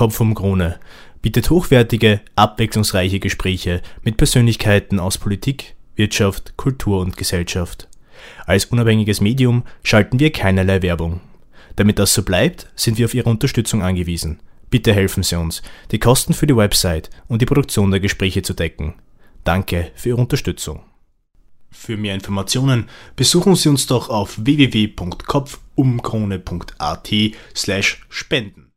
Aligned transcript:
Kopf 0.00 0.18
um 0.18 0.34
Krone 0.34 0.80
bietet 1.20 1.50
hochwertige, 1.50 2.22
abwechslungsreiche 2.34 3.20
Gespräche 3.20 3.82
mit 4.02 4.16
Persönlichkeiten 4.16 4.98
aus 4.98 5.18
Politik, 5.18 5.76
Wirtschaft, 5.94 6.56
Kultur 6.56 7.00
und 7.00 7.18
Gesellschaft. 7.18 7.86
Als 8.46 8.64
unabhängiges 8.64 9.20
Medium 9.20 9.64
schalten 9.82 10.18
wir 10.18 10.32
keinerlei 10.32 10.80
Werbung. 10.80 11.20
Damit 11.76 11.98
das 11.98 12.14
so 12.14 12.22
bleibt, 12.22 12.70
sind 12.76 12.96
wir 12.96 13.04
auf 13.04 13.12
Ihre 13.12 13.28
Unterstützung 13.28 13.82
angewiesen. 13.82 14.40
Bitte 14.70 14.94
helfen 14.94 15.22
Sie 15.22 15.38
uns, 15.38 15.60
die 15.90 15.98
Kosten 15.98 16.32
für 16.32 16.46
die 16.46 16.56
Website 16.56 17.10
und 17.28 17.42
die 17.42 17.46
Produktion 17.46 17.90
der 17.90 18.00
Gespräche 18.00 18.40
zu 18.40 18.54
decken. 18.54 18.94
Danke 19.44 19.90
für 19.96 20.08
Ihre 20.08 20.22
Unterstützung. 20.22 20.80
Für 21.70 21.98
mehr 21.98 22.14
Informationen 22.14 22.88
besuchen 23.16 23.54
Sie 23.54 23.68
uns 23.68 23.86
doch 23.86 24.08
auf 24.08 24.38
www.kopfumkrone.at 24.38 27.10
slash 27.54 28.06
spenden. 28.08 28.69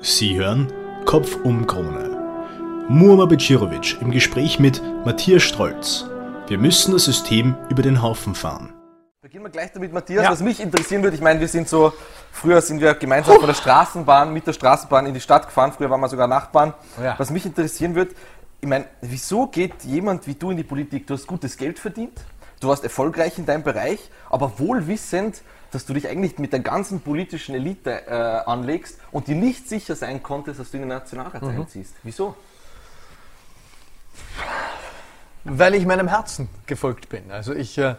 Sie 0.00 0.38
hören 0.38 0.72
Kopf 1.06 1.38
um 1.42 1.66
Krone. 1.66 2.86
Muammar 2.88 3.26
Becirovic 3.26 4.00
im 4.00 4.12
Gespräch 4.12 4.60
mit 4.60 4.80
Matthias 5.04 5.42
Strolz. 5.42 6.06
Wir 6.46 6.56
müssen 6.56 6.92
das 6.92 7.06
System 7.06 7.56
über 7.68 7.82
den 7.82 8.00
Haufen 8.00 8.36
fahren. 8.36 8.72
Beginnen 9.20 9.44
wir 9.44 9.50
gleich 9.50 9.72
damit, 9.72 9.92
Matthias. 9.92 10.22
Ja. 10.22 10.30
Was 10.30 10.40
mich 10.40 10.60
interessieren 10.60 11.02
würde, 11.02 11.16
ich 11.16 11.20
meine, 11.20 11.40
wir 11.40 11.48
sind 11.48 11.68
so, 11.68 11.92
früher 12.30 12.60
sind 12.60 12.80
wir 12.80 12.94
gemeinsam 12.94 13.38
von 13.38 13.46
der 13.48 13.54
Straßenbahn, 13.54 14.32
mit 14.32 14.46
der 14.46 14.52
Straßenbahn 14.52 15.06
in 15.06 15.14
die 15.14 15.20
Stadt 15.20 15.46
gefahren, 15.46 15.72
früher 15.72 15.90
waren 15.90 16.00
wir 16.00 16.08
sogar 16.08 16.28
Nachbarn. 16.28 16.74
Ja. 17.02 17.18
Was 17.18 17.30
mich 17.30 17.44
interessieren 17.44 17.96
würde, 17.96 18.12
ich 18.60 18.68
meine, 18.68 18.84
wieso 19.00 19.48
geht 19.48 19.82
jemand 19.82 20.28
wie 20.28 20.34
du 20.34 20.52
in 20.52 20.58
die 20.58 20.64
Politik? 20.64 21.08
Du 21.08 21.14
hast 21.14 21.26
gutes 21.26 21.56
Geld 21.56 21.80
verdient, 21.80 22.20
du 22.60 22.68
warst 22.68 22.84
erfolgreich 22.84 23.36
in 23.36 23.46
deinem 23.46 23.64
Bereich, 23.64 23.98
aber 24.30 24.60
wohl 24.60 24.86
wissend, 24.86 25.42
dass 25.70 25.84
du 25.84 25.92
dich 25.92 26.08
eigentlich 26.08 26.38
mit 26.38 26.52
der 26.52 26.60
ganzen 26.60 27.00
politischen 27.00 27.54
Elite 27.54 28.06
äh, 28.06 28.12
anlegst 28.12 28.98
und 29.12 29.26
dir 29.26 29.34
nicht 29.34 29.68
sicher 29.68 29.96
sein 29.96 30.22
konntest, 30.22 30.60
dass 30.60 30.70
du 30.70 30.78
in 30.78 30.84
den 30.84 30.88
Nationalrat 30.88 31.42
mhm. 31.42 31.60
einziehst. 31.60 31.94
Wieso? 32.02 32.34
Weil 35.44 35.74
ich 35.74 35.86
meinem 35.86 36.08
Herzen 36.08 36.48
gefolgt 36.66 37.08
bin. 37.08 37.30
Also 37.30 37.54
ich, 37.54 37.78
äh, 37.78 37.96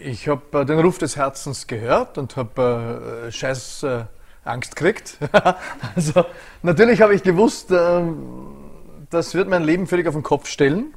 ich 0.00 0.28
habe 0.28 0.60
äh, 0.60 0.64
den 0.64 0.78
Ruf 0.78 0.98
des 0.98 1.16
Herzens 1.16 1.66
gehört 1.66 2.18
und 2.18 2.36
habe 2.36 3.26
äh, 3.28 3.32
scheiß 3.32 3.82
äh, 3.82 4.04
Angst 4.44 4.76
gekriegt. 4.76 5.18
also 5.94 6.24
natürlich 6.62 7.02
habe 7.02 7.14
ich 7.14 7.22
gewusst, 7.22 7.70
ähm, 7.70 8.56
das 9.10 9.34
wird 9.34 9.48
mein 9.48 9.64
Leben 9.64 9.86
völlig 9.86 10.06
auf 10.06 10.14
den 10.14 10.22
Kopf 10.22 10.48
stellen. 10.48 10.94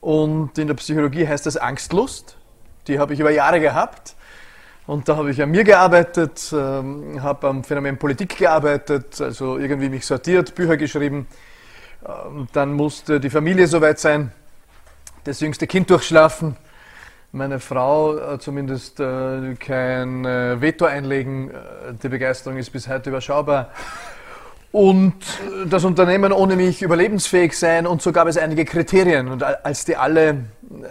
Und 0.00 0.58
in 0.58 0.68
der 0.68 0.74
Psychologie 0.74 1.26
heißt 1.26 1.44
das 1.44 1.56
Angstlust. 1.56 2.36
Die 2.86 2.98
habe 2.98 3.14
ich 3.14 3.20
über 3.20 3.30
Jahre 3.30 3.60
gehabt. 3.60 4.14
Und 4.88 5.06
da 5.06 5.16
habe 5.16 5.30
ich 5.30 5.42
an 5.42 5.50
mir 5.50 5.64
gearbeitet, 5.64 6.50
ähm, 6.50 7.22
habe 7.22 7.48
am 7.48 7.62
Phänomen 7.62 7.98
Politik 7.98 8.38
gearbeitet, 8.38 9.20
also 9.20 9.58
irgendwie 9.58 9.90
mich 9.90 10.06
sortiert, 10.06 10.54
Bücher 10.54 10.78
geschrieben. 10.78 11.26
Ähm, 12.06 12.48
dann 12.54 12.72
musste 12.72 13.20
die 13.20 13.28
Familie 13.28 13.66
soweit 13.66 13.98
sein, 13.98 14.32
das 15.24 15.40
jüngste 15.40 15.66
Kind 15.66 15.90
durchschlafen, 15.90 16.56
meine 17.32 17.60
Frau 17.60 18.16
äh, 18.16 18.38
zumindest 18.38 18.98
äh, 18.98 19.56
kein 19.56 20.24
äh, 20.24 20.58
Veto 20.58 20.86
einlegen. 20.86 21.50
Äh, 21.50 21.54
die 22.02 22.08
Begeisterung 22.08 22.56
ist 22.56 22.70
bis 22.70 22.88
heute 22.88 23.10
überschaubar 23.10 23.72
und 24.72 25.16
das 25.66 25.84
Unternehmen 25.84 26.32
ohne 26.32 26.56
mich 26.56 26.80
überlebensfähig 26.80 27.58
sein 27.58 27.86
und 27.86 28.00
so 28.00 28.10
gab 28.10 28.26
es 28.26 28.38
einige 28.38 28.64
Kriterien. 28.64 29.28
Und 29.28 29.42
als 29.42 29.84
die 29.84 29.96
alle 29.96 30.44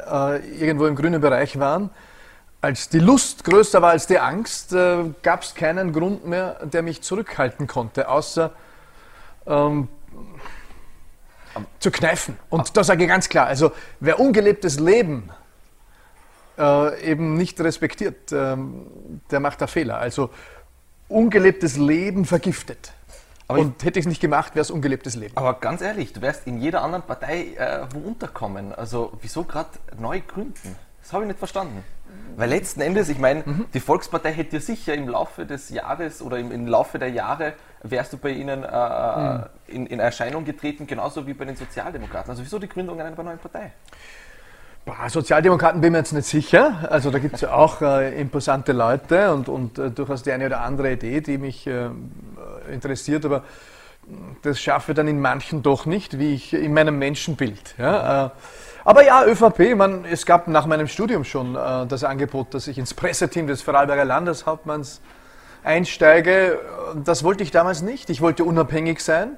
äh, 0.07 0.37
irgendwo 0.59 0.85
im 0.85 0.95
grünen 0.95 1.19
Bereich 1.19 1.57
waren, 1.57 1.89
als 2.67 2.89
die 2.89 2.99
Lust 2.99 3.45
größer 3.45 3.81
war 3.81 3.91
als 3.91 4.07
die 4.07 4.19
Angst, 4.19 4.73
äh, 4.73 5.05
gab 5.23 5.43
es 5.43 5.55
keinen 5.55 5.93
Grund 5.93 6.27
mehr, 6.27 6.65
der 6.65 6.81
mich 6.81 7.01
zurückhalten 7.01 7.65
konnte, 7.65 8.09
außer 8.09 8.51
ähm, 9.45 9.87
zu 11.79 11.91
kneifen. 11.91 12.37
Und 12.49 12.75
da 12.75 12.83
sage 12.83 13.03
ich 13.03 13.09
ganz 13.09 13.29
klar, 13.29 13.47
also 13.47 13.71
wer 14.01 14.19
ungelebtes 14.19 14.81
Leben 14.81 15.29
äh, 16.57 17.09
eben 17.09 17.35
nicht 17.35 17.57
respektiert, 17.61 18.33
ähm, 18.33 19.21
der 19.31 19.39
macht 19.39 19.61
da 19.61 19.67
Fehler. 19.67 19.99
Also 19.99 20.29
ungelebtes 21.07 21.77
Leben 21.77 22.25
vergiftet. 22.25 22.91
Aber 23.47 23.59
und 23.59 23.75
ich, 23.79 23.85
hätte 23.85 23.99
ich 23.99 24.03
es 24.03 24.09
nicht 24.09 24.19
gemacht, 24.19 24.55
wäre 24.55 24.63
es 24.63 24.71
ungelebtes 24.71 25.15
Leben. 25.15 25.37
Aber 25.37 25.53
ganz 25.53 25.79
ehrlich, 25.79 26.11
du 26.11 26.19
wärst 26.21 26.45
in 26.47 26.59
jeder 26.59 26.81
anderen 26.81 27.05
Partei 27.05 27.53
äh, 27.55 27.87
wo 27.93 27.99
unterkommen. 27.99 28.75
Also 28.75 29.13
wieso 29.21 29.45
gerade 29.45 29.69
neu 29.97 30.19
gründen? 30.19 30.75
Das 31.01 31.13
habe 31.13 31.23
ich 31.23 31.29
nicht 31.29 31.39
verstanden. 31.39 31.85
Weil 32.35 32.49
letzten 32.49 32.81
Endes, 32.81 33.09
ich 33.09 33.17
meine, 33.17 33.41
mhm. 33.45 33.65
die 33.73 33.79
Volkspartei 33.79 34.31
hätte 34.31 34.51
dir 34.51 34.61
sicher 34.61 34.93
im 34.93 35.07
Laufe 35.07 35.45
des 35.45 35.69
Jahres 35.69 36.21
oder 36.21 36.37
im, 36.37 36.51
im 36.51 36.67
Laufe 36.67 36.99
der 36.99 37.09
Jahre 37.09 37.53
wärst 37.81 38.13
du 38.13 38.17
bei 38.17 38.29
ihnen 38.29 38.63
äh, 38.63 39.19
mhm. 39.19 39.43
in, 39.67 39.85
in, 39.87 39.99
Erscheinung 39.99 40.45
getreten, 40.45 40.85
genauso 40.85 41.25
wie 41.25 41.33
bei 41.33 41.45
den 41.45 41.55
Sozialdemokraten. 41.55 42.29
Also 42.29 42.43
wieso 42.43 42.59
die 42.59 42.69
Gründung 42.69 42.99
einer 43.01 43.23
neuen 43.23 43.39
Partei? 43.39 43.71
Boah, 44.85 45.09
Sozialdemokraten 45.09 45.81
bin 45.81 45.87
ich 45.87 45.91
mir 45.93 45.97
jetzt 45.97 46.13
nicht 46.13 46.27
sicher. 46.27 46.87
Also 46.89 47.11
da 47.11 47.19
gibt 47.19 47.35
es 47.35 47.41
ja 47.41 47.53
auch 47.53 47.81
äh, 47.81 48.21
imposante 48.21 48.71
Leute 48.71 49.33
und, 49.33 49.49
und 49.49 49.79
äh, 49.79 49.91
durchaus 49.91 50.23
die 50.23 50.31
eine 50.31 50.45
oder 50.45 50.61
andere 50.61 50.93
Idee, 50.93 51.21
die 51.21 51.37
mich 51.37 51.67
äh, 51.67 51.89
interessiert, 52.71 53.25
aber 53.25 53.43
das 54.43 54.59
schaffe 54.59 54.91
ich 54.91 54.95
dann 54.95 55.07
in 55.07 55.19
manchen 55.19 55.63
doch 55.63 55.85
nicht, 55.85 56.19
wie 56.19 56.33
ich 56.33 56.53
in 56.53 56.73
meinem 56.73 56.97
Menschenbild. 56.99 57.75
Ja? 57.77 58.27
Äh, 58.27 58.29
aber 58.87 59.03
ja, 59.03 59.25
ÖVP, 59.25 59.75
man, 59.75 60.05
es 60.05 60.25
gab 60.25 60.47
nach 60.47 60.65
meinem 60.65 60.87
Studium 60.87 61.25
schon 61.25 61.57
äh, 61.57 61.85
das 61.87 62.05
Angebot, 62.05 62.53
dass 62.53 62.69
ich 62.69 62.77
ins 62.77 62.93
Presseteam 62.93 63.45
des 63.45 63.61
Vorarlberger 63.61 64.05
Landeshauptmanns 64.05 65.01
einsteige. 65.61 66.57
Das 67.03 67.25
wollte 67.25 67.43
ich 67.43 67.51
damals 67.51 67.81
nicht. 67.81 68.09
Ich 68.09 68.21
wollte 68.21 68.45
unabhängig 68.45 69.01
sein. 69.01 69.37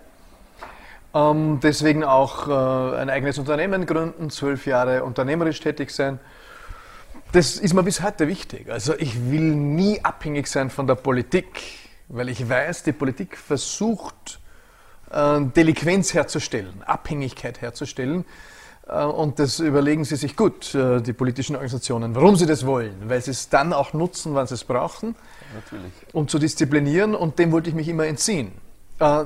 Ähm, 1.16 1.60
deswegen 1.64 2.04
auch 2.04 2.48
äh, 2.48 2.98
ein 3.00 3.10
eigenes 3.10 3.40
Unternehmen 3.40 3.88
gründen, 3.88 4.30
zwölf 4.30 4.68
Jahre 4.68 5.04
unternehmerisch 5.04 5.60
tätig 5.60 5.90
sein. 5.90 6.20
Das 7.32 7.58
ist 7.58 7.74
mir 7.74 7.82
bis 7.82 8.04
heute 8.04 8.28
wichtig. 8.28 8.70
Also 8.70 8.94
ich 9.00 9.32
will 9.32 9.56
nie 9.56 10.00
abhängig 10.06 10.46
sein 10.46 10.70
von 10.70 10.86
der 10.86 10.94
Politik, 10.94 11.60
weil 12.08 12.30
ich 12.30 12.48
weiß, 12.48 12.84
die 12.84 12.92
Politik 12.92 13.36
versucht, 13.36 14.40
äh, 15.10 15.42
Delinquenz 15.42 16.14
herzustellen, 16.14 16.84
Abhängigkeit 16.86 17.62
herzustellen. 17.62 18.26
Äh, 18.90 19.04
und 19.04 19.40
das 19.40 19.60
überlegen 19.60 20.04
sie 20.04 20.16
sich 20.16 20.36
gut, 20.36 20.74
äh, 20.76 21.02
die 21.02 21.14
politischen 21.14 21.56
Organisationen, 21.56 22.16
warum 22.16 22.36
sie 22.36 22.46
das 22.46 22.66
wollen, 22.66 22.96
weil 23.08 23.22
sie 23.22 23.32
es 23.32 23.50
dann 23.50 23.74
auch 23.74 23.94
nutzen, 23.94 24.34
wann 24.36 24.48
sie 24.48 24.56
es 24.56 24.64
brauchen, 24.64 25.16
Natürlich. 25.54 25.92
um 26.14 26.28
zu 26.28 26.40
disziplinieren. 26.40 27.16
Und 27.16 27.40
dem 27.40 27.52
wollte 27.52 27.70
ich 27.70 27.76
mich 27.76 27.88
immer 27.88 28.06
entziehen. 28.06 28.52
Äh, 29.00 29.26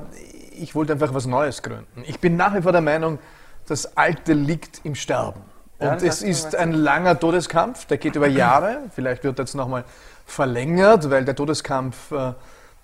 ich 0.51 0.75
wollte 0.75 0.93
einfach 0.93 1.13
was 1.13 1.25
Neues 1.25 1.63
gründen. 1.63 2.03
Ich 2.05 2.19
bin 2.19 2.35
nach 2.35 2.53
wie 2.53 2.61
vor 2.61 2.71
der 2.71 2.81
Meinung, 2.81 3.19
das 3.67 3.97
Alte 3.97 4.33
liegt 4.33 4.81
im 4.83 4.93
Sterben. 4.95 5.41
Und 5.79 5.87
ja, 5.87 5.95
es 5.95 6.21
ist 6.21 6.55
ein 6.55 6.73
langer 6.73 7.19
Todeskampf, 7.19 7.85
der 7.85 7.97
geht 7.97 8.15
über 8.15 8.27
Jahre. 8.27 8.83
Vielleicht 8.91 9.23
wird 9.23 9.39
jetzt 9.39 9.55
nochmal 9.55 9.83
verlängert, 10.25 11.09
weil 11.09 11.25
der 11.25 11.35
Todeskampf 11.35 12.13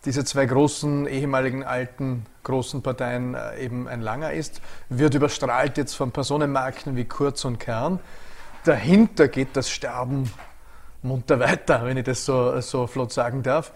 dieser 0.04 0.26
zwei 0.26 0.46
großen, 0.46 1.06
ehemaligen 1.06 1.64
alten, 1.64 2.26
großen 2.50 2.82
Parteien 2.82 3.36
äh, 3.36 3.60
eben 3.60 3.88
ein 3.88 4.02
langer 4.02 4.34
ist. 4.34 4.62
Wird 4.90 5.14
überstrahlt 5.14 5.78
jetzt 5.78 5.94
von 5.94 6.12
Personenmarken 6.12 6.96
wie 6.96 7.06
Kurz 7.06 7.46
und 7.46 7.60
Kern. 7.60 8.00
Dahinter 8.66 9.28
geht 9.28 9.56
das 9.56 9.70
Sterben 9.70 10.32
munter 11.02 11.40
weiter, 11.40 11.86
wenn 11.86 11.98
ich 11.98 12.04
das 12.04 12.26
so, 12.26 12.60
so 12.60 12.88
flott 12.88 13.14
sagen 13.14 13.44
darf. 13.44 13.72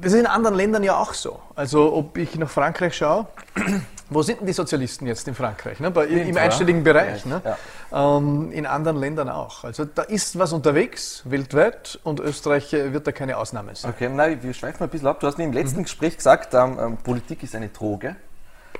Das 0.00 0.12
ist 0.12 0.20
in 0.20 0.26
anderen 0.26 0.56
Ländern 0.56 0.82
ja 0.82 0.96
auch 0.96 1.12
so. 1.12 1.40
Also 1.54 1.92
ob 1.92 2.16
ich 2.18 2.36
nach 2.36 2.48
Frankreich 2.48 2.96
schaue, 2.96 3.26
wo 4.10 4.22
sind 4.22 4.40
denn 4.40 4.46
die 4.46 4.52
Sozialisten 4.52 5.06
jetzt 5.06 5.26
in 5.26 5.34
Frankreich? 5.34 5.80
Ne? 5.80 5.90
Bei, 5.90 6.06
Im 6.06 6.36
einstelligen 6.36 6.84
Bereich. 6.84 7.24
Ne? 7.24 7.42
Ja. 7.44 8.16
Ähm, 8.16 8.52
in 8.52 8.66
anderen 8.66 8.98
Ländern 8.98 9.28
auch. 9.28 9.64
Also 9.64 9.84
da 9.84 10.02
ist 10.02 10.38
was 10.38 10.52
unterwegs, 10.52 11.22
weltweit, 11.24 11.98
und 12.04 12.20
Österreich 12.20 12.72
äh, 12.72 12.92
wird 12.92 13.06
da 13.06 13.12
keine 13.12 13.36
Ausnahme 13.36 13.74
sein. 13.74 13.92
Okay, 13.94 14.08
nein, 14.08 14.42
wir 14.42 14.54
schweifen 14.54 14.78
mal 14.80 14.86
ein 14.86 14.90
bisschen 14.90 15.08
ab. 15.08 15.20
Du 15.20 15.26
hast 15.26 15.38
im 15.38 15.52
letzten 15.52 15.80
mhm. 15.80 15.84
Gespräch 15.84 16.16
gesagt, 16.16 16.54
ähm, 16.54 16.78
ähm, 16.80 16.96
Politik 16.98 17.42
ist 17.42 17.54
eine 17.54 17.68
Droge. 17.68 18.16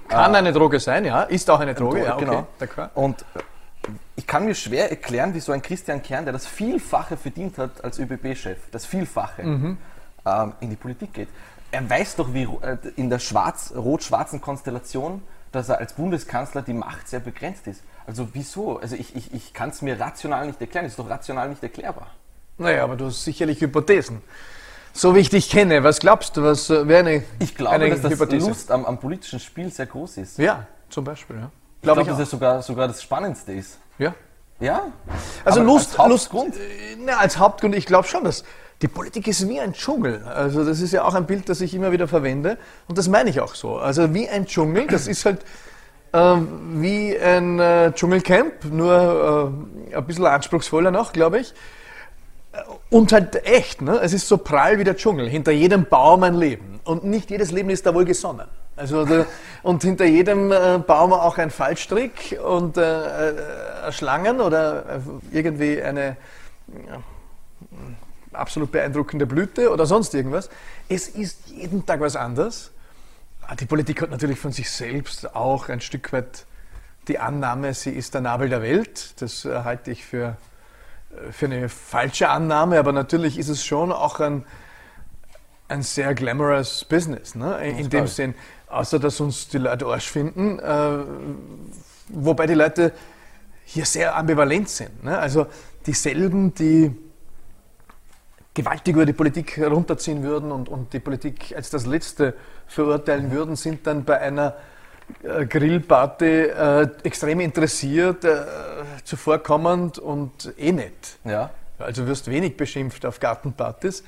Kann 0.09 0.35
äh, 0.35 0.39
eine 0.39 0.53
Droge 0.53 0.79
sein, 0.79 1.05
ja. 1.05 1.23
Ist 1.25 1.51
auch 1.51 1.61
eine 1.61 1.75
Droge, 1.75 2.01
Droge 2.05 2.07
ja, 2.07 2.15
okay. 2.15 2.67
genau. 2.67 2.91
Und 2.95 3.25
ich 4.17 4.27
kann 4.27 4.45
mir 4.45 4.55
schwer 4.55 4.91
erklären, 4.91 5.35
wie 5.35 5.41
so 5.41 5.53
ein 5.53 5.63
Christian 5.63 6.03
Kern, 6.03 6.25
der 6.25 6.33
das 6.33 6.47
Vielfache 6.47 7.17
verdient 7.17 7.59
hat 7.59 7.83
als 7.83 7.99
ÖBB-Chef, 7.99 8.59
das 8.71 8.85
Vielfache, 8.87 9.43
mhm 9.43 9.79
ähm, 10.25 10.53
in 10.61 10.71
die 10.71 10.77
Politik 10.77 11.15
geht. 11.15 11.29
Er 11.71 11.89
weiß 11.89 12.17
doch, 12.17 12.33
wie 12.33 12.45
äh, 12.45 12.79
in 12.97 13.11
der 13.11 13.19
schwarz, 13.19 13.73
rot-schwarzen 13.75 14.41
Konstellation, 14.41 15.23
dass 15.53 15.69
er 15.69 15.79
als 15.79 15.93
Bundeskanzler 15.95 16.63
die 16.63 16.73
Macht 16.73 17.09
sehr 17.09 17.21
begrenzt 17.21 17.67
ist. 17.67 17.83
Also 18.07 18.29
wieso? 18.33 18.79
Also 18.79 18.97
ich, 18.97 19.15
ich, 19.15 19.35
ich 19.35 19.53
kann 19.53 19.71
es 19.71 19.83
mir 19.83 19.99
rational 20.01 20.47
nicht 20.47 20.61
erklären. 20.61 20.85
Das 20.85 20.93
ist 20.93 20.99
doch 20.99 21.11
rational 21.11 21.49
nicht 21.49 21.63
erklärbar. 21.63 22.09
Naja, 22.57 22.85
aber 22.85 22.97
du 22.97 23.07
hast 23.07 23.25
sicherlich 23.25 23.61
Hypothesen. 23.61 24.23
So 24.93 25.15
wie 25.15 25.21
ich 25.21 25.31
dich 25.31 25.49
kenne, 25.49 25.85
was 25.85 26.01
glaubst 26.01 26.37
du, 26.37 26.43
was 26.43 26.71
äh, 26.71 26.89
wäre 26.89 27.01
eine 27.01 27.25
Ich 27.39 27.55
glaube, 27.55 27.77
eine 27.77 27.91
dass 27.91 28.03
das 28.03 28.13
Hypothese? 28.13 28.49
Lust 28.49 28.71
am, 28.71 28.85
am, 28.85 28.99
politischen 28.99 29.39
Spiel 29.39 29.71
sehr 29.71 29.87
groß 29.87 30.17
ist. 30.17 30.39
Ja, 30.39 30.67
zum 30.89 31.05
Beispiel, 31.05 31.37
ja. 31.37 31.51
Ich 31.77 31.83
glaube, 31.83 32.03
glaub, 32.03 32.17
dass 32.17 32.27
es 32.27 32.31
sogar, 32.31 32.63
sogar 32.63 32.89
das 32.89 33.03
Spannendste 33.03 33.53
ist. 33.53 33.79
Ja. 33.99 34.15
Ja? 34.59 34.87
Also 35.45 35.63
Lust, 35.63 36.01
als 36.01 36.33
Hauptgrund? 36.33 36.57
Lust, 36.57 36.61
äh, 36.61 36.97
na, 36.99 37.19
als 37.19 37.39
Hauptgrund, 37.39 37.77
ich 37.77 37.87
glaube 37.87 38.09
schon, 38.09 38.25
dass 38.25 38.43
die 38.83 38.89
Politik 38.89 39.27
ist 39.27 39.49
wie 39.49 39.61
ein 39.61 39.73
Dschungel. 39.73 40.23
Also 40.25 40.65
das 40.65 40.81
ist 40.81 40.93
ja 40.93 41.05
auch 41.05 41.15
ein 41.15 41.27
Bild, 41.27 41.49
das 41.49 41.61
ich 41.61 41.75
immer 41.75 41.91
wieder 41.91 42.07
verwende. 42.07 42.59
Und 42.87 42.97
das 42.97 43.09
meine 43.09 43.31
ich 43.31 43.41
auch 43.41 43.55
so. 43.55 43.77
Also 43.79 44.15
wie 44.15 44.29
ein 44.29 44.47
Dschungel, 44.47 44.87
das 44.87 45.09
ist 45.09 45.25
halt 45.25 45.41
äh, 46.13 46.37
wie 46.75 47.19
ein 47.19 47.59
äh, 47.59 47.93
Dschungelcamp, 47.93 48.65
nur 48.71 49.53
äh, 49.93 49.97
ein 49.97 50.07
bisschen 50.07 50.27
anspruchsvoller 50.27 50.91
noch, 50.91 51.13
glaube 51.13 51.41
ich. 51.41 51.55
Und 52.91 53.13
halt 53.13 53.45
echt, 53.47 53.83
ne? 53.83 54.01
es 54.03 54.13
ist 54.13 54.29
so 54.29 54.39
prall 54.39 54.79
wie 54.79 54.85
der 54.85 54.97
Dschungel. 54.97 55.29
Hinter 55.29 55.53
jedem 55.53 55.85
Baum 55.85 56.23
ein 56.23 56.35
Leben. 56.35 56.81
Und 56.85 57.05
nicht 57.05 57.31
jedes 57.31 57.51
Leben 57.51 57.71
ist 57.71 57.85
da 57.85 57.95
wohl 57.95 58.05
gesonnen. 58.05 58.49
Also, 58.75 59.07
und 59.65 59.83
hinter 59.83 60.05
jedem 60.05 60.53
äh, 60.53 60.79
Baum 60.79 61.13
auch 61.13 61.37
ein 61.39 61.51
Fallstrick 61.51 62.39
und 62.43 62.77
äh, 62.77 63.31
äh, 63.31 63.93
Schlangen 63.93 64.41
oder 64.41 64.85
äh, 65.33 65.37
irgendwie 65.37 65.83
eine 65.83 66.17
absolut 68.39 68.73
beeindruckende 68.73 69.27
Blüte 69.27 69.71
oder 69.71 69.87
sonst 69.87 70.15
irgendwas. 70.15 70.49
Es 70.89 71.09
ist 71.09 71.49
jeden 71.49 71.85
Tag 71.85 72.01
was 72.01 72.17
anderes. 72.17 72.71
Ah, 73.47 73.55
die 73.55 73.67
Politik 73.67 74.03
hat 74.03 74.11
natürlich 74.11 74.39
von 74.39 74.53
sich 74.53 74.71
selbst 74.71 75.35
auch 75.35 75.69
ein 75.69 75.81
Stück 75.81 76.13
weit 76.13 76.47
die 77.09 77.19
Annahme, 77.19 77.73
sie 77.75 77.91
ist 77.91 78.15
der 78.15 78.21
Nabel 78.21 78.49
der 78.49 78.63
Welt. 78.63 79.15
Das 79.21 79.45
äh, 79.45 79.65
halte 79.65 79.91
ich 79.91 80.05
für, 80.05 80.37
äh, 81.11 81.33
für 81.33 81.47
eine 81.47 81.69
falsche 81.69 82.29
Annahme, 82.29 82.79
aber 82.79 82.93
natürlich 82.93 83.39
ist 83.39 83.49
es 83.49 83.65
schon 83.65 83.91
auch 83.91 84.21
ein, 84.21 84.45
ein 85.69 85.83
sehr 85.83 86.15
glamorous 86.15 86.85
Business. 86.85 87.35
Ne? 87.35 87.67
In, 87.67 87.79
in 87.79 87.91
dem 87.91 88.07
Sinn, 88.07 88.35
außer 88.69 88.99
dass 88.99 89.21
uns 89.21 89.49
die 89.49 89.59
Leute 89.59 89.87
Arsch 89.87 90.11
finden, 90.11 90.59
äh, 90.59 90.99
wobei 92.09 92.47
die 92.47 92.55
Leute 92.55 92.93
hier 93.65 93.85
sehr 93.85 94.17
ambivalent 94.17 94.69
sind. 94.69 95.05
Ne? 95.05 95.19
Also 95.19 95.47
dieselben, 95.87 96.55
die 96.55 96.95
gewaltig 98.59 98.97
über 98.97 99.07
die 99.07 99.13
Politik 99.13 99.57
herunterziehen 99.57 100.25
würden 100.25 100.51
und, 100.51 100.69
und 100.69 100.93
die 100.93 100.99
Politik 100.99 101.55
als 101.55 101.71
das 101.71 101.87
Letzte 101.87 102.35
verurteilen 102.67 103.31
würden, 103.31 103.55
sind 103.55 103.87
dann 103.87 104.05
bei 104.05 104.21
einer 104.21 104.57
äh, 105.23 105.47
Grillparty 105.47 106.25
äh, 106.25 106.89
extrem 107.05 107.39
interessiert, 107.39 108.25
äh, 108.25 108.41
zuvorkommend 109.05 110.01
und 110.01 110.53
eh 110.59 110.73
nett. 110.73 111.19
Ja. 111.25 111.51
Also 111.79 112.09
wirst 112.09 112.29
wenig 112.29 112.57
beschimpft 112.57 113.07
auf 113.07 113.21
Gartenpartys, 113.21 114.03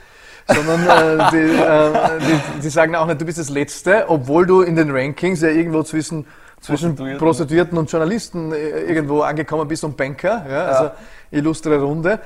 sondern 0.49 0.81
äh, 0.85 1.31
die, 1.31 1.37
äh, 1.37 2.19
die, 2.19 2.61
die, 2.63 2.71
sagen 2.71 2.97
auch 2.97 3.07
nicht, 3.07 3.21
du 3.21 3.25
bist 3.25 3.39
das 3.39 3.51
Letzte, 3.51 4.07
obwohl 4.09 4.47
du 4.47 4.63
in 4.63 4.75
den 4.75 4.91
Rankings 4.91 5.43
ja 5.43 5.51
irgendwo 5.51 5.85
zwischen, 5.85 6.27
zwischen 6.61 6.97
Prostituierten. 6.97 7.19
Prostituierten 7.19 7.79
und 7.79 7.93
Journalisten 7.93 8.53
äh, 8.53 8.81
irgendwo 8.81 9.21
angekommen 9.21 9.69
bist 9.69 9.85
und 9.85 9.97
Banker, 9.97 10.45
ja, 10.51 10.65
also 10.65 10.85
ja. 10.87 10.95
illustre 11.31 11.81
Runde. 11.81 12.19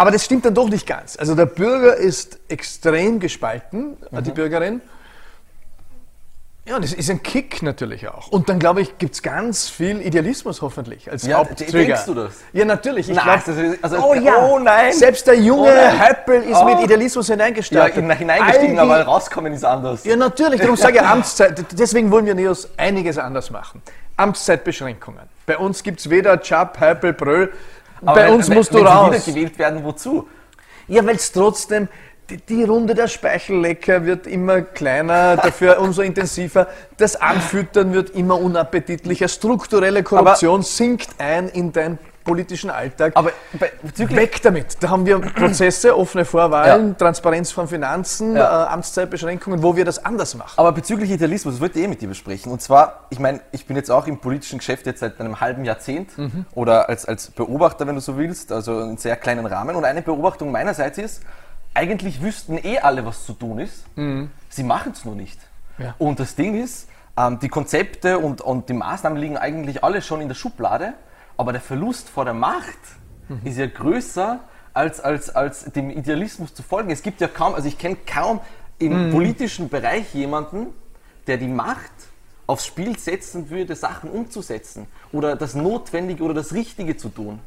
Aber 0.00 0.10
das 0.10 0.24
stimmt 0.24 0.46
dann 0.46 0.54
doch 0.54 0.70
nicht 0.70 0.86
ganz. 0.86 1.18
Also 1.18 1.34
der 1.34 1.44
Bürger 1.44 1.94
ist 1.94 2.38
extrem 2.48 3.20
gespalten, 3.20 3.98
mhm. 4.10 4.22
die 4.22 4.30
Bürgerin. 4.30 4.80
Ja, 6.64 6.80
das 6.80 6.94
ist 6.94 7.10
ein 7.10 7.22
Kick 7.22 7.62
natürlich 7.62 8.08
auch. 8.08 8.28
Und 8.28 8.48
dann, 8.48 8.58
glaube 8.58 8.80
ich, 8.80 8.96
gibt 8.96 9.16
es 9.16 9.22
ganz 9.22 9.68
viel 9.68 10.00
Idealismus 10.00 10.62
hoffentlich 10.62 11.10
als 11.10 11.26
ja, 11.26 11.36
Hauptträger. 11.36 11.72
Denkst 11.72 12.06
du 12.06 12.14
das? 12.14 12.32
Ja, 12.54 12.64
natürlich. 12.64 13.10
Ich 13.10 13.14
nein, 13.14 13.42
glaub, 13.44 13.78
also, 13.82 13.96
oh, 13.98 14.14
ja. 14.14 14.46
oh 14.46 14.58
nein. 14.58 14.94
Selbst 14.94 15.26
der 15.26 15.34
junge 15.34 15.68
oh 15.70 16.00
Höppel 16.00 16.44
ist 16.44 16.56
oh. 16.56 16.64
mit 16.64 16.80
Idealismus 16.80 17.26
hineingestartet. 17.26 18.02
Ja, 18.02 18.14
hineingestiegen, 18.14 18.76
die, 18.76 18.80
aber 18.80 19.02
rauskommen 19.02 19.52
ist 19.52 19.66
anders. 19.66 20.06
Ja, 20.06 20.16
natürlich. 20.16 20.62
Darum 20.62 20.76
sage 20.76 20.94
ich 20.94 21.02
Amtszeit. 21.02 21.62
Deswegen 21.78 22.10
wollen 22.10 22.24
wir 22.24 22.34
Neos 22.34 22.70
einiges 22.78 23.18
anders 23.18 23.50
machen. 23.50 23.82
Amtszeitbeschränkungen. 24.16 25.28
Bei 25.44 25.58
uns 25.58 25.82
gibt 25.82 26.00
es 26.00 26.08
weder 26.08 26.40
Chap, 26.40 26.80
Höppel, 26.80 27.12
Bröll, 27.12 27.52
aber 28.02 28.14
Bei 28.14 28.26
wenn, 28.26 28.34
uns 28.34 28.48
musst 28.48 28.72
wenn, 28.72 28.80
du 28.80 28.84
wenn 28.84 28.92
raus. 28.92 29.10
Wenn 29.10 29.20
wiedergewählt 29.20 29.58
werden, 29.58 29.84
wozu? 29.84 30.28
Ja, 30.88 31.04
weil 31.06 31.16
es 31.16 31.30
trotzdem, 31.32 31.88
die, 32.28 32.38
die, 32.38 32.64
Runde 32.64 32.94
der 32.94 33.08
Speichellecker 33.08 34.04
wird 34.04 34.26
immer 34.26 34.62
kleiner, 34.62 35.36
dafür 35.36 35.78
umso 35.80 36.02
intensiver. 36.02 36.68
Das 36.96 37.16
Anfüttern 37.16 37.92
wird 37.92 38.10
immer 38.10 38.40
unappetitlicher. 38.40 39.28
Strukturelle 39.28 40.02
Korruption 40.02 40.60
Aber 40.60 40.62
sinkt 40.62 41.08
ein 41.18 41.48
in 41.48 41.72
dein 41.72 41.98
politischen 42.30 42.70
Alltag. 42.70 43.12
Aber 43.16 43.32
weg 43.92 44.40
damit. 44.42 44.76
Da 44.80 44.88
haben 44.88 45.04
wir 45.04 45.18
Prozesse, 45.18 45.96
offene 45.96 46.24
Vorwahlen, 46.24 46.88
ja. 46.90 46.94
Transparenz 46.94 47.50
von 47.50 47.66
Finanzen, 47.66 48.36
ja. 48.36 48.66
äh, 48.66 48.68
Amtszeitbeschränkungen, 48.68 49.64
wo 49.64 49.74
wir 49.74 49.84
das 49.84 50.04
anders 50.04 50.36
machen. 50.36 50.54
Aber 50.56 50.70
bezüglich 50.70 51.10
Idealismus, 51.10 51.54
das 51.54 51.60
wollte 51.60 51.80
ich 51.80 51.86
eh 51.86 51.88
mit 51.88 52.00
dir 52.00 52.08
besprechen. 52.08 52.52
Und 52.52 52.62
zwar, 52.62 53.06
ich 53.10 53.18
meine, 53.18 53.40
ich 53.50 53.66
bin 53.66 53.74
jetzt 53.74 53.90
auch 53.90 54.06
im 54.06 54.18
politischen 54.18 54.58
Geschäft 54.58 54.86
jetzt 54.86 55.00
seit 55.00 55.18
einem 55.18 55.40
halben 55.40 55.64
Jahrzehnt 55.64 56.16
mhm. 56.16 56.46
oder 56.54 56.88
als, 56.88 57.04
als 57.04 57.32
Beobachter, 57.32 57.84
wenn 57.88 57.96
du 57.96 58.00
so 58.00 58.16
willst, 58.16 58.52
also 58.52 58.80
in 58.82 58.96
sehr 58.96 59.16
kleinen 59.16 59.46
Rahmen. 59.46 59.74
Und 59.74 59.84
eine 59.84 60.02
Beobachtung 60.02 60.52
meinerseits 60.52 60.98
ist, 60.98 61.22
eigentlich 61.74 62.22
wüssten 62.22 62.58
eh 62.58 62.78
alle, 62.78 63.04
was 63.04 63.26
zu 63.26 63.32
tun 63.32 63.58
ist. 63.58 63.84
Mhm. 63.96 64.30
Sie 64.48 64.62
machen 64.62 64.92
es 64.92 65.04
nur 65.04 65.16
nicht. 65.16 65.40
Ja. 65.78 65.96
Und 65.98 66.20
das 66.20 66.36
Ding 66.36 66.62
ist, 66.62 66.88
ähm, 67.16 67.40
die 67.40 67.48
Konzepte 67.48 68.18
und, 68.18 68.40
und 68.40 68.68
die 68.68 68.74
Maßnahmen 68.74 69.18
liegen 69.18 69.36
eigentlich 69.36 69.82
alle 69.82 70.00
schon 70.00 70.20
in 70.20 70.28
der 70.28 70.36
Schublade. 70.36 70.94
Aber 71.40 71.52
der 71.52 71.62
Verlust 71.62 72.10
vor 72.10 72.26
der 72.26 72.34
Macht 72.34 72.78
mhm. 73.30 73.40
ist 73.44 73.56
ja 73.56 73.66
größer, 73.66 74.40
als, 74.74 75.00
als, 75.00 75.30
als 75.34 75.64
dem 75.72 75.88
Idealismus 75.88 76.52
zu 76.52 76.62
folgen. 76.62 76.90
Es 76.90 77.02
gibt 77.02 77.22
ja 77.22 77.28
kaum, 77.28 77.54
also 77.54 77.66
ich 77.66 77.78
kenne 77.78 77.96
kaum 78.04 78.40
im 78.78 79.06
mhm. 79.06 79.10
politischen 79.10 79.70
Bereich 79.70 80.12
jemanden, 80.12 80.66
der 81.26 81.38
die 81.38 81.48
Macht 81.48 81.92
aufs 82.46 82.66
Spiel 82.66 82.98
setzen 82.98 83.48
würde, 83.48 83.74
Sachen 83.74 84.10
umzusetzen 84.10 84.86
oder 85.12 85.34
das 85.34 85.54
Notwendige 85.54 86.22
oder 86.24 86.34
das 86.34 86.52
Richtige 86.52 86.98
zu 86.98 87.08
tun. 87.08 87.38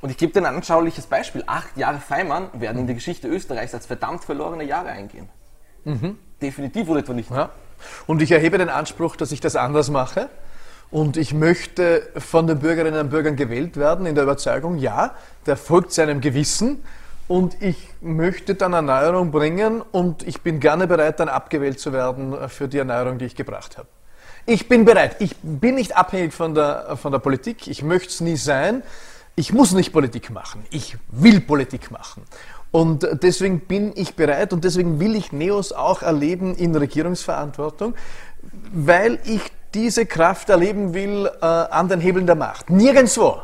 Und 0.00 0.08
ich 0.08 0.16
gebe 0.16 0.32
dir 0.32 0.38
ein 0.38 0.56
anschauliches 0.56 1.04
Beispiel. 1.04 1.44
Acht 1.46 1.76
Jahre 1.76 2.00
Feimann 2.00 2.48
werden 2.54 2.78
in 2.78 2.86
die 2.86 2.94
Geschichte 2.94 3.28
Österreichs 3.28 3.74
als 3.74 3.84
verdammt 3.84 4.24
verlorene 4.24 4.64
Jahre 4.64 4.88
eingehen. 4.88 5.28
Mhm. 5.84 6.16
Definitiv 6.40 6.88
oder 6.88 7.00
etwa 7.00 7.12
nicht. 7.12 7.30
Ja. 7.30 7.50
Und 8.06 8.22
ich 8.22 8.32
erhebe 8.32 8.56
den 8.56 8.70
Anspruch, 8.70 9.14
dass 9.14 9.30
ich 9.30 9.40
das 9.40 9.56
anders 9.56 9.90
mache. 9.90 10.30
Und 10.90 11.16
ich 11.16 11.34
möchte 11.34 12.08
von 12.16 12.46
den 12.46 12.60
Bürgerinnen 12.60 13.00
und 13.00 13.10
Bürgern 13.10 13.36
gewählt 13.36 13.76
werden 13.76 14.06
in 14.06 14.14
der 14.14 14.24
Überzeugung, 14.24 14.78
ja, 14.78 15.14
der 15.46 15.56
folgt 15.56 15.92
seinem 15.92 16.20
Gewissen 16.20 16.82
und 17.28 17.60
ich 17.60 17.76
möchte 18.00 18.54
dann 18.54 18.72
Erneuerung 18.72 19.32
bringen 19.32 19.82
und 19.82 20.26
ich 20.26 20.42
bin 20.42 20.60
gerne 20.60 20.86
bereit, 20.86 21.18
dann 21.18 21.28
abgewählt 21.28 21.80
zu 21.80 21.92
werden 21.92 22.48
für 22.48 22.68
die 22.68 22.78
Erneuerung, 22.78 23.18
die 23.18 23.24
ich 23.24 23.34
gebracht 23.34 23.78
habe. 23.78 23.88
Ich 24.48 24.68
bin 24.68 24.84
bereit. 24.84 25.16
Ich 25.18 25.34
bin 25.42 25.74
nicht 25.74 25.96
abhängig 25.96 26.32
von 26.32 26.54
der, 26.54 26.96
von 26.96 27.10
der 27.10 27.18
Politik. 27.18 27.66
Ich 27.66 27.82
möchte 27.82 28.10
es 28.10 28.20
nie 28.20 28.36
sein. 28.36 28.84
Ich 29.34 29.52
muss 29.52 29.72
nicht 29.72 29.92
Politik 29.92 30.30
machen. 30.30 30.64
Ich 30.70 30.96
will 31.10 31.40
Politik 31.40 31.90
machen. 31.90 32.22
Und 32.70 33.08
deswegen 33.22 33.60
bin 33.60 33.92
ich 33.96 34.14
bereit 34.14 34.52
und 34.52 34.62
deswegen 34.62 35.00
will 35.00 35.16
ich 35.16 35.32
Neos 35.32 35.72
auch 35.72 36.02
erleben 36.02 36.54
in 36.54 36.76
Regierungsverantwortung, 36.76 37.94
weil 38.72 39.18
ich 39.24 39.40
diese 39.76 40.06
Kraft 40.06 40.48
erleben 40.48 40.94
will 40.94 41.30
äh, 41.42 41.44
an 41.44 41.88
den 41.88 42.00
Hebeln 42.00 42.26
der 42.26 42.34
Macht. 42.34 42.70
Nirgendwo 42.70 43.42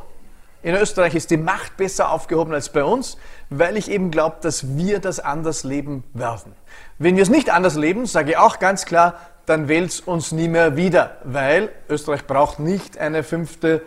in 0.62 0.74
Österreich 0.74 1.14
ist 1.14 1.30
die 1.30 1.36
Macht 1.36 1.76
besser 1.76 2.10
aufgehoben 2.10 2.54
als 2.54 2.70
bei 2.70 2.82
uns, 2.82 3.18
weil 3.50 3.76
ich 3.76 3.90
eben 3.90 4.10
glaube, 4.10 4.36
dass 4.40 4.76
wir 4.76 4.98
das 4.98 5.20
anders 5.20 5.62
leben 5.62 6.04
werden. 6.14 6.54
Wenn 6.98 7.16
wir 7.16 7.22
es 7.22 7.28
nicht 7.28 7.50
anders 7.50 7.74
leben, 7.74 8.06
sage 8.06 8.30
ich 8.30 8.36
auch 8.38 8.58
ganz 8.60 8.86
klar, 8.86 9.16
dann 9.44 9.68
wählt 9.68 9.90
es 9.90 10.00
uns 10.00 10.32
nie 10.32 10.48
mehr 10.48 10.74
wieder, 10.74 11.18
weil 11.24 11.68
Österreich 11.90 12.26
braucht 12.26 12.60
nicht 12.60 12.96
eine 12.96 13.24
fünfte 13.24 13.82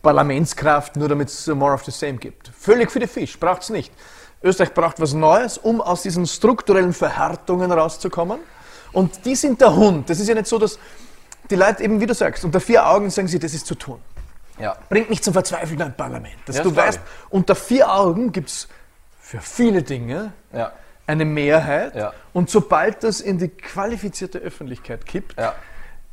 Parlamentskraft, 0.00 0.96
nur 0.96 1.08
damit 1.08 1.28
es 1.28 1.46
more 1.48 1.74
of 1.74 1.84
the 1.84 1.90
same 1.90 2.14
gibt. 2.14 2.48
Völlig 2.48 2.90
für 2.90 3.00
die 3.00 3.08
Fisch, 3.08 3.38
braucht 3.38 3.62
es 3.62 3.68
nicht. 3.68 3.92
Österreich 4.42 4.72
braucht 4.72 4.98
was 5.00 5.12
Neues, 5.12 5.58
um 5.58 5.82
aus 5.82 6.00
diesen 6.00 6.26
strukturellen 6.26 6.94
Verhärtungen 6.94 7.70
rauszukommen. 7.70 8.38
Und 8.92 9.26
die 9.26 9.34
sind 9.34 9.60
der 9.60 9.76
Hund. 9.76 10.08
Das 10.08 10.18
ist 10.18 10.28
ja 10.28 10.34
nicht 10.34 10.46
so, 10.46 10.58
dass 10.58 10.78
die 11.50 11.56
Leute 11.56 11.82
eben, 11.82 12.00
wie 12.00 12.06
du 12.06 12.14
sagst, 12.14 12.44
unter 12.44 12.60
vier 12.60 12.86
Augen 12.86 13.10
sagen 13.10 13.28
sie, 13.28 13.38
das 13.38 13.54
ist 13.54 13.66
zu 13.66 13.74
tun. 13.74 14.00
Ja. 14.58 14.76
Bringt 14.88 15.10
mich 15.10 15.22
zum 15.22 15.32
Verzweifeln 15.32 15.80
ein 15.82 15.96
Parlament. 15.96 16.36
Dass 16.46 16.58
ja, 16.58 16.62
du 16.62 16.74
weißt, 16.74 17.00
unter 17.30 17.54
vier 17.54 17.92
Augen 17.92 18.32
gibt 18.32 18.50
es 18.50 18.68
für 19.20 19.40
viele 19.40 19.82
Dinge 19.82 20.32
ja. 20.52 20.72
eine 21.06 21.24
Mehrheit. 21.24 22.12
Und 22.32 22.50
sobald 22.50 23.02
das 23.04 23.20
in 23.20 23.38
die 23.38 23.48
qualifizierte 23.48 24.38
Öffentlichkeit 24.38 25.06
kippt, 25.06 25.36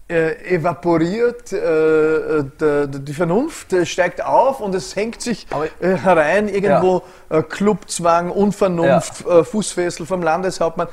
äh, 0.09 0.55
evaporiert 0.55 1.51
äh, 1.51 1.57
äh 1.57 2.43
die 2.87 3.13
Vernunft, 3.13 3.73
äh, 3.73 3.85
steigt 3.85 4.23
auf 4.23 4.61
und 4.61 4.73
es 4.73 4.95
hängt 4.95 5.21
sich 5.21 5.47
äh, 5.81 5.95
herein 5.95 6.47
irgendwo 6.47 7.03
ja. 7.29 7.39
Äh, 7.39 7.43
Clubzwang, 7.43 8.31
Unvernunft, 8.31 9.25
ja. 9.27 9.43
Fußfessel 9.43 10.05
vom 10.05 10.23
Landeshauptmann, 10.23 10.87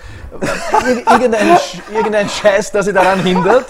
irgendein, 1.11 1.59
irgendein 1.95 2.29
Scheiß, 2.29 2.73
der 2.73 2.83
sie 2.83 2.93
daran 2.93 3.21
hindert, 3.21 3.67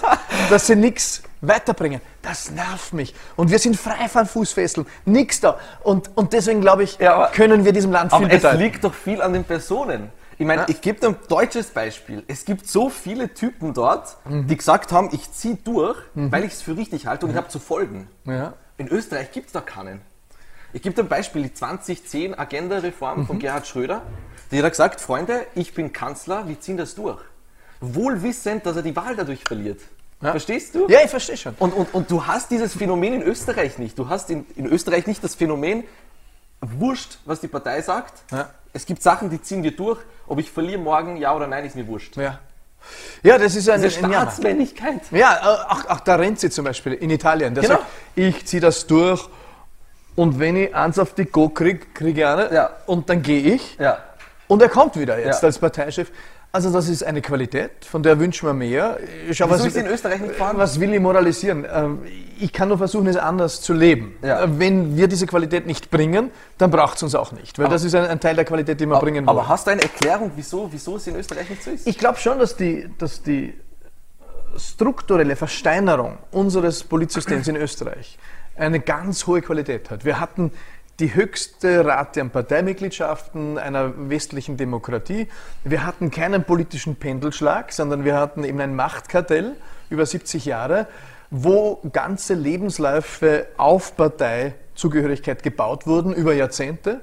dass 0.49 0.65
sie 0.67 0.75
nichts 0.75 1.21
weiterbringen. 1.41 2.01
Das 2.23 2.49
nervt 2.49 2.93
mich. 2.93 3.13
Und 3.35 3.51
wir 3.51 3.59
sind 3.59 3.77
frei 3.77 4.09
von 4.09 4.25
Fußfesseln, 4.25 4.87
nichts 5.05 5.41
da. 5.41 5.59
Und, 5.83 6.09
und 6.15 6.33
deswegen 6.33 6.61
glaube 6.61 6.83
ich, 6.83 6.97
ja, 6.97 7.27
können 7.27 7.65
wir 7.65 7.71
diesem 7.71 7.91
Land 7.91 8.11
viel 8.11 8.25
bedeuten. 8.25 8.45
Aber 8.47 8.55
es 8.55 8.59
liegt 8.59 8.83
doch 8.83 8.93
viel 8.93 9.21
an 9.21 9.33
den 9.33 9.43
Personen. 9.43 10.11
Ich 10.37 10.45
meine, 10.45 10.63
ja. 10.63 10.69
ich 10.69 10.81
gebe 10.81 10.99
dir 10.99 11.07
ein 11.07 11.17
deutsches 11.29 11.67
Beispiel. 11.67 12.23
Es 12.27 12.45
gibt 12.45 12.67
so 12.67 12.89
viele 12.89 13.33
Typen 13.33 13.73
dort, 13.73 14.17
mhm. 14.25 14.47
die 14.47 14.57
gesagt 14.57 14.91
haben, 14.91 15.09
ich 15.13 15.31
ziehe 15.31 15.55
durch, 15.55 15.97
mhm. 16.13 16.31
weil 16.31 16.43
ich 16.43 16.53
es 16.53 16.61
für 16.61 16.75
richtig 16.75 17.07
halte 17.07 17.25
und 17.25 17.31
mhm. 17.31 17.37
ich 17.37 17.41
habe 17.41 17.49
zu 17.49 17.59
folgen. 17.59 18.07
Ja. 18.25 18.53
In 18.77 18.87
Österreich 18.89 19.31
gibt 19.31 19.47
es 19.47 19.53
da 19.53 19.61
keinen. 19.61 20.01
Ich 20.73 20.81
gebe 20.81 20.93
dir 20.93 21.03
ein 21.03 21.07
Beispiel, 21.07 21.43
die 21.43 21.53
2010 21.53 22.37
Agenda-Reform 22.37 23.21
mhm. 23.21 23.27
von 23.27 23.39
Gerhard 23.39 23.65
Schröder. 23.65 24.01
Die 24.51 24.61
hat 24.61 24.69
gesagt, 24.69 24.99
Freunde, 24.99 25.45
ich 25.55 25.73
bin 25.73 25.93
Kanzler, 25.93 26.47
wir 26.47 26.59
ziehen 26.59 26.75
das 26.75 26.95
durch. 26.95 27.21
Wohlwissend, 27.79 28.65
dass 28.65 28.75
er 28.75 28.81
die 28.81 28.95
Wahl 28.95 29.15
dadurch 29.15 29.43
verliert. 29.43 29.79
Ja. 30.21 30.31
Verstehst 30.31 30.75
du? 30.75 30.87
Ja, 30.89 30.99
ich 31.03 31.09
verstehe 31.09 31.37
schon. 31.37 31.55
Und, 31.59 31.71
und, 31.73 31.93
und 31.93 32.11
du 32.11 32.25
hast 32.25 32.51
dieses 32.51 32.75
Phänomen 32.75 33.13
in 33.13 33.23
Österreich 33.23 33.77
nicht. 33.77 33.97
Du 33.97 34.09
hast 34.09 34.29
in, 34.29 34.45
in 34.55 34.65
Österreich 34.65 35.07
nicht 35.07 35.23
das 35.23 35.35
Phänomen, 35.35 35.83
wurscht, 36.61 37.19
was 37.25 37.41
die 37.41 37.47
Partei 37.47 37.81
sagt. 37.81 38.23
Ja. 38.31 38.49
Es 38.73 38.85
gibt 38.85 39.01
Sachen, 39.01 39.29
die 39.29 39.41
ziehen 39.41 39.63
wir 39.63 39.75
durch. 39.75 39.99
Ob 40.27 40.39
ich 40.39 40.51
verliere 40.51 40.79
morgen, 40.79 41.17
ja 41.17 41.35
oder 41.35 41.47
nein, 41.47 41.65
ist 41.65 41.75
mir 41.75 41.87
wurscht. 41.87 42.17
Ja. 42.17 42.39
Ja, 43.23 43.37
das 43.37 43.55
ist 43.55 43.67
eine, 43.69 43.87
Diese 43.87 43.99
Staatsmännlichkeit. 43.99 45.01
Ja, 45.11 45.65
auch, 45.69 45.89
auch 45.89 45.99
da 46.01 46.15
rennt 46.15 46.39
sie 46.39 46.49
zum 46.49 46.65
Beispiel 46.65 46.93
in 46.93 47.09
Italien. 47.09 47.55
Der 47.55 47.63
genau. 47.63 47.75
sagt, 47.75 47.87
ich 48.15 48.45
ziehe 48.45 48.61
das 48.61 48.85
durch 48.85 49.27
und 50.15 50.39
wenn 50.39 50.55
ich 50.55 50.75
eins 50.75 50.99
auf 50.99 51.13
die 51.13 51.25
Go 51.25 51.49
kriege, 51.49 51.87
kriege 51.93 52.21
ich 52.21 52.27
eine 52.27 52.53
ja. 52.53 52.69
und 52.85 53.09
dann 53.09 53.21
gehe 53.21 53.55
ich. 53.55 53.77
Ja. 53.79 53.97
Und 54.47 54.61
er 54.61 54.69
kommt 54.69 54.97
wieder 54.97 55.17
jetzt 55.17 55.41
ja. 55.41 55.47
als 55.47 55.57
Parteichef. 55.57 56.11
Also 56.55 56.71
das 56.71 56.87
ist 56.87 57.03
eine 57.03 57.21
Qualität, 57.21 57.83
von 57.83 58.01
der 58.01 58.17
wünschen 58.17 58.47
wir 58.47 58.53
mehr. 58.53 58.97
Schau, 59.31 59.49
was, 59.49 59.65
ist 59.65 59.75
in 59.75 59.87
Österreich 59.87 60.21
nicht 60.21 60.35
vorhanden? 60.35 60.61
Was 60.61 60.79
will 60.79 60.93
ich 60.93 61.01
moralisieren? 61.01 61.65
Ähm, 61.69 61.99
ich 62.39 62.53
kann 62.53 62.69
nur 62.69 62.77
versuchen, 62.77 63.07
es 63.07 63.17
anders 63.17 63.59
zu 63.59 63.73
leben. 63.73 64.15
Ja. 64.21 64.41
Äh, 64.41 64.57
wenn 64.57 64.95
wir 64.95 65.09
diese 65.09 65.27
Qualität 65.27 65.67
nicht 65.67 65.91
bringen, 65.91 66.31
dann 66.57 66.71
braucht 66.71 66.95
es 66.95 67.03
uns 67.03 67.13
auch 67.13 67.33
nicht, 67.33 67.59
weil 67.59 67.65
aber, 67.65 67.75
das 67.75 67.83
ist 67.83 67.93
ein, 67.93 68.05
ein, 68.05 68.21
Teil 68.21 68.35
der 68.35 68.45
Qualität, 68.45 68.79
die 68.79 68.85
wir 68.85 68.95
aber, 68.95 69.03
bringen 69.03 69.27
wollen. 69.27 69.37
Aber 69.37 69.49
hast 69.49 69.67
du 69.67 69.71
eine 69.71 69.81
Erklärung, 69.81 70.31
wieso, 70.37 70.71
wieso 70.71 70.95
es 70.95 71.05
in 71.07 71.17
Österreich 71.17 71.49
nicht 71.49 71.61
so 71.61 71.71
ist? 71.71 71.85
Ich 71.85 71.97
glaube 71.97 72.19
schon, 72.19 72.39
dass 72.39 72.55
die, 72.55 72.87
dass 72.99 73.21
die 73.21 73.53
strukturelle 74.55 75.35
Versteinerung 75.35 76.19
unseres 76.31 76.85
Politsystems 76.85 77.49
in 77.49 77.57
Österreich 77.57 78.17
eine 78.55 78.79
ganz 78.79 79.27
hohe 79.27 79.41
Qualität 79.41 79.91
hat. 79.91 80.05
Wir 80.05 80.21
hatten 80.21 80.53
die 80.99 81.13
höchste 81.13 81.85
Rate 81.85 82.21
an 82.21 82.29
Parteimitgliedschaften 82.29 83.57
einer 83.57 84.09
westlichen 84.09 84.55
Demokratie. 84.55 85.27
Wir 85.63 85.85
hatten 85.85 86.09
keinen 86.09 86.43
politischen 86.43 86.95
Pendelschlag, 86.95 87.73
sondern 87.73 88.05
wir 88.05 88.15
hatten 88.15 88.43
eben 88.43 88.61
ein 88.61 88.75
Machtkartell 88.75 89.55
über 89.89 90.05
70 90.05 90.45
Jahre, 90.45 90.87
wo 91.29 91.81
ganze 91.91 92.33
Lebensläufe 92.33 93.47
auf 93.57 93.97
Parteizugehörigkeit 93.97 95.43
gebaut 95.43 95.85
wurden 95.85 96.13
über 96.13 96.33
Jahrzehnte, 96.33 97.01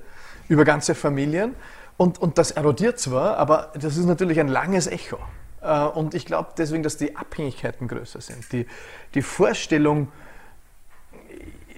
über 0.49 0.65
ganze 0.65 0.95
Familien. 0.95 1.55
Und, 1.99 2.19
und 2.19 2.39
das 2.39 2.51
erodiert 2.51 2.99
zwar, 2.99 3.37
aber 3.37 3.73
das 3.75 3.99
ist 3.99 4.07
natürlich 4.07 4.41
ein 4.41 4.49
langes 4.49 4.87
Echo. 4.87 5.19
Äh, 5.61 5.85
und 5.85 6.15
ich 6.15 6.25
glaube 6.25 6.51
deswegen, 6.57 6.83
dass 6.83 6.97
die 6.97 7.15
Abhängigkeiten 7.15 7.89
größer 7.89 8.23
sind. 8.23 8.51
Die, 8.53 8.67
die 9.15 9.23
Vorstellung, 9.23 10.09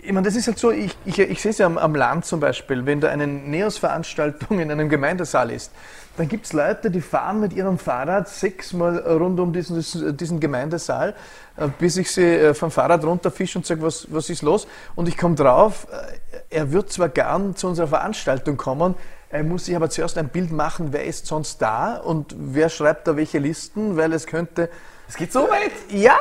ich 0.04 0.12
meine, 0.12 0.26
das 0.26 0.36
ist 0.36 0.46
halt 0.46 0.58
so, 0.58 0.70
ich, 0.70 0.96
ich, 1.06 1.18
ich 1.18 1.40
sehe 1.40 1.50
es 1.50 1.58
ja 1.58 1.66
am, 1.66 1.78
am, 1.78 1.94
Land 1.94 2.26
zum 2.26 2.38
Beispiel, 2.38 2.84
wenn 2.84 3.00
da 3.00 3.08
eine 3.08 3.26
Neos-Veranstaltung 3.26 4.60
in 4.60 4.70
einem 4.70 4.88
Gemeindesaal 4.88 5.50
ist, 5.50 5.72
dann 6.16 6.28
gibt 6.28 6.46
es 6.46 6.52
Leute, 6.52 6.90
die 6.90 7.00
fahren 7.00 7.40
mit 7.40 7.54
ihrem 7.54 7.78
Fahrrad 7.78 8.28
sechsmal 8.28 8.98
rund 8.98 9.40
um 9.40 9.52
diesen, 9.52 10.16
diesen 10.16 10.40
Gemeindesaal, 10.40 11.14
äh, 11.56 11.68
bis 11.78 11.96
ich 11.96 12.10
sie 12.10 12.22
äh, 12.22 12.54
vom 12.54 12.70
Fahrrad 12.70 13.02
runterfische 13.04 13.58
und 13.58 13.66
sage, 13.66 13.82
was, 13.82 14.06
was 14.10 14.28
ist 14.28 14.42
los? 14.42 14.68
Und 14.94 15.08
ich 15.08 15.16
komme 15.16 15.34
drauf, 15.34 15.86
äh, 15.90 16.56
er 16.56 16.70
wird 16.70 16.92
zwar 16.92 17.08
gern 17.08 17.56
zu 17.56 17.66
unserer 17.66 17.88
Veranstaltung 17.88 18.56
kommen, 18.56 18.94
er 19.30 19.42
muss 19.42 19.64
sich 19.64 19.74
aber 19.74 19.90
zuerst 19.90 20.18
ein 20.18 20.28
Bild 20.28 20.52
machen, 20.52 20.88
wer 20.92 21.04
ist 21.04 21.26
sonst 21.26 21.60
da 21.60 21.96
und 21.96 22.36
wer 22.38 22.68
schreibt 22.68 23.08
da 23.08 23.16
welche 23.16 23.38
Listen, 23.38 23.96
weil 23.96 24.12
es 24.12 24.26
könnte 24.26 24.68
es 25.08 25.16
geht 25.16 25.32
so 25.32 25.48
weit? 25.48 25.72
Ja, 25.90 26.16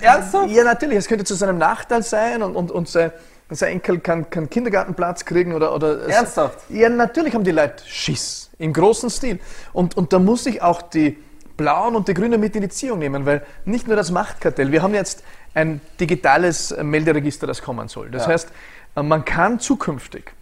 ernsthaft? 0.00 0.50
Ja, 0.50 0.64
natürlich. 0.64 0.98
Es 0.98 1.08
könnte 1.08 1.24
zu 1.24 1.34
seinem 1.34 1.58
Nachteil 1.58 2.02
sein 2.02 2.42
und, 2.42 2.56
und, 2.56 2.70
und 2.70 2.88
sein, 2.88 3.12
sein 3.50 3.72
Enkel 3.72 4.00
kann, 4.00 4.30
kann 4.30 4.48
Kindergartenplatz 4.48 5.24
kriegen 5.24 5.52
oder. 5.52 5.74
oder 5.74 6.08
ernsthaft? 6.08 6.58
ja, 6.70 6.88
natürlich 6.88 7.34
haben 7.34 7.44
die 7.44 7.52
Leute 7.52 7.84
Schiss. 7.86 8.50
Im 8.58 8.72
großen 8.72 9.10
Stil. 9.10 9.40
Und, 9.72 9.96
und 9.96 10.12
da 10.12 10.18
muss 10.18 10.46
ich 10.46 10.62
auch 10.62 10.82
die 10.82 11.18
Blauen 11.56 11.94
und 11.94 12.08
die 12.08 12.14
Grünen 12.14 12.40
mit 12.40 12.56
in 12.56 12.62
die 12.62 12.68
Ziehung 12.68 12.98
nehmen, 12.98 13.26
weil 13.26 13.44
nicht 13.64 13.86
nur 13.86 13.96
das 13.96 14.10
Machtkartell, 14.10 14.72
wir 14.72 14.82
haben 14.82 14.94
jetzt 14.94 15.22
ein 15.54 15.80
digitales 16.00 16.74
Melderegister, 16.82 17.46
das 17.46 17.62
kommen 17.62 17.88
soll. 17.88 18.10
Das 18.10 18.22
ja. 18.22 18.32
heißt, 18.32 18.48
man 18.96 19.24
kann 19.24 19.60
zukünftig 19.60 20.32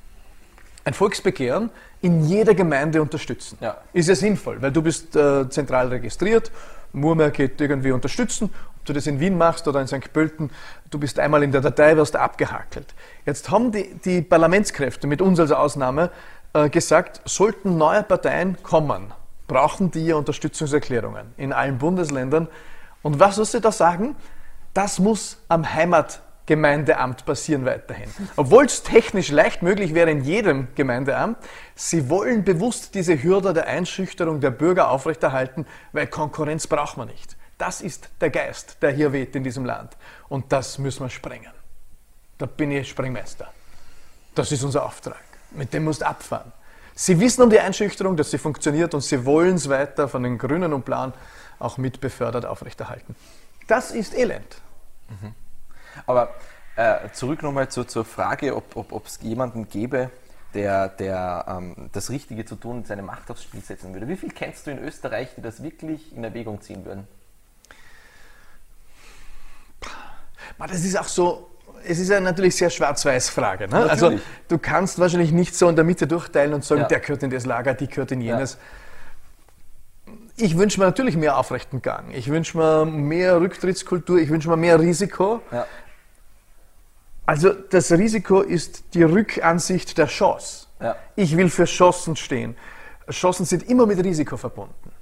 ein 0.84 0.94
Volksbegehren 0.94 1.70
in 2.00 2.24
jeder 2.24 2.54
Gemeinde 2.54 3.00
unterstützen. 3.00 3.58
Ja. 3.60 3.78
Ist 3.92 4.08
ja 4.08 4.14
sinnvoll, 4.14 4.60
weil 4.60 4.72
du 4.72 4.82
bist 4.82 5.14
äh, 5.14 5.48
zentral 5.48 5.88
registriert 5.88 6.50
Murmer 6.92 7.30
geht 7.30 7.60
irgendwie 7.60 7.92
unterstützen, 7.92 8.50
ob 8.78 8.84
du 8.84 8.92
das 8.92 9.06
in 9.06 9.20
Wien 9.20 9.38
machst 9.38 9.66
oder 9.68 9.80
in 9.80 9.86
St. 9.86 10.12
Pölten, 10.12 10.50
du 10.90 10.98
bist 10.98 11.18
einmal 11.18 11.42
in 11.42 11.52
der 11.52 11.60
Datei, 11.60 11.96
wirst 11.96 12.16
abgehackelt. 12.16 12.94
Jetzt 13.24 13.50
haben 13.50 13.72
die, 13.72 13.94
die 14.04 14.22
Parlamentskräfte 14.22 15.06
mit 15.06 15.22
uns 15.22 15.40
als 15.40 15.52
Ausnahme 15.52 16.10
äh, 16.52 16.68
gesagt, 16.68 17.20
sollten 17.24 17.78
neue 17.78 18.02
Parteien 18.02 18.62
kommen, 18.62 19.12
brauchen 19.46 19.90
die 19.90 20.06
ja 20.06 20.16
Unterstützungserklärungen 20.16 21.32
in 21.36 21.52
allen 21.52 21.78
Bundesländern. 21.78 22.48
Und 23.02 23.20
was 23.20 23.36
soll 23.36 23.44
sie 23.44 23.60
da 23.60 23.72
sagen? 23.72 24.16
Das 24.74 24.98
muss 24.98 25.38
am 25.48 25.72
Heimat 25.72 26.20
Gemeindeamt 26.46 27.24
passieren 27.24 27.64
weiterhin. 27.64 28.10
Obwohl 28.36 28.64
es 28.64 28.82
technisch 28.82 29.30
leicht 29.30 29.62
möglich 29.62 29.94
wäre 29.94 30.10
in 30.10 30.24
jedem 30.24 30.68
Gemeindeamt, 30.74 31.38
sie 31.74 32.10
wollen 32.10 32.44
bewusst 32.44 32.94
diese 32.94 33.22
Hürde 33.22 33.52
der 33.52 33.66
Einschüchterung 33.66 34.40
der 34.40 34.50
Bürger 34.50 34.90
aufrechterhalten, 34.90 35.66
weil 35.92 36.08
Konkurrenz 36.08 36.66
braucht 36.66 36.96
man 36.96 37.08
nicht. 37.08 37.36
Das 37.58 37.80
ist 37.80 38.08
der 38.20 38.30
Geist, 38.30 38.78
der 38.82 38.90
hier 38.90 39.12
weht 39.12 39.36
in 39.36 39.44
diesem 39.44 39.64
Land. 39.64 39.96
Und 40.28 40.52
das 40.52 40.78
müssen 40.78 41.04
wir 41.04 41.10
sprengen. 41.10 41.52
Da 42.38 42.46
bin 42.46 42.72
ich 42.72 42.88
Sprengmeister. 42.88 43.52
Das 44.34 44.50
ist 44.50 44.64
unser 44.64 44.84
Auftrag. 44.84 45.22
Mit 45.52 45.72
dem 45.72 45.84
musst 45.84 46.00
du 46.00 46.06
abfahren. 46.06 46.52
Sie 46.94 47.20
wissen 47.20 47.42
um 47.42 47.50
die 47.50 47.60
Einschüchterung, 47.60 48.16
dass 48.16 48.30
sie 48.30 48.38
funktioniert 48.38 48.94
und 48.94 49.02
sie 49.02 49.24
wollen 49.24 49.54
es 49.54 49.68
weiter 49.68 50.08
von 50.08 50.22
den 50.22 50.38
Grünen 50.38 50.72
und 50.72 50.84
Plan 50.84 51.12
auch 51.58 51.78
mit 51.78 52.00
befördert 52.00 52.44
aufrechterhalten. 52.44 53.14
Das 53.68 53.92
ist 53.92 54.14
Elend. 54.14 54.56
Mhm. 55.08 55.34
Aber 56.06 56.34
äh, 56.76 57.10
zurück 57.12 57.42
nochmal 57.42 57.68
zu, 57.68 57.84
zur 57.84 58.04
Frage, 58.04 58.54
ob 58.54 59.06
es 59.06 59.18
jemanden 59.22 59.68
gäbe, 59.68 60.10
der, 60.54 60.88
der 60.88 61.44
ähm, 61.48 61.90
das 61.92 62.10
Richtige 62.10 62.44
zu 62.44 62.56
tun, 62.56 62.84
seine 62.84 63.02
Macht 63.02 63.30
aufs 63.30 63.42
Spiel 63.42 63.62
setzen 63.62 63.92
würde. 63.94 64.08
Wie 64.08 64.16
viel 64.16 64.30
kennst 64.30 64.66
du 64.66 64.70
in 64.70 64.78
Österreich, 64.78 65.30
die 65.36 65.42
das 65.42 65.62
wirklich 65.62 66.14
in 66.14 66.24
Erwägung 66.24 66.60
ziehen 66.60 66.84
würden? 66.84 67.06
Das 70.58 70.84
ist 70.84 70.98
auch 70.98 71.08
so, 71.08 71.50
es 71.84 71.98
ist 71.98 72.08
ja 72.08 72.20
natürlich 72.20 72.56
sehr 72.56 72.70
schwarz-weiß 72.70 73.30
Frage. 73.30 73.68
Ne? 73.68 73.88
Also 73.88 74.18
du 74.48 74.58
kannst 74.58 74.98
wahrscheinlich 74.98 75.32
nicht 75.32 75.56
so 75.56 75.68
in 75.68 75.76
der 75.76 75.84
Mitte 75.84 76.06
durchteilen 76.06 76.54
und 76.54 76.64
sagen, 76.64 76.82
ja. 76.82 76.88
der 76.88 77.00
gehört 77.00 77.22
in 77.22 77.30
das 77.30 77.46
Lager, 77.46 77.74
die 77.74 77.88
gehört 77.88 78.12
in 78.12 78.20
jenes. 78.20 78.54
Ja. 78.54 78.58
Ich 80.36 80.56
wünsche 80.56 80.80
mir 80.80 80.86
natürlich 80.86 81.16
mehr 81.16 81.36
aufrechten 81.36 81.82
Gang. 81.82 82.12
Ich 82.12 82.28
wünsche 82.28 82.56
mir 82.56 82.84
mehr 82.86 83.40
Rücktrittskultur. 83.40 84.18
Ich 84.18 84.30
wünsche 84.30 84.48
mir 84.48 84.56
mehr 84.56 84.80
Risiko. 84.80 85.42
Ja. 85.52 85.66
Also 87.26 87.52
das 87.52 87.92
Risiko 87.92 88.40
ist 88.40 88.94
die 88.94 89.02
Rückansicht 89.02 89.96
der 89.96 90.06
Chance. 90.06 90.66
Ja. 90.80 90.96
Ich 91.14 91.36
will 91.36 91.48
für 91.48 91.64
Chancen 91.64 92.16
stehen. 92.16 92.56
Chancen 93.10 93.46
sind 93.46 93.68
immer 93.68 93.86
mit 93.86 94.02
Risiko 94.04 94.36
verbunden. 94.36 94.92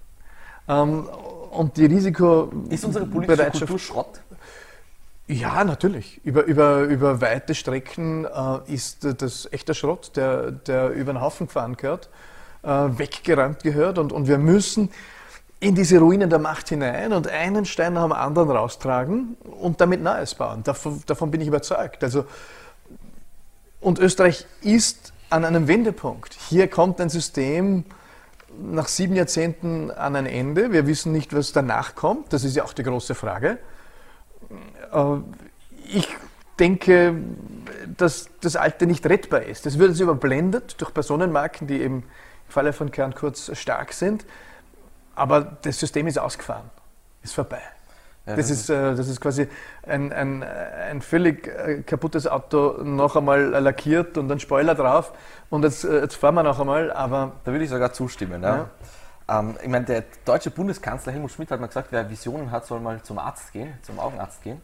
Ähm, 0.69 1.09
und 1.51 1.77
die 1.77 1.87
Risiko. 1.87 2.51
Ist 2.69 2.85
unsere 2.85 3.07
politische 3.07 3.51
Kultur 3.51 3.79
Schrott? 3.79 4.21
Ja, 5.27 5.63
natürlich. 5.65 6.21
Über, 6.25 6.45
über, 6.45 6.83
über 6.83 7.21
weite 7.21 7.55
Strecken 7.55 8.25
äh, 8.25 8.73
ist 8.73 9.07
das 9.23 9.49
echter 9.53 9.75
Schrott, 9.75 10.13
der, 10.17 10.51
der 10.51 10.91
über 10.91 11.13
den 11.13 11.21
Haufen 11.21 11.47
gefahren 11.47 11.77
gehört, 11.77 12.11
äh, 12.63 12.69
weggeräumt 12.69 13.63
gehört. 13.63 13.99
Und, 13.99 14.13
und 14.13 14.27
wir 14.27 14.39
müssen 14.39 14.91
in 15.61 15.75
diese 15.75 15.99
Ruinen 15.99 16.31
der 16.31 16.39
Macht 16.39 16.71
hinein 16.71 17.13
und 17.13 17.29
einen 17.29 17.67
Stein 17.67 17.93
nach 17.93 18.05
dem 18.05 18.13
anderen 18.13 18.51
raustragen 18.51 19.37
und 19.61 19.81
damit 19.81 20.03
Neues 20.03 20.35
bauen. 20.35 20.63
Davon, 20.65 21.03
davon 21.07 21.31
bin 21.31 21.43
ich 21.43 21.49
überzeugt. 21.49 22.03
Also, 22.03 22.25
und 23.81 23.99
Österreich 23.99 24.47
ist 24.63 25.13
an 25.29 25.45
einem 25.45 25.69
Wendepunkt. 25.69 26.35
Hier 26.49 26.69
kommt 26.69 27.01
ein 27.01 27.11
System 27.11 27.85
nach 28.59 28.89
sieben 28.89 29.15
Jahrzehnten 29.15 29.91
an 29.91 30.17
ein 30.17 30.27
Ende. 30.27 30.73
Wir 30.73 30.87
wissen 30.87 31.13
nicht, 31.13 31.35
was 31.35 31.53
danach 31.53 31.95
kommt. 31.95 32.33
Das 32.33 32.43
ist 32.43 32.57
ja 32.57 32.65
auch 32.65 32.73
die 32.73 32.83
große 32.83 33.15
Frage. 33.15 33.59
Ich 35.93 36.09
denke, 36.59 37.15
dass 37.97 38.29
das 38.41 38.57
Alte 38.57 38.87
nicht 38.87 39.07
rettbar 39.07 39.43
ist. 39.43 39.67
Das 39.67 39.79
wird 39.79 39.99
überblendet 40.01 40.81
durch 40.81 40.93
Personenmarken, 40.93 41.67
die 41.69 41.81
eben 41.81 41.97
im 41.97 42.03
Falle 42.49 42.73
von 42.73 42.91
Kern 42.91 43.15
Kurz 43.15 43.57
stark 43.57 43.93
sind. 43.93 44.25
Aber 45.21 45.43
das 45.43 45.79
System 45.79 46.07
ist 46.07 46.19
ausgefahren, 46.19 46.71
ist 47.23 47.35
vorbei. 47.35 47.61
Ja, 48.25 48.37
das, 48.37 48.49
das, 48.49 48.59
ist, 48.59 48.71
äh, 48.71 48.95
das 48.95 49.07
ist 49.07 49.21
quasi 49.21 49.49
ein, 49.83 50.15
ein, 50.15 50.43
ein 50.43 51.03
völlig 51.03 51.47
äh, 51.47 51.83
kaputtes 51.83 52.27
Auto 52.27 52.83
noch 52.83 53.17
einmal 53.17 53.51
lackiert 53.51 54.17
und 54.17 54.33
ein 54.33 54.41
Spoiler 54.41 54.75
drauf 54.75 55.13
und 55.51 55.63
jetzt, 55.63 55.85
äh, 55.85 56.01
jetzt 56.01 56.15
fahren 56.15 56.37
wir 56.37 56.43
noch 56.43 56.59
einmal, 56.59 56.91
aber... 56.91 57.33
Da 57.45 57.53
würde 57.53 57.65
ich 57.65 57.71
sogar 57.71 57.93
zustimmen. 57.93 58.43
Ja. 58.43 58.69
ja. 59.29 59.41
Ähm, 59.41 59.57
ich 59.63 59.69
meine, 59.69 59.85
der 59.85 60.05
deutsche 60.25 60.51
Bundeskanzler 60.51 61.13
Helmut 61.13 61.33
Schmidt 61.33 61.51
hat 61.51 61.61
mal 61.61 61.67
gesagt, 61.67 61.89
wer 61.91 62.09
Visionen 62.09 62.51
hat, 62.51 62.65
soll 62.65 62.81
mal 62.81 63.03
zum 63.03 63.19
Arzt 63.19 63.53
gehen, 63.53 63.75
zum 63.83 63.99
Augenarzt 63.99 64.43
gehen. 64.43 64.63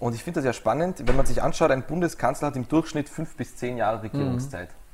Und 0.00 0.14
ich 0.14 0.24
finde 0.24 0.40
das 0.40 0.46
ja 0.46 0.54
spannend, 0.54 1.06
wenn 1.06 1.16
man 1.16 1.26
sich 1.26 1.42
anschaut, 1.42 1.70
ein 1.70 1.82
Bundeskanzler 1.82 2.48
hat 2.48 2.56
im 2.56 2.66
Durchschnitt 2.66 3.10
fünf 3.10 3.36
bis 3.36 3.56
zehn 3.56 3.76
Jahre 3.76 4.04
Regierungszeit. 4.04 4.70
Mhm. 4.70 4.87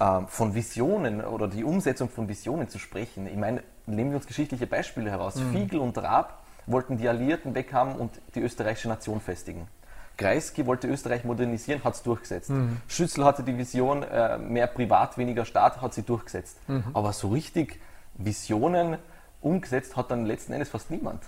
Ähm, 0.00 0.26
von 0.26 0.54
Visionen 0.54 1.24
oder 1.24 1.46
die 1.46 1.62
Umsetzung 1.62 2.08
von 2.08 2.28
Visionen 2.28 2.68
zu 2.68 2.78
sprechen. 2.78 3.26
Ich 3.26 3.36
meine, 3.36 3.62
nehmen 3.86 4.10
wir 4.10 4.16
uns 4.16 4.26
geschichtliche 4.26 4.66
Beispiele 4.66 5.10
heraus. 5.10 5.36
Mhm. 5.36 5.52
Fiegel 5.52 5.78
und 5.78 5.96
Raab 5.98 6.42
wollten 6.66 6.98
die 6.98 7.08
Alliierten 7.08 7.54
weghaben 7.54 7.94
und 7.94 8.10
die 8.34 8.40
österreichische 8.40 8.88
Nation 8.88 9.20
festigen. 9.20 9.68
Kreisky 10.16 10.66
wollte 10.66 10.88
Österreich 10.88 11.24
modernisieren, 11.24 11.84
hat 11.84 11.94
es 11.94 12.02
durchgesetzt. 12.02 12.50
Mhm. 12.50 12.78
Schüssel 12.88 13.24
hatte 13.24 13.42
die 13.42 13.56
Vision, 13.56 14.02
äh, 14.02 14.38
mehr 14.38 14.66
Privat, 14.66 15.16
weniger 15.18 15.44
Staat, 15.44 15.80
hat 15.80 15.94
sie 15.94 16.02
durchgesetzt. 16.02 16.56
Mhm. 16.68 16.84
Aber 16.92 17.12
so 17.12 17.28
richtig 17.28 17.80
Visionen 18.14 18.98
umgesetzt 19.40 19.96
hat 19.96 20.10
dann 20.10 20.26
letzten 20.26 20.52
Endes 20.52 20.70
fast 20.70 20.90
niemand. 20.90 21.22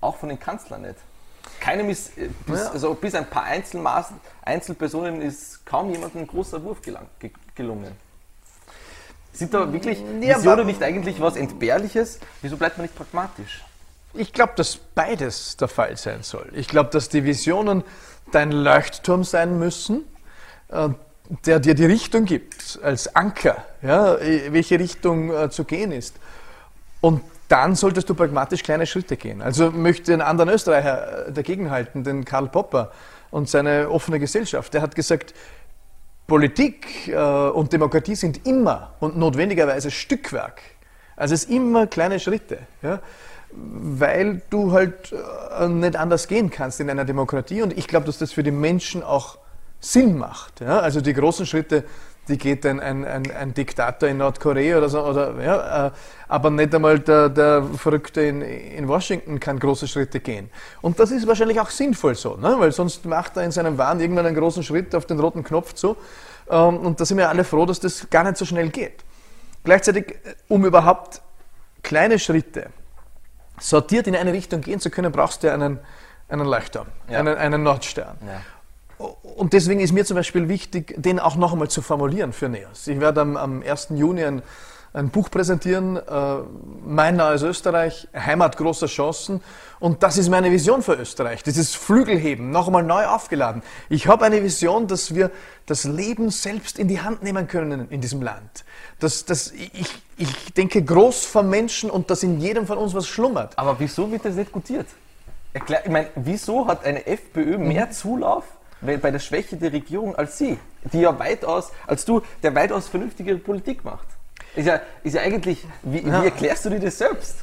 Auch 0.00 0.16
von 0.16 0.28
den 0.28 0.38
Kanzlern 0.38 0.82
nicht. 0.82 0.96
Keinem 1.58 1.90
ist, 1.90 2.16
äh, 2.18 2.28
bis, 2.46 2.66
also 2.66 2.94
bis 2.94 3.14
ein 3.14 3.26
paar 3.26 3.44
Einzelmaßen, 3.44 4.16
Einzelpersonen 4.42 5.20
ist 5.22 5.64
kaum 5.66 5.90
jemandem 5.90 6.22
ein 6.22 6.26
großer 6.26 6.62
Wurf 6.62 6.82
gelang, 6.82 7.06
ge 7.18 7.30
gelungen. 7.54 7.92
Sind 9.32 9.54
da 9.54 9.72
wirklich 9.72 9.98
ja, 10.20 10.36
Visionen 10.36 10.66
nicht 10.66 10.82
eigentlich 10.82 11.20
was 11.20 11.36
Entbehrliches? 11.36 12.18
Wieso 12.42 12.56
bleibt 12.56 12.76
man 12.76 12.84
nicht 12.84 12.96
pragmatisch? 12.96 13.62
Ich 14.14 14.32
glaube, 14.32 14.52
dass 14.56 14.76
beides 14.76 15.56
der 15.56 15.68
Fall 15.68 15.96
sein 15.96 16.22
soll. 16.22 16.50
Ich 16.52 16.68
glaube, 16.68 16.90
dass 16.90 17.08
die 17.08 17.24
Visionen 17.24 17.82
dein 18.30 18.52
Leuchtturm 18.52 19.24
sein 19.24 19.58
müssen, 19.58 20.04
äh, 20.68 20.90
der 21.46 21.60
dir 21.60 21.74
die 21.74 21.86
Richtung 21.86 22.26
gibt, 22.26 22.78
als 22.82 23.14
Anker, 23.16 23.64
ja, 23.80 24.18
welche 24.20 24.78
Richtung 24.78 25.32
äh, 25.32 25.50
zu 25.50 25.64
gehen 25.64 25.92
ist. 25.92 26.16
Und 27.00 27.22
dann 27.48 27.74
solltest 27.74 28.08
du 28.08 28.14
pragmatisch 28.14 28.62
kleine 28.62 28.86
Schritte 28.86 29.16
gehen. 29.16 29.42
Also 29.42 29.70
möchte 29.70 30.12
einen 30.12 30.22
anderen 30.22 30.50
Österreicher 30.50 31.28
äh, 31.28 31.32
dagegenhalten, 31.32 32.04
den 32.04 32.24
Karl 32.24 32.48
Popper 32.48 32.92
und 33.30 33.48
seine 33.48 33.90
offene 33.90 34.18
Gesellschaft. 34.18 34.74
Der 34.74 34.82
hat 34.82 34.94
gesagt, 34.94 35.32
Politik 36.26 37.12
und 37.54 37.72
Demokratie 37.72 38.14
sind 38.14 38.46
immer 38.46 38.94
und 39.00 39.18
notwendigerweise 39.18 39.90
Stückwerk. 39.90 40.62
Also 41.16 41.34
es 41.34 41.42
sind 41.42 41.56
immer 41.56 41.86
kleine 41.86 42.20
Schritte. 42.20 42.58
Ja 42.82 43.00
weil 43.54 44.42
du 44.50 44.72
halt 44.72 45.12
äh, 45.12 45.68
nicht 45.68 45.96
anders 45.96 46.28
gehen 46.28 46.50
kannst 46.50 46.80
in 46.80 46.90
einer 46.90 47.04
Demokratie. 47.04 47.62
Und 47.62 47.76
ich 47.76 47.86
glaube, 47.86 48.06
dass 48.06 48.18
das 48.18 48.32
für 48.32 48.42
die 48.42 48.50
Menschen 48.50 49.02
auch 49.02 49.38
Sinn 49.80 50.16
macht. 50.16 50.60
Ja? 50.60 50.80
Also 50.80 51.00
die 51.00 51.12
großen 51.12 51.46
Schritte, 51.46 51.84
die 52.28 52.38
geht 52.38 52.64
ein, 52.64 52.78
ein, 52.78 53.04
ein, 53.04 53.30
ein 53.30 53.54
Diktator 53.54 54.08
in 54.08 54.18
Nordkorea 54.18 54.78
oder 54.78 54.88
so, 54.88 55.04
oder, 55.04 55.34
ja, 55.42 55.86
äh, 55.86 55.90
aber 56.28 56.50
nicht 56.50 56.74
einmal 56.74 57.00
der, 57.00 57.28
der 57.28 57.64
Verrückte 57.76 58.22
in, 58.22 58.42
in 58.42 58.86
Washington 58.86 59.40
kann 59.40 59.58
große 59.58 59.88
Schritte 59.88 60.20
gehen. 60.20 60.48
Und 60.80 61.00
das 61.00 61.10
ist 61.10 61.26
wahrscheinlich 61.26 61.60
auch 61.60 61.70
sinnvoll 61.70 62.14
so, 62.14 62.36
ne? 62.36 62.54
weil 62.58 62.70
sonst 62.72 63.04
macht 63.04 63.36
er 63.36 63.42
in 63.42 63.50
seinem 63.50 63.76
Wahn 63.76 64.00
irgendwann 64.00 64.26
einen 64.26 64.36
großen 64.36 64.62
Schritt 64.62 64.94
auf 64.94 65.06
den 65.06 65.18
roten 65.18 65.42
Knopf 65.42 65.74
zu. 65.74 65.96
Ähm, 66.48 66.78
und 66.78 67.00
da 67.00 67.04
sind 67.04 67.18
wir 67.18 67.28
alle 67.28 67.44
froh, 67.44 67.66
dass 67.66 67.80
das 67.80 68.08
gar 68.08 68.22
nicht 68.22 68.36
so 68.36 68.44
schnell 68.44 68.68
geht. 68.68 69.04
Gleichzeitig, 69.64 70.16
um 70.48 70.64
überhaupt 70.64 71.22
kleine 71.82 72.18
Schritte 72.18 72.68
sortiert 73.58 74.06
in 74.06 74.16
eine 74.16 74.32
Richtung 74.32 74.60
gehen 74.60 74.80
zu 74.80 74.90
können, 74.90 75.12
brauchst 75.12 75.42
du 75.42 75.52
einen, 75.52 75.80
einen 76.28 76.46
Leuchtturm, 76.46 76.86
ja. 77.08 77.18
einen, 77.18 77.36
einen 77.36 77.62
Nordstern. 77.62 78.16
Ja. 78.24 78.40
Und 79.36 79.52
deswegen 79.52 79.80
ist 79.80 79.92
mir 79.92 80.04
zum 80.04 80.16
Beispiel 80.16 80.48
wichtig, 80.48 80.94
den 80.96 81.18
auch 81.18 81.36
noch 81.36 81.52
einmal 81.52 81.68
zu 81.68 81.82
formulieren 81.82 82.32
für 82.32 82.48
NEOS. 82.48 82.86
Ich 82.86 83.00
werde 83.00 83.22
am, 83.22 83.36
am 83.36 83.62
1. 83.62 83.88
Juni 83.90 84.24
ein, 84.24 84.42
ein 84.92 85.08
Buch 85.08 85.30
präsentieren, 85.30 85.96
äh, 85.96 86.36
Mein 86.84 87.16
neues 87.16 87.42
Österreich, 87.42 88.08
Heimat 88.14 88.56
großer 88.56 88.86
Chancen. 88.86 89.42
Und 89.80 90.02
das 90.02 90.18
ist 90.18 90.28
meine 90.28 90.52
Vision 90.52 90.82
für 90.82 90.94
Österreich, 90.94 91.42
dieses 91.42 91.74
Flügelheben, 91.74 92.50
noch 92.50 92.68
einmal 92.68 92.84
neu 92.84 93.06
aufgeladen. 93.06 93.62
Ich 93.88 94.06
habe 94.06 94.24
eine 94.24 94.42
Vision, 94.42 94.86
dass 94.86 95.14
wir 95.14 95.30
das 95.66 95.84
Leben 95.84 96.30
selbst 96.30 96.78
in 96.78 96.86
die 96.86 97.00
Hand 97.00 97.22
nehmen 97.22 97.48
können 97.48 97.88
in 97.90 98.00
diesem 98.00 98.22
Land. 98.22 98.64
Dass, 99.00 99.24
dass 99.24 99.50
ich, 99.50 100.02
ich 100.18 100.54
denke 100.54 100.82
groß 100.84 101.24
vom 101.24 101.48
Menschen 101.48 101.90
und 101.90 102.10
dass 102.10 102.22
in 102.22 102.40
jedem 102.40 102.66
von 102.66 102.78
uns 102.78 102.94
was 102.94 103.08
schlummert. 103.08 103.58
Aber 103.58 103.80
wieso 103.80 104.12
wird 104.12 104.24
das 104.24 104.36
nicht 104.36 104.52
gutiert? 104.52 104.86
Ich 105.54 105.90
meine, 105.90 106.08
wieso 106.14 106.66
hat 106.66 106.84
eine 106.84 107.06
FPÖ 107.06 107.58
mehr 107.58 107.86
mhm. 107.86 107.92
Zulauf 107.92 108.44
bei 108.82 109.10
der 109.10 109.18
Schwäche 109.18 109.56
der 109.56 109.72
Regierung 109.72 110.14
als 110.16 110.38
Sie, 110.38 110.58
die 110.92 111.00
ja 111.00 111.18
weitaus, 111.18 111.70
als 111.86 112.04
du, 112.04 112.22
der 112.42 112.54
weitaus 112.54 112.88
vernünftigere 112.88 113.36
Politik 113.36 113.84
macht? 113.84 114.06
Ist 114.54 114.66
ja, 114.66 114.80
ist 115.02 115.14
ja 115.14 115.22
eigentlich, 115.22 115.64
wie, 115.82 116.06
ja. 116.06 116.20
wie 116.20 116.26
erklärst 116.26 116.64
du 116.64 116.70
dir 116.70 116.80
das 116.80 116.98
selbst? 116.98 117.36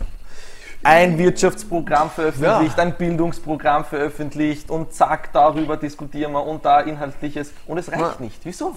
Ein 0.83 1.17
Wirtschaftsprogramm 1.17 2.09
veröffentlicht, 2.09 2.77
ja. 2.77 2.83
ein 2.83 2.93
Bildungsprogramm 2.93 3.83
veröffentlicht 3.83 4.69
und 4.69 4.93
zack, 4.93 5.33
darüber 5.33 5.75
diskutieren 5.75 6.31
wir 6.31 6.45
und 6.45 6.63
da 6.63 6.81
Inhaltliches 6.81 7.51
und 7.67 7.77
es 7.77 7.91
reicht 7.91 8.01
ja. 8.01 8.15
nicht. 8.19 8.39
Wieso? 8.43 8.75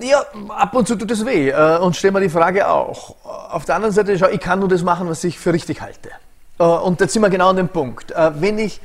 Ja, 0.00 0.22
ab 0.48 0.74
und 0.74 0.86
zu 0.86 0.96
tut 0.96 1.10
es 1.10 1.24
weh 1.24 1.48
äh, 1.48 1.78
und 1.78 1.96
stellen 1.96 2.14
wir 2.14 2.20
die 2.20 2.28
Frage 2.28 2.68
auch. 2.68 3.16
Auf 3.24 3.64
der 3.64 3.76
anderen 3.76 3.94
Seite, 3.94 4.18
schau, 4.18 4.28
ich 4.28 4.40
kann 4.40 4.58
nur 4.60 4.68
das 4.68 4.82
machen, 4.82 5.08
was 5.08 5.24
ich 5.24 5.38
für 5.38 5.52
richtig 5.52 5.80
halte. 5.80 6.10
Äh, 6.58 6.64
und 6.64 7.00
jetzt 7.00 7.12
sind 7.12 7.22
wir 7.22 7.30
genau 7.30 7.50
an 7.50 7.56
dem 7.56 7.68
Punkt. 7.68 8.10
Äh, 8.12 8.40
wenn 8.40 8.58
ich, 8.58 8.80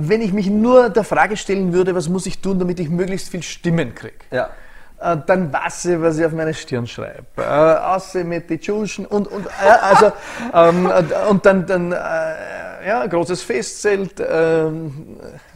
wenn 0.00 0.22
ich 0.22 0.32
mich 0.32 0.48
nur 0.48 0.90
der 0.90 1.04
Frage 1.04 1.36
stellen 1.36 1.72
würde, 1.72 1.94
was 1.94 2.08
muss 2.08 2.26
ich 2.26 2.40
tun, 2.40 2.58
damit 2.58 2.78
ich 2.80 2.88
möglichst 2.88 3.30
viel 3.30 3.42
Stimmen 3.42 3.94
kriege, 3.94 4.14
ja. 4.30 4.48
dann 5.26 5.52
weiß 5.52 5.86
ich, 5.86 6.00
was 6.00 6.18
ich 6.18 6.24
auf 6.24 6.32
meine 6.32 6.54
Stirn 6.54 6.86
schreibe. 6.86 7.24
Äh, 7.36 7.42
außer 7.42 8.22
mit 8.22 8.48
den 8.48 8.60
Tschuschen 8.60 9.06
und, 9.06 9.26
und, 9.26 9.46
äh, 9.46 9.68
also, 9.82 10.12
ähm, 10.54 10.90
und 11.28 11.44
dann, 11.44 11.66
dann 11.66 11.94
ja, 12.86 13.06
großes 13.06 13.42
Festzelt, 13.42 14.20
äh, 14.20 14.70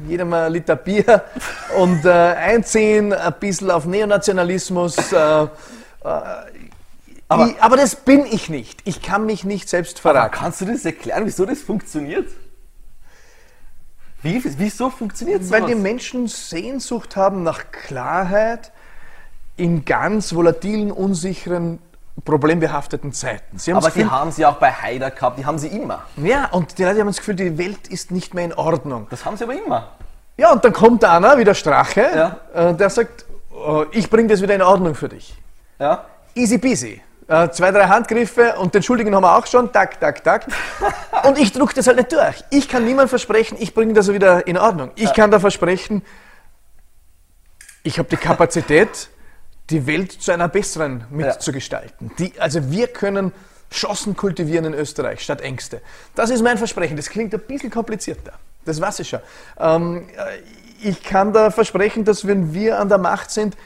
jeder 0.06 0.24
mal 0.24 0.46
ein 0.46 0.52
Liter 0.52 0.76
Bier 0.76 1.22
und 1.78 2.04
äh, 2.04 2.10
einziehen, 2.10 3.12
ein 3.12 3.34
bisschen 3.38 3.70
auf 3.70 3.86
Neonationalismus. 3.86 5.12
Äh, 5.12 5.44
äh, 5.44 5.48
aber, 7.28 7.46
ich, 7.46 7.62
aber, 7.62 7.76
das 7.76 7.96
bin 7.96 8.26
ich 8.26 8.50
nicht. 8.50 8.80
Ich 8.84 9.00
kann 9.00 9.24
mich 9.24 9.44
nicht 9.44 9.68
selbst 9.68 10.00
verraten. 10.00 10.34
kannst 10.34 10.60
du 10.60 10.66
das 10.66 10.84
erklären, 10.84 11.24
wieso 11.24 11.46
das 11.46 11.60
funktioniert? 11.60 12.28
Wie, 14.22 14.42
wieso 14.58 14.90
funktioniert 14.90 15.44
sowas? 15.44 15.62
Weil 15.62 15.68
die 15.68 15.74
Menschen 15.74 16.28
Sehnsucht 16.28 17.16
haben 17.16 17.42
nach 17.42 17.64
Klarheit 17.72 18.72
in 19.56 19.84
ganz 19.84 20.34
volatilen, 20.34 20.92
unsicheren 20.92 21.80
problembehafteten 22.24 23.12
Zeiten. 23.12 23.58
Sie 23.58 23.72
Aber 23.72 23.90
die 23.90 24.04
haben 24.04 24.30
sie 24.30 24.44
auch 24.46 24.56
bei 24.56 24.70
Haider 24.70 25.10
gehabt, 25.10 25.38
die 25.38 25.46
haben 25.46 25.58
sie 25.58 25.68
immer. 25.68 26.02
Ja, 26.16 26.46
und 26.50 26.78
die 26.78 26.84
Leute 26.84 27.00
haben 27.00 27.06
das 27.08 27.16
Gefühl, 27.16 27.34
die 27.34 27.58
Welt 27.58 27.88
ist 27.88 28.10
nicht 28.10 28.34
mehr 28.34 28.44
in 28.44 28.54
Ordnung. 28.54 29.06
Das 29.10 29.24
haben 29.24 29.36
sie 29.36 29.44
aber 29.44 29.54
immer. 29.54 29.88
Ja, 30.36 30.52
und 30.52 30.64
dann 30.64 30.72
kommt 30.72 31.04
einer, 31.04 31.38
wie 31.38 31.44
der 31.44 31.54
Strache, 31.54 32.38
ja. 32.54 32.70
äh, 32.70 32.74
der 32.74 32.90
sagt, 32.90 33.24
oh, 33.50 33.84
ich 33.92 34.08
bringe 34.08 34.28
das 34.28 34.40
wieder 34.42 34.54
in 34.54 34.62
Ordnung 34.62 34.94
für 34.94 35.08
dich. 35.08 35.36
Ja. 35.78 36.04
Easy 36.34 36.58
peasy. 36.58 37.00
Äh, 37.32 37.50
zwei, 37.50 37.70
drei 37.70 37.84
Handgriffe 37.84 38.56
und 38.58 38.74
den 38.74 38.82
Schuldigen 38.82 39.14
haben 39.14 39.22
wir 39.22 39.38
auch 39.38 39.46
schon, 39.46 39.72
tak, 39.72 39.98
tak, 39.98 40.22
tak. 40.22 40.48
und 41.24 41.38
ich 41.38 41.50
drucke 41.50 41.72
das 41.72 41.86
halt 41.86 41.96
nicht 41.96 42.12
durch. 42.12 42.44
Ich 42.50 42.68
kann 42.68 42.84
niemand 42.84 43.08
versprechen, 43.08 43.56
ich 43.58 43.72
bringe 43.72 43.94
das 43.94 44.12
wieder 44.12 44.46
in 44.46 44.58
Ordnung. 44.58 44.90
Ich 44.96 45.14
kann 45.14 45.30
da 45.30 45.40
versprechen, 45.40 46.02
ich 47.84 47.98
habe 47.98 48.06
die 48.10 48.18
Kapazität, 48.18 49.08
die 49.70 49.86
Welt 49.86 50.12
zu 50.12 50.30
einer 50.30 50.46
besseren 50.46 51.06
mitzugestalten. 51.08 52.10
Die, 52.18 52.38
also 52.38 52.70
wir 52.70 52.88
können 52.88 53.32
Chancen 53.70 54.14
kultivieren 54.14 54.66
in 54.66 54.74
Österreich 54.74 55.20
statt 55.20 55.40
Ängste. 55.40 55.80
Das 56.14 56.28
ist 56.28 56.42
mein 56.42 56.58
Versprechen. 56.58 56.98
Das 56.98 57.08
klingt 57.08 57.32
ein 57.32 57.40
bisschen 57.40 57.70
komplizierter. 57.70 58.34
Das 58.66 58.78
weiß 58.78 59.00
ich 59.00 59.08
schon. 59.08 59.20
Ähm, 59.58 60.06
ich 60.82 61.02
kann 61.02 61.32
da 61.32 61.50
versprechen, 61.50 62.04
dass 62.04 62.26
wenn 62.26 62.52
wir 62.52 62.78
an 62.78 62.90
der 62.90 62.98
Macht 62.98 63.30
sind, 63.30 63.56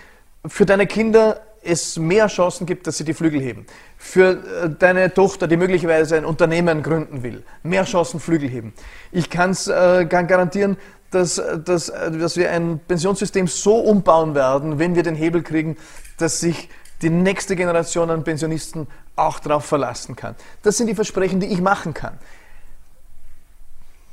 für 0.46 0.66
deine 0.66 0.86
Kinder 0.86 1.40
es 1.66 1.98
mehr 1.98 2.28
Chancen 2.28 2.66
gibt, 2.66 2.86
dass 2.86 2.98
sie 2.98 3.04
die 3.04 3.14
Flügel 3.14 3.40
heben. 3.40 3.66
Für 3.96 4.30
äh, 4.30 4.70
deine 4.70 5.12
Tochter, 5.12 5.46
die 5.46 5.56
möglicherweise 5.56 6.16
ein 6.16 6.24
Unternehmen 6.24 6.82
gründen 6.82 7.22
will, 7.22 7.42
mehr 7.62 7.84
Chancen 7.84 8.20
Flügel 8.20 8.48
heben. 8.48 8.72
Ich 9.12 9.30
kann's, 9.30 9.68
äh, 9.68 10.06
kann 10.06 10.26
garantieren, 10.26 10.76
dass, 11.10 11.40
dass, 11.64 11.86
dass 11.86 12.36
wir 12.36 12.50
ein 12.50 12.80
Pensionssystem 12.86 13.46
so 13.46 13.76
umbauen 13.76 14.34
werden, 14.34 14.78
wenn 14.78 14.94
wir 14.94 15.02
den 15.02 15.14
Hebel 15.14 15.42
kriegen, 15.42 15.76
dass 16.18 16.40
sich 16.40 16.68
die 17.02 17.10
nächste 17.10 17.56
Generation 17.56 18.10
an 18.10 18.24
Pensionisten 18.24 18.86
auch 19.16 19.38
darauf 19.38 19.64
verlassen 19.64 20.16
kann. 20.16 20.34
Das 20.62 20.76
sind 20.76 20.86
die 20.86 20.94
Versprechen, 20.94 21.40
die 21.40 21.46
ich 21.46 21.60
machen 21.60 21.94
kann, 21.94 22.18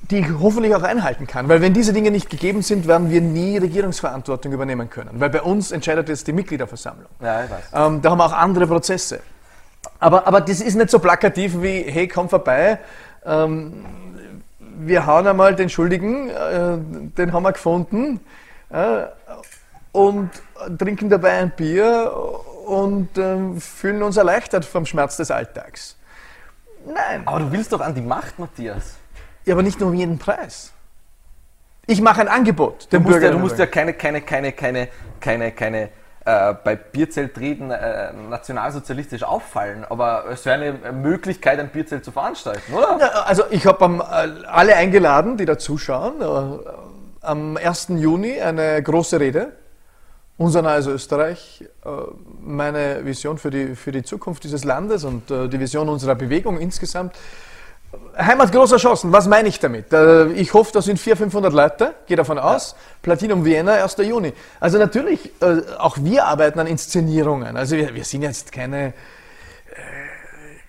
die 0.09 0.19
ich 0.19 0.27
hoffentlich 0.39 0.75
auch 0.75 0.83
einhalten 0.83 1.27
kann. 1.27 1.47
Weil 1.47 1.61
wenn 1.61 1.73
diese 1.73 1.93
Dinge 1.93 2.11
nicht 2.11 2.29
gegeben 2.29 2.61
sind, 2.61 2.87
werden 2.87 3.09
wir 3.09 3.21
nie 3.21 3.57
Regierungsverantwortung 3.57 4.51
übernehmen 4.51 4.89
können. 4.89 5.11
Weil 5.13 5.29
bei 5.29 5.41
uns 5.41 5.71
entscheidet 5.71 6.09
jetzt 6.09 6.27
die 6.27 6.33
Mitgliederversammlung. 6.33 7.09
Ja, 7.21 7.43
ich 7.45 7.49
weiß. 7.49 7.63
Ähm, 7.73 8.01
da 8.01 8.11
haben 8.11 8.17
wir 8.17 8.25
auch 8.25 8.33
andere 8.33 8.67
Prozesse. 8.67 9.21
Aber, 9.99 10.27
aber 10.27 10.41
das 10.41 10.59
ist 10.59 10.75
nicht 10.75 10.89
so 10.89 10.99
plakativ 10.99 11.61
wie, 11.61 11.83
hey, 11.83 12.07
komm 12.07 12.27
vorbei. 12.27 12.79
Ähm, 13.25 13.85
wir 14.59 15.05
hauen 15.05 15.27
einmal 15.27 15.55
den 15.55 15.69
Schuldigen, 15.69 16.29
äh, 16.29 16.77
den 17.17 17.31
haben 17.31 17.43
wir 17.43 17.53
gefunden 17.53 18.19
äh, 18.69 19.03
und 19.91 20.29
trinken 20.77 21.09
dabei 21.09 21.31
ein 21.31 21.51
Bier 21.51 22.11
und 22.65 23.17
äh, 23.17 23.59
fühlen 23.59 24.03
uns 24.03 24.17
erleichtert 24.17 24.65
vom 24.65 24.85
Schmerz 24.85 25.17
des 25.17 25.31
Alltags. 25.31 25.97
Nein. 26.85 27.23
Aber 27.25 27.39
du 27.39 27.51
willst 27.51 27.71
doch 27.71 27.79
an 27.79 27.95
die 27.95 28.01
Macht, 28.01 28.39
Matthias. 28.39 28.97
Ja, 29.45 29.53
aber 29.55 29.63
nicht 29.63 29.79
nur 29.79 29.89
um 29.89 29.95
jeden 29.95 30.17
Preis. 30.17 30.71
Ich 31.85 32.01
mache 32.01 32.21
ein 32.21 32.27
Angebot. 32.29 32.87
Du 32.91 32.99
musst, 32.99 33.21
ja, 33.21 33.31
du 33.31 33.39
musst 33.39 33.59
ja 33.59 33.65
keine, 33.65 33.93
keine, 33.93 34.21
keine, 34.21 34.53
keine, 34.53 34.87
keine, 35.19 35.51
keine 35.51 35.89
äh, 36.25 36.53
bei 36.63 36.77
Bierzeltreden 36.77 37.71
äh, 37.71 38.13
nationalsozialistisch 38.13 39.23
auffallen, 39.23 39.83
aber 39.89 40.25
es 40.31 40.45
wäre 40.45 40.55
eine 40.55 40.93
Möglichkeit, 40.93 41.59
ein 41.59 41.69
Bierzelt 41.69 42.05
zu 42.05 42.11
veranstalten, 42.11 42.73
oder? 42.73 42.97
Ja, 42.97 43.07
also 43.23 43.43
ich 43.49 43.65
habe 43.65 43.83
äh, 43.85 44.45
alle 44.47 44.77
eingeladen, 44.77 45.35
die 45.35 45.43
da 45.43 45.57
zuschauen. 45.57 46.21
Äh, 46.21 46.69
am 47.19 47.57
1. 47.57 47.87
Juni 47.89 48.39
eine 48.39 48.81
große 48.81 49.19
Rede. 49.19 49.51
Unser 50.37 50.61
neues 50.61 50.87
Österreich, 50.87 51.65
äh, 51.85 51.89
meine 52.41 53.05
Vision 53.05 53.37
für 53.37 53.49
die, 53.49 53.75
für 53.75 53.91
die 53.91 54.03
Zukunft 54.03 54.45
dieses 54.45 54.63
Landes 54.63 55.03
und 55.03 55.29
äh, 55.29 55.49
die 55.49 55.59
Vision 55.59 55.89
unserer 55.89 56.15
Bewegung 56.15 56.57
insgesamt. 56.57 57.15
Heimat 58.17 58.51
großer 58.51 58.77
Chancen, 58.77 59.11
was 59.11 59.27
meine 59.27 59.49
ich 59.49 59.59
damit? 59.59 59.91
Äh, 59.91 60.27
ich 60.33 60.53
hoffe, 60.53 60.71
das 60.73 60.85
sind 60.85 60.99
400, 60.99 61.31
500 61.31 61.53
Leute, 61.53 61.93
gehe 62.05 62.17
davon 62.17 62.37
aus. 62.37 62.71
Ja. 62.71 62.77
Platinum 63.01 63.43
Vienna, 63.43 63.73
1. 63.83 63.97
Juni. 63.97 64.33
Also 64.59 64.77
natürlich, 64.77 65.31
äh, 65.41 65.61
auch 65.79 65.97
wir 65.99 66.25
arbeiten 66.25 66.59
an 66.59 66.67
Inszenierungen. 66.67 67.57
Also 67.57 67.75
wir, 67.75 67.93
wir 67.93 68.03
sind 68.03 68.21
jetzt 68.21 68.51
keine, 68.51 68.87
äh, 68.87 68.93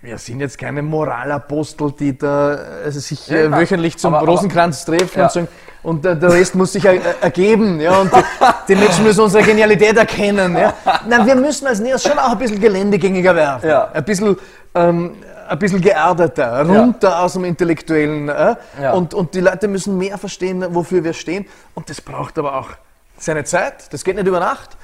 wir 0.01 0.17
sind 0.17 0.39
jetzt 0.39 0.57
keine 0.57 0.81
Moralapostel, 0.81 1.91
die 1.91 2.17
da 2.17 2.57
also 2.83 2.99
sich 2.99 3.27
ja, 3.27 3.51
wöchentlich 3.51 3.97
zum 3.97 4.15
aber, 4.15 4.25
Rosenkranz 4.25 4.85
treffen 4.85 5.19
ja. 5.19 5.25
und 5.25 5.31
sagen, 5.31 5.47
und 5.83 6.03
der, 6.03 6.15
der, 6.15 6.31
Rest 6.31 6.55
muss 6.55 6.73
sich 6.73 6.83
ergeben. 6.83 7.79
Ja, 7.79 7.99
und 7.99 8.11
die, 8.11 8.23
die, 8.69 8.75
Menschen 8.75 9.03
müssen 9.03 9.21
unsere 9.21 9.43
Genialität 9.43 9.95
erkennen. 9.95 10.57
Ja. 10.57 10.73
Nein, 11.07 11.27
wir 11.27 11.35
müssen 11.35 11.67
als 11.67 11.79
Neos 11.79 12.01
schon 12.01 12.17
auch 12.17 12.31
ein 12.31 12.39
bisschen 12.39 12.59
geländegängiger 12.59 13.35
werden. 13.35 13.69
Ja. 13.69 13.91
Ein 13.93 14.03
bisschen 14.03 14.35
ähm, 14.73 15.17
ein 15.47 15.59
bisschen 15.59 15.81
geerdeter, 15.81 16.65
runter 16.65 17.09
ja. 17.09 17.19
aus 17.21 17.33
dem 17.33 17.45
Intellektuellen. 17.45 18.29
Äh? 18.29 18.55
Ja. 18.81 18.93
Und, 18.93 19.13
und 19.13 19.33
die 19.33 19.41
Leute 19.41 19.67
müssen 19.67 19.97
mehr 19.97 20.17
verstehen, 20.17 20.65
wofür 20.69 21.03
wir 21.03 21.13
stehen. 21.13 21.45
Und 21.73 21.89
das 21.89 22.01
braucht 22.01 22.37
aber 22.37 22.55
auch 22.55 22.69
seine 23.17 23.43
Zeit. 23.43 23.91
Das 23.93 24.03
geht 24.03 24.15
nicht 24.15 24.27
über 24.27 24.39
Nacht. 24.39 24.77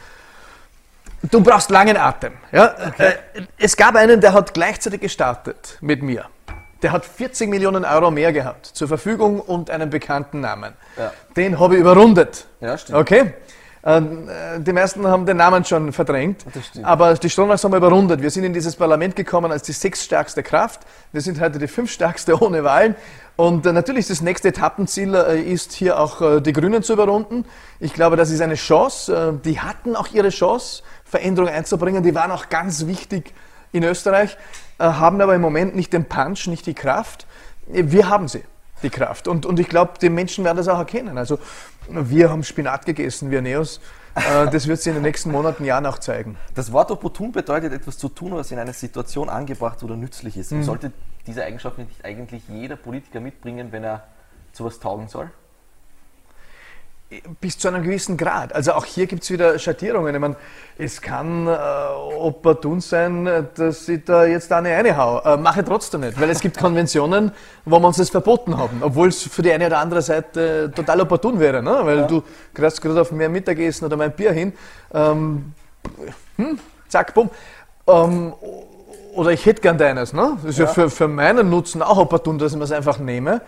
Du 1.30 1.41
brauchst 1.41 1.69
langen 1.69 1.97
Atem. 1.97 2.34
Ja? 2.52 2.76
Okay. 2.88 3.13
Äh, 3.34 3.43
es 3.58 3.78
gab 3.78 3.95
einen, 3.95 4.21
der 4.21 4.34
hat 4.34 4.54
gleichzeitig 4.54 5.02
gestartet 5.02 5.78
mit 5.82 6.02
mir. 6.02 6.26
Der 6.82 6.91
hat 6.91 7.06
40 7.06 7.47
Millionen 7.47 7.86
Euro 7.86 8.10
mehr 8.10 8.34
gehabt 8.34 8.65
zur 8.65 8.88
Verfügung 8.88 9.39
und 9.39 9.69
einen 9.69 9.91
bekannten 9.91 10.39
Namen. 10.39 10.74
Ja. 10.97 11.13
Den 11.36 11.60
habe 11.60 11.76
ich 11.76 11.82
überrundet. 11.82 12.47
Ja, 12.60 12.76
stimmt. 12.78 12.97
Okay? 12.97 13.34
Ähm, 13.83 14.29
äh, 14.29 14.59
die 14.59 14.73
meisten 14.73 15.05
haben 15.07 15.25
den 15.25 15.37
Namen 15.37 15.65
schon 15.65 15.91
verdrängt, 15.91 16.45
aber 16.83 17.15
die 17.15 17.29
Stronachs 17.29 17.63
haben 17.63 17.71
wir 17.71 17.77
überrundet. 17.77 18.21
Wir 18.21 18.29
sind 18.29 18.43
in 18.43 18.53
dieses 18.53 18.75
Parlament 18.75 19.15
gekommen 19.15 19.51
als 19.51 19.63
die 19.63 19.71
sechststärkste 19.71 20.43
Kraft. 20.43 20.81
Wir 21.11 21.21
sind 21.21 21.41
heute 21.41 21.57
die 21.57 21.67
fünfstärkste 21.67 22.39
ohne 22.41 22.63
Wahlen. 22.63 22.95
Und 23.37 23.65
äh, 23.65 23.73
natürlich 23.73 24.07
das 24.07 24.21
nächste 24.21 24.49
Etappenziel 24.49 25.15
äh, 25.15 25.41
ist 25.41 25.73
hier 25.73 25.99
auch 25.99 26.41
die 26.41 26.53
Grünen 26.53 26.83
zu 26.83 26.93
überrunden. 26.93 27.45
Ich 27.79 27.93
glaube, 27.93 28.17
das 28.17 28.29
ist 28.29 28.41
eine 28.41 28.55
Chance. 28.55 29.39
Die 29.43 29.59
hatten 29.59 29.95
auch 29.95 30.09
ihre 30.13 30.29
Chance, 30.29 30.83
Veränderungen 31.03 31.53
einzubringen. 31.53 32.03
Die 32.03 32.13
waren 32.13 32.31
auch 32.31 32.49
ganz 32.49 32.85
wichtig 32.85 33.33
in 33.71 33.83
Österreich, 33.83 34.37
haben 34.77 35.21
aber 35.21 35.33
im 35.33 35.41
Moment 35.41 35.75
nicht 35.75 35.93
den 35.93 36.05
Punch, 36.05 36.47
nicht 36.47 36.65
die 36.67 36.73
Kraft. 36.73 37.25
Wir 37.67 38.09
haben 38.09 38.27
sie 38.27 38.43
die 38.83 38.89
Kraft. 38.89 39.27
Und, 39.27 39.45
und 39.45 39.59
ich 39.59 39.67
glaube, 39.67 39.93
die 40.01 40.09
Menschen 40.09 40.43
werden 40.43 40.57
das 40.57 40.67
auch 40.67 40.79
erkennen. 40.79 41.17
Also 41.17 41.39
wir 41.89 42.29
haben 42.29 42.43
Spinat 42.43 42.85
gegessen, 42.85 43.31
wir 43.31 43.41
Neos. 43.41 43.79
Äh, 44.15 44.49
das 44.49 44.67
wird 44.67 44.79
sich 44.79 44.87
in 44.87 44.95
den 44.95 45.03
nächsten 45.03 45.31
Monaten, 45.31 45.63
Jahren 45.63 45.85
auch 45.85 45.99
zeigen. 45.99 46.37
Das 46.55 46.71
Wort 46.71 46.91
opportun 46.91 47.31
bedeutet 47.31 47.73
etwas 47.73 47.97
zu 47.97 48.09
tun, 48.09 48.33
was 48.33 48.51
in 48.51 48.59
einer 48.59 48.73
Situation 48.73 49.29
angebracht 49.29 49.81
oder 49.83 49.95
nützlich 49.95 50.37
ist. 50.37 50.51
Mhm. 50.51 50.63
Sollte 50.63 50.91
diese 51.27 51.43
Eigenschaft 51.43 51.77
nicht 51.77 52.03
eigentlich 52.03 52.43
jeder 52.47 52.75
Politiker 52.75 53.19
mitbringen, 53.19 53.71
wenn 53.71 53.83
er 53.83 54.03
zu 54.51 54.65
was 54.65 54.79
taugen 54.79 55.07
soll? 55.07 55.29
Bis 57.41 57.58
zu 57.58 57.67
einem 57.67 57.84
gewissen 57.84 58.15
Grad. 58.15 58.54
Also 58.54 58.74
auch 58.74 58.86
hier 58.86 59.06
gibt 59.06 59.24
es 59.24 59.32
wieder 59.32 59.60
Schattierungen. 59.60 60.13
Ich 60.15 60.21
meine, 60.21 60.36
es 60.78 61.02
kann 61.02 61.45
äh, 61.45 61.52
opportun 61.52 62.80
sein, 62.80 63.47
dass 63.56 63.89
ich 63.89 64.06
da 64.06 64.26
jetzt 64.26 64.52
eine 64.52 64.69
eine 64.69 64.95
hau. 64.95 65.19
Äh, 65.19 65.38
mache 65.38 65.63
trotzdem 65.63 66.02
nicht, 66.02 66.19
weil 66.19 66.30
es 66.30 66.39
gibt 66.39 66.58
Konventionen, 66.58 67.32
wo 67.65 67.80
wir 67.80 67.88
uns 67.88 67.97
das 67.97 68.10
verboten 68.10 68.58
haben, 68.58 68.82
obwohl 68.82 69.10
es 69.10 69.24
für 69.24 69.41
die 69.41 69.52
eine 69.52 69.67
oder 69.67 69.80
andere 69.80 70.02
Seite 70.02 70.71
äh, 70.71 70.76
total 70.76 71.02
opportun 71.02 71.39
wäre, 71.39 71.62
ne? 71.62 71.80
weil 71.84 72.00
ja. 72.00 72.08
du 72.08 72.24
kriegst 72.54 72.82
gerade 72.82 73.02
auf 73.02 73.12
mehr 73.12 73.30
Mittagessen 73.30 73.86
oder 73.86 73.97
mein 73.97 74.13
Bier 74.13 74.32
hin, 74.32 74.54
ähm, 74.93 75.54
hm, 76.38 76.60
zack, 76.88 77.13
bumm. 77.13 77.30
Ähm, 77.88 78.34
oder 79.13 79.32
ich 79.32 79.45
hätte 79.45 79.62
gern 79.62 79.78
deines. 79.78 80.13
Ne? 80.13 80.38
Das 80.41 80.52
ist 80.52 80.60
ja, 80.60 80.65
ja 80.65 80.71
für, 80.71 80.89
für 80.89 81.08
meinen 81.10 81.50
Nutzen 81.50 81.82
auch 81.82 81.97
opportun, 81.97 82.39
dass 82.39 82.54
ich 82.54 82.58
mir 82.58 82.63
es 82.63 82.71
einfach 82.71 83.00
nehme. 83.00 83.41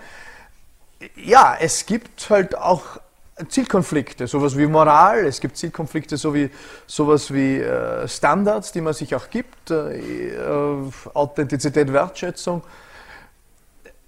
Ja, 1.15 1.55
es 1.59 1.85
gibt 1.85 2.29
halt 2.29 2.57
auch 2.57 2.99
Zielkonflikte, 3.49 4.27
sowas 4.27 4.57
wie 4.57 4.65
Moral, 4.67 5.25
es 5.25 5.39
gibt 5.39 5.57
Zielkonflikte, 5.57 6.17
so 6.17 6.33
wie, 6.33 6.49
sowas 6.87 7.33
wie 7.33 7.59
äh, 7.59 8.07
Standards, 8.07 8.71
die 8.71 8.81
man 8.81 8.93
sich 8.93 9.15
auch 9.15 9.29
gibt, 9.29 9.71
äh, 9.71 10.33
äh, 10.35 10.91
Authentizität, 11.13 11.91
Wertschätzung. 11.91 12.63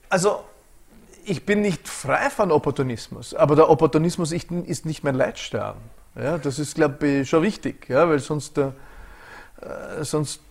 Also 0.10 0.44
ich 1.26 1.46
bin 1.46 1.62
nicht 1.62 1.88
frei 1.88 2.30
von 2.30 2.52
Opportunismus, 2.52 3.34
aber 3.34 3.56
der 3.56 3.70
Opportunismus 3.70 4.32
ist 4.32 4.86
nicht 4.86 5.04
mein 5.04 5.16
Leitstern. 5.16 5.76
Ja, 6.16 6.38
das 6.38 6.60
ist, 6.60 6.76
glaube 6.76 7.08
ich, 7.08 7.30
schon 7.30 7.44
wichtig, 7.44 7.90
ja, 7.90 8.08
weil 8.08 8.20
sonst, 8.20 8.58
äh, 8.58 8.72
sonst 10.02 10.42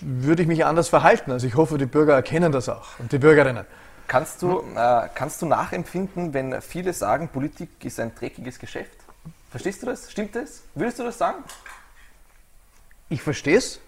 würde 0.00 0.42
ich 0.42 0.48
mich 0.48 0.64
anders 0.64 0.88
verhalten. 0.88 1.32
Also 1.32 1.46
ich 1.46 1.56
hoffe, 1.56 1.78
die 1.78 1.86
Bürger 1.86 2.14
erkennen 2.14 2.52
das 2.52 2.68
auch 2.68 2.98
und 2.98 3.10
die 3.10 3.18
Bürgerinnen. 3.18 3.64
Kannst 4.08 4.40
du, 4.40 4.62
äh, 4.74 5.08
kannst 5.14 5.42
du 5.42 5.46
nachempfinden, 5.46 6.32
wenn 6.32 6.60
viele 6.62 6.94
sagen, 6.94 7.28
Politik 7.28 7.68
ist 7.84 8.00
ein 8.00 8.12
dreckiges 8.14 8.58
Geschäft? 8.58 8.96
Verstehst 9.50 9.82
du 9.82 9.86
das? 9.86 10.10
Stimmt 10.10 10.34
das? 10.34 10.62
Würdest 10.74 10.98
du 10.98 11.04
das 11.04 11.18
sagen? 11.18 11.44
Ich 13.10 13.22
verstehe 13.22 13.58
es 13.58 13.80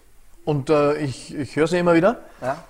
und 0.45 0.69
äh, 0.69 0.97
ich, 0.97 1.35
ich 1.35 1.55
höre 1.55 1.65
es 1.65 1.73
immer 1.73 1.95
wieder. 1.95 2.21
Ja. 2.39 2.63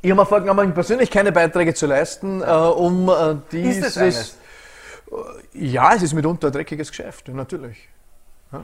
Ich 0.00 0.10
habe 0.10 0.20
mir 0.20 0.26
vorgenommen, 0.26 0.74
persönlich 0.74 1.10
keine 1.10 1.32
Beiträge 1.32 1.74
zu 1.74 1.86
leisten, 1.86 2.40
äh, 2.40 2.44
um 2.46 3.08
äh, 3.08 3.36
dieses. 3.50 3.96
Ist 3.96 3.96
es 3.96 4.36
äh, 5.10 5.66
ja, 5.66 5.94
es 5.94 6.02
ist 6.02 6.12
mitunter 6.12 6.48
ein 6.48 6.52
dreckiges 6.52 6.90
Geschäft, 6.90 7.28
natürlich. 7.28 7.88
Ja. 8.52 8.62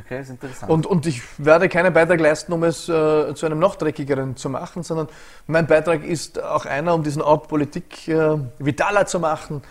Okay, 0.00 0.20
ist 0.20 0.30
interessant. 0.30 0.70
Und, 0.70 0.86
und 0.86 1.06
ich 1.06 1.22
werde 1.38 1.68
keinen 1.68 1.92
Beitrag 1.92 2.18
leisten, 2.18 2.52
um 2.52 2.64
es 2.64 2.88
äh, 2.88 3.34
zu 3.34 3.46
einem 3.46 3.60
noch 3.60 3.76
dreckigeren 3.76 4.36
zu 4.36 4.48
machen, 4.48 4.82
sondern 4.82 5.08
mein 5.46 5.66
Beitrag 5.66 6.04
ist 6.04 6.42
auch 6.42 6.66
einer, 6.66 6.94
um 6.94 7.04
diesen 7.04 7.22
Ort 7.22 7.48
Politik 7.48 8.08
äh, 8.08 8.36
vitaler 8.58 9.06
zu 9.06 9.20
machen, 9.20 9.62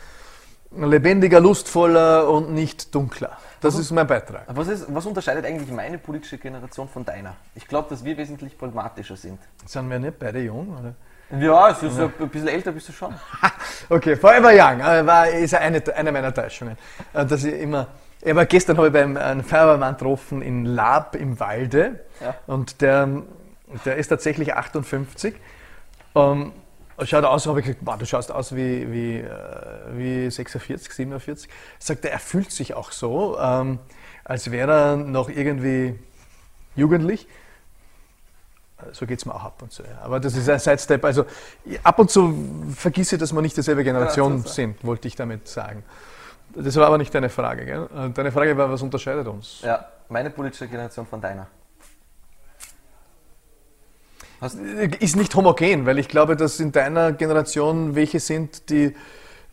lebendiger, 0.76 1.40
lustvoller 1.40 2.30
und 2.30 2.54
nicht 2.54 2.96
dunkler. 2.96 3.38
Das 3.60 3.74
was, 3.74 3.82
ist 3.82 3.92
mein 3.92 4.08
Beitrag. 4.08 4.44
Was, 4.48 4.68
ist, 4.68 4.86
was 4.94 5.06
unterscheidet 5.06 5.46
eigentlich 5.46 5.72
meine 5.72 5.98
politische 5.98 6.38
Generation 6.38 6.88
von 6.88 7.04
deiner? 7.04 7.36
Ich 7.56 7.68
glaube, 7.68 7.90
dass 7.90 8.04
wir 8.04 8.18
wesentlich 8.18 8.58
pragmatischer 8.58 9.18
sind. 9.18 9.40
Sind 9.66 9.90
wir 9.90 10.00
nicht 10.00 10.20
beide 10.20 10.40
jung? 10.40 10.78
Oder? 10.80 10.94
Ja, 11.40 11.66
also 11.66 11.88
ja. 11.88 12.12
ein 12.20 12.30
bisschen 12.30 12.48
älter 12.48 12.72
bist 12.72 12.90
du 12.90 12.94
schon. 12.94 13.14
okay, 13.90 14.16
Forever 14.16 14.52
Young 14.52 14.80
äh, 14.82 15.06
war, 15.06 15.28
ist 15.30 15.56
eine, 15.56 15.82
eine 15.96 16.12
meiner 16.12 16.34
Täuschungen, 16.34 16.78
äh, 17.14 17.26
dass 17.26 17.44
ich 17.44 17.54
immer 17.60 17.88
aber 18.26 18.46
gestern 18.46 18.78
habe 18.78 18.88
ich 18.88 18.94
beim 18.94 19.18
einen 19.18 19.44
Feuerwehrmann 19.44 19.98
getroffen 19.98 20.42
in 20.42 20.66
Lab 20.66 21.16
im 21.16 21.40
Walde 21.40 22.06
ja. 22.22 22.36
und 22.48 22.82
der, 22.82 23.24
der 23.86 23.98
ist 23.98 24.08
tatsächlich 24.08 24.54
58. 24.54 25.36
Um, 26.14 26.54
ähm, 27.00 27.08
schaut 27.08 27.24
aus, 27.26 27.48
habe 27.48 27.60
ich 27.60 27.66
gesagt, 27.66 27.82
wow, 27.86 27.98
du 27.98 28.06
schaust 28.06 28.32
aus 28.32 28.56
wie, 28.56 28.92
wie, 28.92 29.18
äh, 29.18 29.28
wie 29.94 30.30
46, 30.30 30.94
47. 30.94 31.50
Sagt 31.80 32.06
er, 32.06 32.12
er 32.12 32.20
fühlt 32.20 32.52
sich 32.52 32.76
auch 32.76 32.92
so, 32.92 33.38
ähm, 33.40 33.80
als 34.24 34.52
wäre 34.52 34.72
er 34.72 34.96
noch 34.96 35.30
irgendwie 35.30 36.00
jugendlich. 36.76 37.28
So 38.92 39.06
geht 39.06 39.20
es 39.20 39.26
mir 39.26 39.34
auch 39.34 39.44
ab 39.44 39.62
und 39.62 39.72
zu. 39.72 39.84
Ja. 39.84 40.02
Aber 40.04 40.20
das 40.20 40.36
ist 40.36 40.50
ein 40.50 40.60
Sidestep. 40.60 41.04
Also 41.06 41.26
ab 41.84 42.00
und 42.00 42.12
zu 42.12 42.36
vergisse, 42.76 43.18
dass 43.18 43.34
wir 43.34 43.42
nicht 43.42 43.56
dieselbe 43.56 43.84
Generation 43.84 44.44
ja, 44.44 44.52
sind, 44.52 44.84
wollte 44.84 45.08
ich 45.08 45.16
damit 45.16 45.48
sagen. 45.48 45.84
Das 46.56 46.76
war 46.76 46.88
aber 46.88 46.98
nicht 46.98 47.14
deine 47.14 47.30
Frage, 47.30 47.66
gell? 47.66 47.90
Äh, 47.96 48.10
deine 48.12 48.32
Frage 48.32 48.56
war, 48.58 48.70
was 48.70 48.82
unterscheidet 48.82 49.28
uns? 49.28 49.62
Ja, 49.64 49.86
meine 50.10 50.30
politische 50.30 50.68
Generation 50.68 51.06
von 51.06 51.20
deiner. 51.20 51.48
Hast 54.40 54.60
ist 54.60 55.16
nicht 55.16 55.34
homogen, 55.36 55.86
weil 55.86 56.00
ich 56.00 56.10
glaube, 56.10 56.36
dass 56.36 56.60
in 56.60 56.72
deiner 56.72 57.14
Generation 57.14 57.96
welche 57.96 58.20
sind, 58.20 58.70
die, 58.70 58.94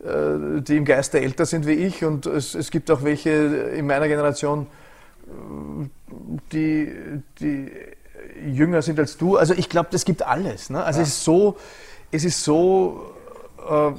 äh, 0.03 0.61
die 0.61 0.77
im 0.77 0.85
Geiste 0.85 1.21
älter 1.21 1.45
sind 1.45 1.65
wie 1.65 1.73
ich 1.73 2.03
und 2.03 2.25
es, 2.25 2.55
es 2.55 2.71
gibt 2.71 2.91
auch 2.91 3.03
welche 3.03 3.29
in 3.29 3.87
meiner 3.87 4.07
Generation, 4.07 4.67
äh, 5.27 5.89
die, 6.51 6.91
die 7.39 7.71
jünger 8.45 8.81
sind 8.81 8.99
als 8.99 9.17
du. 9.17 9.37
Also 9.37 9.53
ich 9.53 9.69
glaube, 9.69 9.89
es 9.93 10.03
gibt 10.03 10.23
alles. 10.23 10.69
Ne? 10.69 10.83
Also 10.83 10.99
ja. 10.99 11.03
es 11.03 11.09
ist 11.09 11.23
so, 11.23 11.57
es 12.11 12.25
ist 12.25 12.43
so 12.43 13.13
äh, 13.69 13.91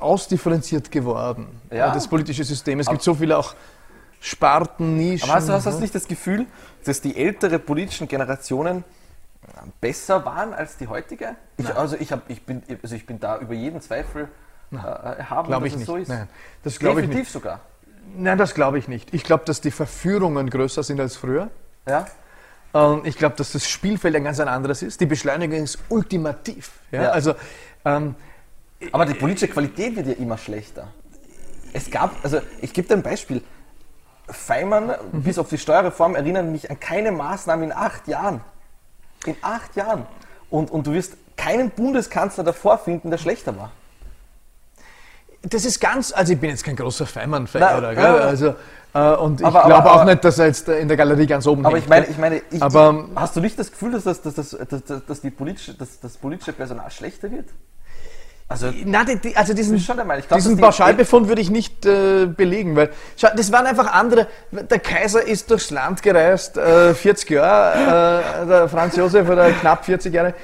ausdifferenziert 0.00 0.90
geworden, 0.90 1.46
ja. 1.70 1.92
das 1.92 2.08
politische 2.08 2.44
System. 2.44 2.80
Es 2.80 2.86
gibt 2.88 3.02
so 3.02 3.14
viele 3.14 3.36
auch 3.38 3.54
Sparten, 4.20 4.96
Nischen. 4.96 5.28
Aber 5.28 5.38
hast 5.38 5.48
du, 5.48 5.52
hast 5.52 5.66
du 5.66 5.80
nicht 5.80 5.94
das 5.94 6.06
Gefühl, 6.06 6.46
dass 6.84 7.00
die 7.00 7.16
älteren 7.16 7.60
politischen 7.60 8.06
Generationen 8.06 8.84
besser 9.80 10.24
waren 10.24 10.52
als 10.52 10.76
die 10.76 10.88
heutige? 10.88 11.36
Ich, 11.56 11.74
also, 11.74 11.96
ich 11.98 12.12
hab, 12.12 12.28
ich 12.28 12.44
bin, 12.44 12.62
also 12.82 12.94
ich 12.94 13.06
bin 13.06 13.18
da 13.18 13.38
über 13.38 13.54
jeden 13.54 13.80
Zweifel 13.80 14.28
äh, 14.72 14.76
haben, 14.76 15.48
glaube 15.48 15.66
ich 15.66 15.76
nicht. 15.76 15.86
so 15.86 15.96
ist? 15.96 16.08
Nein, 16.08 16.28
das 16.62 16.78
glaube 16.78 17.00
ich 17.00 17.06
Definitiv 17.06 17.26
nicht. 17.26 17.32
sogar. 17.32 17.60
Nein, 18.16 18.38
das 18.38 18.54
glaube 18.54 18.78
ich 18.78 18.88
nicht. 18.88 19.14
Ich 19.14 19.24
glaube, 19.24 19.44
dass 19.44 19.60
die 19.60 19.70
Verführungen 19.70 20.50
größer 20.50 20.82
sind 20.82 21.00
als 21.00 21.16
früher. 21.16 21.48
Ja? 21.88 22.06
Ähm, 22.74 23.02
ich 23.04 23.16
glaube, 23.16 23.36
dass 23.36 23.52
das 23.52 23.68
Spielfeld 23.68 24.14
ein 24.16 24.24
ganz 24.24 24.40
ein 24.40 24.48
anderes 24.48 24.82
ist. 24.82 25.00
Die 25.00 25.06
Beschleunigung 25.06 25.62
ist 25.62 25.78
ultimativ. 25.88 26.72
Ja? 26.90 27.02
Ja. 27.04 27.10
Also, 27.10 27.34
ähm, 27.84 28.14
Aber 28.92 29.04
die 29.06 29.14
politische 29.14 29.48
Qualität 29.48 29.96
wird 29.96 30.06
ja 30.06 30.12
immer 30.14 30.38
schlechter. 30.38 30.88
Es 31.72 31.90
gab, 31.90 32.12
also 32.22 32.40
ich 32.60 32.72
gebe 32.72 32.88
dir 32.88 32.94
ein 32.94 33.02
Beispiel. 33.02 33.42
Feimann, 34.28 34.94
bis 35.12 35.38
auf 35.38 35.48
die 35.48 35.58
Steuerreform, 35.58 36.14
erinnern 36.14 36.52
mich 36.52 36.70
an 36.70 36.78
keine 36.78 37.10
Maßnahmen 37.12 37.66
in 37.66 37.72
acht 37.72 38.06
Jahren. 38.08 38.40
In 39.26 39.36
acht 39.42 39.74
Jahren. 39.76 40.06
Und, 40.50 40.70
und 40.70 40.86
du 40.86 40.92
wirst 40.92 41.16
keinen 41.36 41.70
Bundeskanzler 41.70 42.44
davor 42.44 42.78
finden, 42.78 43.10
der 43.10 43.18
schlechter 43.18 43.56
war. 43.56 43.72
das 45.42 45.64
ist 45.64 45.80
ganz, 45.80 46.12
also 46.12 46.32
ich 46.32 46.38
bin 46.40 46.50
jetzt 46.50 46.64
kein 46.64 46.76
großer 46.76 47.06
gell? 47.94 48.04
ja. 48.04 48.14
also, 48.16 48.54
äh, 48.94 49.14
und 49.16 49.40
ich 49.40 49.46
Aber- 49.46 49.62
glaube 49.64 49.90
aber- 49.90 49.94
auch 50.00 50.04
nicht, 50.04 50.24
dass 50.24 50.38
er 50.38 50.46
jetzt 50.46 50.68
in 50.68 50.86
der 50.88 50.96
Galerie 50.96 51.26
ganz 51.26 51.46
oben 51.46 51.64
Aber 51.64 51.76
hängt, 51.76 51.84
ich 51.84 51.88
meine, 51.88 52.06
ich 52.06 52.18
meine, 52.18 52.42
ich, 52.50 52.62
Aber- 52.62 53.08
hast 53.16 53.36
du 53.36 53.40
nicht 53.40 53.58
das 53.58 53.70
Gefühl, 53.70 53.92
dass 53.92 54.04
das, 54.04 54.20
dass 54.22 54.34
das, 54.34 54.50
dass, 54.50 54.84
dass, 54.84 55.04
dass 55.06 55.20
die 55.20 55.30
politische, 55.30 55.74
dass 55.74 55.98
das 56.00 56.16
politische 56.16 56.52
Personal 56.52 56.90
schlechter 56.90 57.30
wird? 57.30 57.48
Also 58.50 58.68
Nein, 58.84 59.06
die, 59.06 59.16
die, 59.16 59.36
also 59.36 59.54
diesen, 59.54 59.78
schon 59.78 59.96
Meinung, 59.96 60.18
ich 60.18 60.26
glaub, 60.26 60.36
diesen 60.38 60.56
Pauschalbefund 60.56 61.28
würde 61.28 61.40
ich 61.40 61.50
nicht 61.50 61.86
äh, 61.86 62.26
belegen, 62.26 62.74
weil 62.74 62.90
schau, 63.16 63.28
das 63.36 63.52
waren 63.52 63.64
einfach 63.64 63.92
andere. 63.92 64.26
Der 64.50 64.80
Kaiser 64.80 65.24
ist 65.24 65.48
durchs 65.52 65.70
Land 65.70 66.02
gereist, 66.02 66.58
äh, 66.58 66.92
40 66.92 67.30
Jahre, 67.30 68.42
äh, 68.42 68.46
der 68.46 68.68
Franz 68.68 68.96
Josef 68.96 69.28
oder 69.28 69.52
knapp 69.52 69.84
40 69.84 70.12
Jahre 70.12 70.34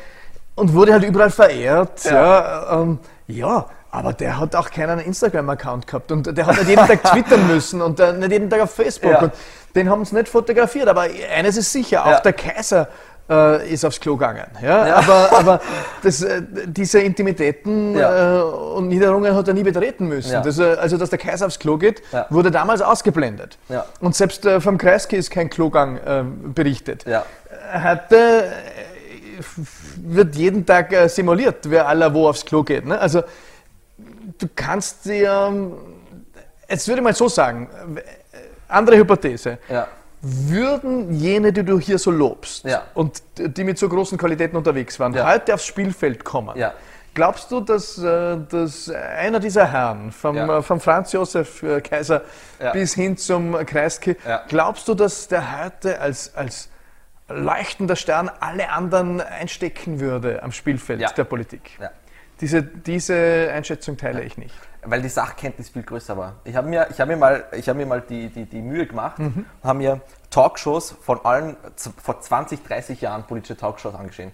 und 0.55 0.73
wurde 0.73 0.93
halt 0.93 1.03
überall 1.03 1.31
verehrt. 1.31 2.05
Ja, 2.05 2.13
ja, 2.13 2.81
ähm, 2.81 3.01
ja 3.27 3.67
aber 3.91 4.13
der 4.13 4.39
hat 4.39 4.55
auch 4.55 4.71
keinen 4.71 5.01
Instagram-Account 5.01 5.89
gehabt 5.89 6.13
und 6.13 6.37
der 6.37 6.47
hat 6.47 6.59
nicht 6.59 6.69
jeden 6.69 6.87
Tag 6.87 7.03
twittern 7.03 7.49
müssen 7.49 7.83
und 7.83 7.99
äh, 7.99 8.13
nicht 8.13 8.31
jeden 8.31 8.49
Tag 8.49 8.61
auf 8.61 8.73
Facebook 8.73 9.11
Ja. 9.11 9.19
und 9.23 9.33
den 9.75 9.91
haben 9.91 10.05
sie 10.05 10.15
nicht 10.15 10.29
fotografiert. 10.29 10.87
Aber 10.87 11.09
eines 11.35 11.57
ist 11.57 11.73
sicher, 11.73 12.07
auch 12.07 12.21
der 12.21 12.35
Kaiser 12.35 12.89
äh, 13.29 13.69
ist 13.73 13.85
aufs 13.85 13.99
Klo 14.01 14.17
gegangen. 14.17 14.47
Ja? 14.63 14.97
Aber, 14.97 15.33
aber 15.33 15.61
das, 16.03 16.23
äh, 16.23 16.43
diese 16.67 17.01
Intimitäten 17.01 17.97
Ja. 17.97 18.39
äh, 18.39 18.43
und 18.43 18.89
Niederungen 18.89 19.35
hat 19.35 19.49
er 19.49 19.55
nie 19.55 19.63
betreten 19.65 20.07
müssen. 20.07 20.33
Ja. 20.33 20.41
Das, 20.43 20.59
äh, 20.59 20.77
also, 20.81 20.97
dass 20.97 21.11
der 21.11 21.19
Kaiser 21.19 21.47
aufs 21.47 21.59
Klo 21.59 21.77
geht, 21.77 22.03
Ja. 22.13 22.27
wurde 22.31 22.51
damals 22.51 22.83
ausgeblendet. 22.83 23.59
Ja. 23.69 23.85
Und 24.01 24.15
selbst 24.15 24.47
äh, 24.47 24.61
vom 24.61 24.79
Kreisky 24.79 25.17
ist 25.17 25.31
kein 25.31 25.51
Klogang 25.51 25.97
äh, 25.99 26.23
berichtet. 26.55 27.05
Ja. 27.07 27.25
Heute 27.83 28.45
wird 29.97 30.37
jeden 30.37 30.65
Tag 30.65 30.95
simuliert, 31.09 31.69
wer 31.69 31.89
aller 31.89 32.15
wo 32.15 32.29
aufs 32.29 32.45
Klo 32.45 32.63
geht. 32.63 32.87
Ne? 32.87 32.99
Also, 32.99 33.23
du 34.39 34.47
kannst 34.55 35.05
dir, 35.05 35.49
ähm, 35.49 35.73
jetzt 36.69 36.87
würde 36.89 37.01
ich 37.01 37.05
mal 37.05 37.15
so 37.15 37.29
sagen, 37.29 37.69
andere 38.69 38.97
Hypothese. 38.97 39.59
ja. 39.69 39.89
Würden 40.23 41.13
jene, 41.15 41.53
die 41.53 41.63
du 41.65 41.79
hier 41.79 41.99
so 41.99 42.11
lobst 42.11 42.65
Ja. 42.65 42.83
und 42.95 43.23
die 43.37 43.65
mit 43.65 43.79
so 43.79 43.89
großen 43.89 44.19
Qualitäten 44.19 44.57
unterwegs 44.57 44.99
waren, 44.99 45.15
Ja. 45.15 45.27
heute 45.31 45.55
aufs 45.55 45.67
Spielfeld 45.67 46.25
kommen, 46.25 46.57
Ja. 46.57 46.73
glaubst 47.15 47.51
du, 47.53 47.61
dass, 47.61 47.99
äh, 47.99 48.37
dass 48.49 48.89
einer 48.91 49.41
dieser 49.41 49.71
Herren, 49.71 50.11
vom, 50.13 50.37
äh, 50.37 50.63
vom 50.63 50.81
Franz 50.81 51.13
Josef 51.13 51.63
äh, 51.63 51.81
Kaiser 51.81 52.23
bis 52.73 52.95
hin 52.95 53.17
zum 53.17 53.53
Kreisky, 53.67 54.17
glaubst 54.49 54.89
du, 54.89 54.95
dass 54.95 55.29
der 55.29 55.65
heute 55.65 56.01
als, 56.01 56.35
als 56.35 56.71
leuchtender 57.29 57.97
Stern 57.97 58.31
alle 58.41 58.71
anderen 58.71 59.21
einstecken 59.21 60.01
würde 60.01 60.43
am 60.43 60.53
Spielfeld 60.53 61.17
der 61.17 61.25
Politik? 61.25 61.79
Diese, 62.41 62.63
diese 62.63 63.51
Einschätzung 63.55 63.97
teile 63.97 64.23
ich 64.23 64.37
nicht. 64.37 64.55
Weil 64.87 65.03
die 65.03 65.09
Sachkenntnis 65.09 65.69
viel 65.71 65.83
größer 65.83 66.17
war. 66.17 66.37
Ich 66.45 66.55
habe 66.57 66.69
mir, 66.69 66.89
ich 66.91 67.01
hab 67.01 67.09
mir 67.09 67.17
mal, 67.17 67.45
ich 67.53 67.69
hab 67.69 67.77
mir 67.77 67.87
mal 67.87 68.01
die, 68.01 68.29
die, 68.29 68.47
die 68.47 68.63
Mühe 68.63 68.87
gemacht 68.87 69.19
und 69.19 69.47
habe 69.63 69.79
mir 69.79 70.01
Talkshows 70.31 70.93
von 71.03 71.25
allen 71.25 71.57
vor 72.03 72.21
20, 72.21 72.63
30 72.65 73.01
Jahren 73.01 73.25
politische 73.25 73.57
Talkshows 73.57 73.95
angesehen. 73.95 74.33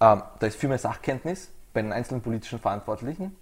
Ähm, 0.00 0.22
da 0.38 0.46
ist 0.46 0.56
viel 0.56 0.68
mehr 0.68 0.78
Sachkenntnis 0.78 1.50
bei 1.72 1.82
den 1.82 1.92
einzelnen 1.92 2.22
politischen 2.22 2.58
Verantwortlichen. 2.58 3.36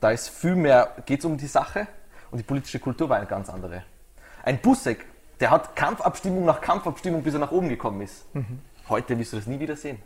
Da 0.00 0.10
ist 0.10 0.28
viel 0.30 0.54
mehr, 0.56 0.92
geht 1.06 1.20
es 1.20 1.24
um 1.24 1.36
die 1.36 1.46
Sache 1.46 1.86
und 2.30 2.38
die 2.38 2.44
politische 2.44 2.78
Kultur 2.78 3.08
war 3.08 3.16
eine 3.18 3.26
ganz 3.26 3.48
andere. 3.50 3.82
Ein 4.44 4.58
Busseck, 4.60 5.04
der 5.40 5.50
hat 5.50 5.76
Kampfabstimmung 5.76 6.44
nach 6.44 6.60
Kampfabstimmung, 6.60 7.22
bis 7.22 7.34
er 7.34 7.40
nach 7.40 7.52
oben 7.52 7.68
gekommen 7.68 8.00
ist. 8.00 8.24
Heute 8.88 9.18
wirst 9.18 9.32
du 9.32 9.36
das 9.36 9.46
nie 9.46 9.58
wieder 9.60 9.76
sehen. 9.76 10.00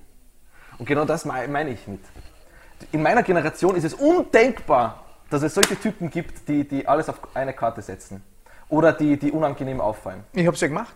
Und 0.78 0.86
genau 0.86 1.04
das 1.04 1.24
mei- 1.24 1.46
meine 1.48 1.70
ich 1.70 1.86
mit. 1.86 2.00
In 2.90 3.02
meiner 3.02 3.22
Generation 3.22 3.76
ist 3.76 3.84
es 3.84 3.94
undenkbar, 3.94 5.04
dass 5.32 5.42
es 5.42 5.54
solche 5.54 5.78
Typen 5.80 6.10
gibt, 6.10 6.46
die, 6.48 6.66
die 6.66 6.86
alles 6.86 7.08
auf 7.08 7.16
eine 7.34 7.52
Karte 7.52 7.82
setzen. 7.82 8.22
Oder 8.68 8.92
die, 8.92 9.16
die 9.16 9.30
unangenehm 9.30 9.80
auffallen. 9.80 10.24
Ich 10.32 10.46
habe 10.46 10.54
es 10.54 10.60
ja 10.60 10.68
gemacht. 10.68 10.94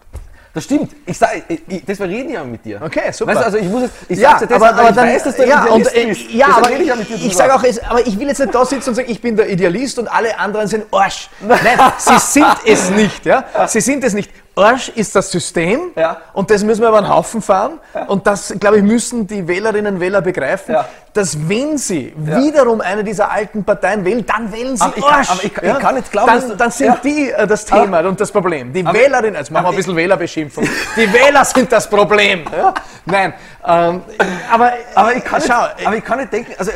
Das 0.56 0.64
stimmt. 0.64 0.92
Ich 1.04 1.18
sag, 1.18 1.42
ich, 1.48 1.60
ich, 1.68 1.84
deswegen 1.84 2.10
reden 2.10 2.28
wir 2.28 2.34
ja 2.36 2.44
mit 2.44 2.64
dir. 2.64 2.80
Okay, 2.82 3.12
super. 3.12 3.32
Weißt 3.32 3.40
du, 3.40 3.44
also 3.44 3.58
ich 3.58 3.68
muss 3.68 3.82
es, 3.82 3.90
ich 4.08 4.18
ja, 4.18 4.30
sag's 4.30 4.46
deshalb, 4.48 4.62
aber, 4.62 4.80
aber 4.80 4.88
ich 4.88 4.94
dann, 4.94 5.08
weiß, 5.08 5.24
dass 5.24 5.36
du 5.36 5.42
ein 5.42 5.48
ja, 5.50 5.64
und, 5.66 5.80
Idealist 5.80 5.96
äh, 5.96 6.06
bist. 6.06 6.30
ja, 6.30 6.46
aber 6.46 6.70
rede 6.70 6.82
ich, 6.82 6.88
ja 6.88 6.96
mit 6.96 7.08
dir 7.10 7.14
ich 7.16 7.36
sage 7.36 7.54
auch, 7.54 7.62
es, 7.62 7.78
aber 7.84 8.06
ich 8.06 8.18
will 8.18 8.28
jetzt 8.28 8.38
nicht 8.40 8.54
da 8.54 8.64
sitzen 8.64 8.88
und 8.88 8.94
sagen, 8.94 9.10
ich 9.10 9.20
bin 9.20 9.36
der 9.36 9.50
Idealist 9.50 9.98
und 9.98 10.08
alle 10.08 10.38
anderen 10.38 10.66
sind 10.66 10.86
Arsch. 10.90 11.28
Nein, 11.42 11.58
sie 11.98 12.18
sind 12.18 12.46
es 12.64 12.90
nicht, 12.90 13.26
ja. 13.26 13.44
Sie 13.66 13.82
sind 13.82 14.02
es 14.02 14.14
nicht. 14.14 14.30
Arsch 14.58 14.88
ist 14.88 15.14
das 15.14 15.30
System 15.30 15.90
Ja. 15.96 16.16
und 16.32 16.50
das 16.50 16.64
müssen 16.64 16.80
wir 16.80 16.88
über 16.88 16.98
einen 16.98 17.08
Haufen 17.08 17.42
fahren 17.42 17.78
und 18.08 18.26
das, 18.26 18.54
glaube 18.58 18.78
ich, 18.78 18.82
müssen 18.82 19.26
die 19.26 19.46
Wählerinnen 19.46 19.96
und 19.96 20.00
Wähler 20.00 20.22
begreifen, 20.22 20.74
Ja. 20.74 20.86
dass 21.12 21.36
wenn 21.48 21.76
sie 21.76 22.14
wiederum 22.16 22.80
eine 22.80 23.04
dieser 23.04 23.30
alten 23.30 23.64
Parteien 23.64 24.04
wählen, 24.04 24.24
dann 24.24 24.50
wählen 24.52 24.76
sie 24.76 24.82
Aber 24.84 24.96
ich 24.96 25.04
kann- 25.04 25.14
Arsch. 25.14 25.30
aber 25.30 25.44
ich 25.44 25.56
ich 25.56 25.78
kann 25.78 25.94
nicht 25.94 26.10
glauben, 26.10 26.26
dann, 26.28 26.48
du- 26.48 26.56
dann 26.56 26.70
sind 26.70 26.86
Ja. 26.86 26.98
die 27.04 27.30
äh, 27.30 27.46
das 27.46 27.64
Thema 27.66 28.00
und 28.00 28.18
das 28.18 28.32
Problem. 28.32 28.72
Die 28.72 28.84
Aber- 28.86 28.98
Wählerinnen, 28.98 29.34
jetzt 29.34 29.50
machen 29.50 29.64
wir 29.64 29.68
aber 29.68 29.74
ein 29.74 29.76
bisschen 29.76 29.96
Wählerbeschimpfung, 29.96 30.66
die 30.96 31.12
Wähler 31.12 31.44
sind 31.44 31.70
das 31.70 31.88
Problem. 31.88 32.44
Ja? 32.56 32.72
Nein, 33.04 33.34
ähm, 33.66 34.02
aber, 34.50 34.72
Aber 34.94 35.14
ich 35.14 35.22
kann, 35.24 35.42
schau, 35.46 35.62
nicht, 35.76 35.86
aber 35.86 35.96
ich 35.96 36.04
kann 36.04 36.18
nicht 36.18 36.32
denken, 36.32 36.52
also 36.58 36.72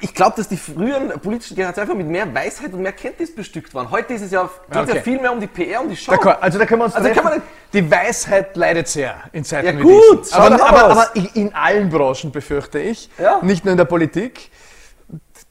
ich, 0.00 0.14
glaube, 0.14 0.34
dass 0.36 0.48
die 0.48 0.56
früheren 0.56 1.08
politischen 1.20 1.54
Generationen 1.56 1.88
einfach 1.90 1.98
mit 1.98 2.06
mehr 2.08 2.32
Weisheit 2.34 2.72
und 2.72 2.82
mehr 2.82 2.92
Kenntnis 2.92 3.34
bestückt 3.34 3.74
waren. 3.74 3.90
Heute 3.90 4.14
ist 4.14 4.22
es 4.22 4.30
ja, 4.30 4.48
geht 4.70 4.82
Okay. 4.82 4.96
ja 4.96 5.02
viel 5.02 5.20
mehr 5.20 5.32
um 5.32 5.40
die 5.40 5.46
PR, 5.46 5.80
um 5.82 5.88
die 5.88 5.96
Show. 5.96 6.12
Also 6.12 6.58
da 6.58 6.66
können 6.66 6.80
wir 6.80 6.84
uns 6.86 6.94
Also 6.94 7.06
treffen. 7.08 7.14
kann 7.22 7.24
man 7.30 7.38
nicht- 7.40 7.48
die 7.72 7.90
Weisheit 7.90 8.56
leidet 8.56 8.88
sehr 8.88 9.16
in 9.32 9.44
Zeiten 9.44 9.66
Ja, 9.66 9.78
wie 9.78 9.82
gut, 9.82 10.20
diesen. 10.26 10.34
Aber, 10.34 10.66
aber, 10.68 10.84
aber 10.84 11.10
in- 11.14 11.30
in 11.34 11.54
allen 11.54 11.90
Branchen 11.90 12.30
befürchte 12.32 12.78
ich, 12.78 13.10
Ja. 13.18 13.40
nicht 13.42 13.64
nur 13.64 13.72
in 13.72 13.78
der 13.78 13.84
Politik. 13.84 14.50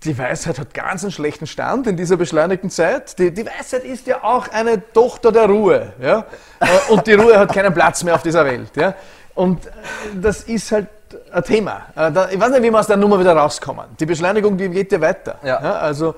Die 0.04 0.18
Weisheit 0.18 0.60
hat 0.60 0.74
ganz 0.74 1.04
einen 1.04 1.12
schlechten 1.12 1.48
Stand 1.48 1.88
in 1.88 1.96
dieser 1.96 2.18
beschleunigten 2.18 2.70
Zeit. 2.70 3.18
Die, 3.20 3.32
die 3.32 3.46
Weisheit 3.46 3.86
ist 3.86 4.06
ja 4.08 4.22
auch 4.24 4.50
eine 4.50 4.92
Tochter 4.92 5.32
der 5.32 5.46
Ruhe. 5.46 5.94
Ja? 6.02 6.26
Äh, 6.60 6.92
Und 6.92 7.08
die 7.08 7.14
Ruhe 7.14 7.38
hat 7.40 7.54
keinen 7.54 7.74
Platz 7.74 8.04
mehr 8.04 8.16
auf 8.16 8.24
dieser 8.24 8.44
Welt. 8.44 8.72
Ja? 8.76 8.96
Und 9.34 9.66
äh, 9.68 9.70
das 10.16 10.44
ist 10.44 10.72
halt 10.74 10.88
ein 11.32 11.44
Thema. 11.44 11.82
Äh, 11.96 12.34
Ich 12.34 12.40
weiß 12.40 12.52
nicht, 12.52 12.64
wie 12.64 12.72
wir 12.72 12.80
aus 12.80 12.88
der 12.88 12.98
Nummer 12.98 13.20
wieder 13.20 13.36
rauskommen. 13.36 13.86
Die 14.00 14.06
Beschleunigung, 14.06 14.58
die 14.58 14.70
geht 14.70 14.92
ja 14.92 15.02
weiter. 15.02 15.40
Ja. 15.44 15.58
Also 15.58 16.16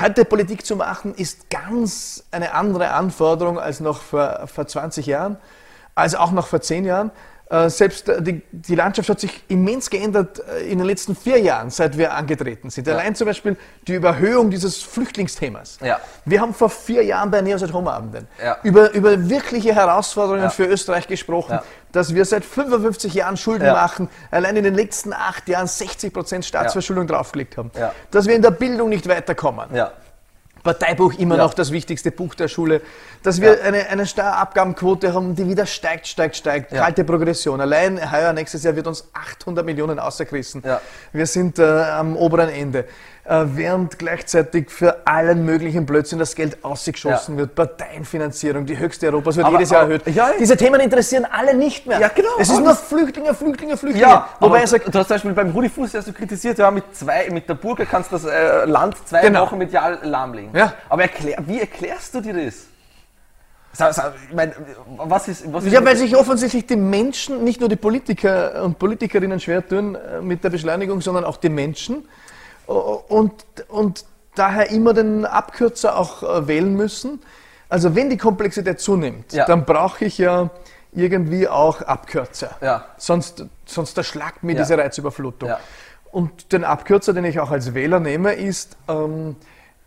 heute 0.00 0.24
Politik 0.24 0.64
zu 0.64 0.76
machen, 0.76 1.14
ist 1.14 1.50
ganz 1.50 2.24
eine 2.30 2.54
andere 2.54 2.90
Anforderung 2.90 3.58
als 3.58 3.80
noch 3.80 4.00
vor, 4.00 4.46
vor 4.46 4.66
20 4.66 5.06
Jahren, 5.06 5.36
als 5.94 6.14
auch 6.14 6.32
noch 6.32 6.46
vor 6.46 6.60
10 6.60 6.84
Jahren. 6.84 7.10
Äh, 7.52 7.68
Selbst 7.68 8.08
äh, 8.08 8.22
die, 8.22 8.40
die 8.50 8.74
Landschaft 8.74 9.10
hat 9.10 9.20
sich 9.20 9.44
immens 9.48 9.90
geändert 9.90 10.40
äh, 10.48 10.62
in 10.70 10.78
den 10.78 10.86
letzten 10.86 11.14
vier 11.14 11.38
Jahren, 11.38 11.68
seit 11.68 11.98
wir 11.98 12.14
angetreten 12.14 12.70
sind. 12.70 12.88
Allein 12.88 13.14
zum 13.14 13.26
Beispiel 13.26 13.58
die 13.86 13.92
Überhöhung 13.94 14.48
dieses 14.50 14.82
Flüchtlingsthemas. 14.82 15.78
Ja. 15.82 16.00
Wir 16.24 16.40
haben 16.40 16.54
vor 16.54 16.70
vier 16.70 17.04
Jahren 17.04 17.30
bei 17.30 17.42
Neos 17.42 17.62
at 17.62 17.74
Home 17.74 17.92
Abenden 17.92 18.26
Ja. 18.42 18.56
über, 18.62 18.90
über 18.92 19.28
wirkliche 19.28 19.74
Herausforderungen 19.74 20.44
Ja. 20.44 20.48
für 20.48 20.64
Österreich 20.64 21.06
gesprochen, 21.06 21.52
Ja. 21.56 21.62
dass 21.92 22.14
wir 22.14 22.24
seit 22.24 22.46
55 22.46 23.12
Jahren 23.12 23.36
Schulden 23.36 23.66
Ja. 23.66 23.74
machen, 23.74 24.08
allein 24.30 24.56
in 24.56 24.64
den 24.64 24.74
letzten 24.74 25.12
acht 25.12 25.46
Jahren 25.46 25.66
60 25.66 26.10
Prozent 26.14 26.46
Staatsverschuldung 26.46 27.06
draufgelegt 27.06 27.58
haben, 27.58 27.70
Ja. 27.78 27.92
dass 28.10 28.26
wir 28.26 28.34
in 28.34 28.40
der 28.42 28.52
Bildung 28.52 28.88
nicht 28.88 29.06
weiterkommen. 29.06 29.66
Ja. 30.64 30.72
Parteibuch 30.72 31.14
immer 31.14 31.36
Ja. 31.36 31.44
noch 31.44 31.54
das 31.54 31.72
wichtigste 31.72 32.10
Buch 32.10 32.34
der 32.34 32.48
Schule, 32.48 32.80
dass 33.22 33.40
wir 33.40 33.62
eine, 33.64 33.88
eine 33.88 34.06
Steuerabgabenquote 34.06 35.12
haben, 35.12 35.34
die 35.34 35.46
wieder 35.48 35.66
steigt, 35.66 36.06
steigt, 36.06 36.36
steigt, 36.36 36.72
Ja. 36.72 36.82
kalte 36.82 37.04
Progression. 37.04 37.60
Allein 37.60 37.98
heuer 38.12 38.32
nächstes 38.32 38.62
Jahr 38.62 38.76
wird 38.76 38.86
uns 38.86 39.08
800 39.12 39.64
Millionen 39.64 39.98
außergerissen. 39.98 40.62
Ja. 40.64 40.80
Wir 41.12 41.26
sind 41.26 41.58
äh, 41.58 41.62
am 41.64 42.16
oberen 42.16 42.48
Ende. 42.48 42.84
Äh, 43.24 43.44
während 43.54 44.00
gleichzeitig 44.00 44.68
für 44.68 45.06
allen 45.06 45.44
möglichen 45.44 45.86
Blödsinn 45.86 46.18
das 46.18 46.34
Geld 46.34 46.64
ausgeschossen 46.64 47.34
Ja. 47.34 47.42
wird. 47.42 47.54
Parteienfinanzierung, 47.54 48.66
die 48.66 48.76
höchste 48.76 49.06
Europas, 49.06 49.36
wird 49.36 49.46
Aber- 49.46 49.58
jedes 49.58 49.70
Jahr 49.70 49.82
aber- 49.82 49.92
erhöht. 49.92 50.06
ja. 50.12 50.30
Diese 50.40 50.56
Themen 50.56 50.80
interessieren 50.80 51.24
alle 51.30 51.54
nicht 51.54 51.86
mehr. 51.86 52.00
Ja, 52.00 52.08
genau. 52.08 52.30
Es 52.40 52.48
ist 52.48 52.56
Aber 52.56 52.64
nur 52.66 52.74
Flüchtlinge, 52.74 53.32
Flüchtlinge, 53.32 53.76
Flüchtlinge. 53.76 54.08
Ja, 54.08 54.28
Wobei 54.40 54.46
aber 54.56 54.60
er 54.62 54.66
sagt, 54.66 54.92
du 54.92 54.98
hast 54.98 55.06
zum 55.06 55.14
Beispiel 55.14 55.32
beim 55.34 55.50
Rudi 55.52 55.68
Fuß 55.68 55.94
hast 55.94 56.08
du 56.08 56.12
kritisiert, 56.12 56.58
ja, 56.58 56.68
mit 56.72 56.82
zwei, 56.96 57.30
mit 57.30 57.48
der 57.48 57.54
Burger 57.54 57.86
kannst 57.86 58.10
du 58.10 58.16
das 58.16 58.24
äh, 58.24 58.64
Land 58.64 58.96
zwei 59.06 59.20
Genau. 59.20 59.42
Wochen 59.42 59.58
medial 59.58 60.00
lahmlegen. 60.02 60.50
Ja. 60.56 60.72
Aber 60.88 61.02
erklär, 61.02 61.38
wie 61.46 61.60
erklärst 61.60 62.12
du 62.16 62.20
dir 62.22 62.34
das? 62.34 62.66
Ich 63.72 64.34
mein, 64.34 64.52
was 64.98 65.28
ist, 65.28 65.50
was 65.50 65.64
Ja, 65.66 65.82
weil 65.84 65.96
sich 65.96 66.14
offensichtlich 66.16 66.66
die 66.66 66.76
Menschen, 66.76 67.44
nicht 67.44 67.60
nur 67.60 67.68
die 67.68 67.76
Politiker 67.76 68.64
und 68.64 68.78
Politikerinnen 68.80 69.38
schwer 69.38 69.66
tun 69.66 69.94
äh, 69.94 70.20
mit 70.20 70.42
der 70.42 70.50
Beschleunigung, 70.50 71.00
sondern 71.00 71.24
auch 71.24 71.36
die 71.36 71.48
Menschen. 71.48 72.04
O- 72.66 73.02
Und, 73.08 73.32
und 73.68 74.04
daher 74.34 74.70
immer 74.70 74.94
den 74.94 75.26
Abkürzer 75.26 75.96
auch 75.96 76.22
äh, 76.22 76.46
wählen 76.48 76.74
müssen. 76.74 77.20
Also 77.68 77.94
wenn 77.94 78.10
die 78.10 78.16
Komplexität 78.18 78.80
zunimmt, 78.80 79.32
ja. 79.32 79.46
dann 79.46 79.64
brauche 79.64 80.04
ich 80.04 80.18
ja 80.18 80.50
irgendwie 80.92 81.48
auch 81.48 81.80
Abkürzer. 81.82 82.50
Ja. 82.60 82.84
Sonst, 82.98 83.46
sonst 83.64 83.96
erschlagt 83.96 84.42
mir 84.42 84.52
ja. 84.52 84.58
diese 84.62 84.76
Reizüberflutung. 84.76 85.50
Und 86.10 86.52
den 86.52 86.64
Abkürzer, 86.64 87.14
den 87.14 87.24
ich 87.24 87.40
auch 87.40 87.50
als 87.50 87.72
Wähler 87.72 87.98
nehme, 87.98 88.34
ist, 88.34 88.76
ähm, 88.88 89.36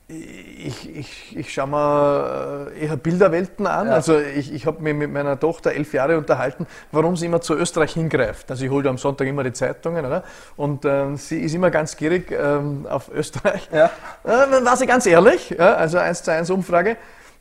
ich, 0.08 0.96
ich, 0.96 1.36
ich 1.36 1.54
schaue 1.54 1.68
mir 1.68 2.70
äh, 2.76 2.86
eher 2.86 2.96
Bilderwelten 2.96 3.66
an. 3.66 3.88
Ja. 3.88 3.94
Also 3.94 4.20
ich, 4.20 4.54
ich 4.54 4.68
habe 4.68 4.82
mich 4.84 4.94
mit 4.94 5.12
meiner 5.12 5.40
Tochter 5.40 5.72
elf 5.72 5.94
Jahre 5.94 6.18
unterhalten, 6.18 6.68
warum 6.92 7.16
sie 7.16 7.26
immer 7.26 7.42
zu 7.42 7.56
Österreich 7.56 7.94
hingreift. 7.94 8.52
Also 8.52 8.66
ich 8.66 8.72
hole 8.72 8.88
am 8.88 9.00
Sonntag 9.00 9.28
immer 9.28 9.44
die 9.44 9.54
Zeitungen, 9.54 10.06
oder? 10.06 10.24
Und 10.58 10.86
ähm, 10.86 11.18
sie 11.18 11.40
ist 11.40 11.56
immer 11.56 11.72
ganz 11.72 11.98
gierig 11.98 12.32
ähm, 12.32 12.86
auf 12.88 13.10
Österreich. 13.10 13.68
Ja. 13.72 13.86
Äh, 14.24 14.50
dann 14.52 14.64
war 14.64 14.78
sie 14.78 14.86
ganz 14.86 15.08
ehrlich, 15.08 15.50
ja, 15.50 15.74
also 15.74 15.98
1 15.98 16.22
zu 16.22 16.32
1 16.32 16.50
Umfrage, 16.52 16.98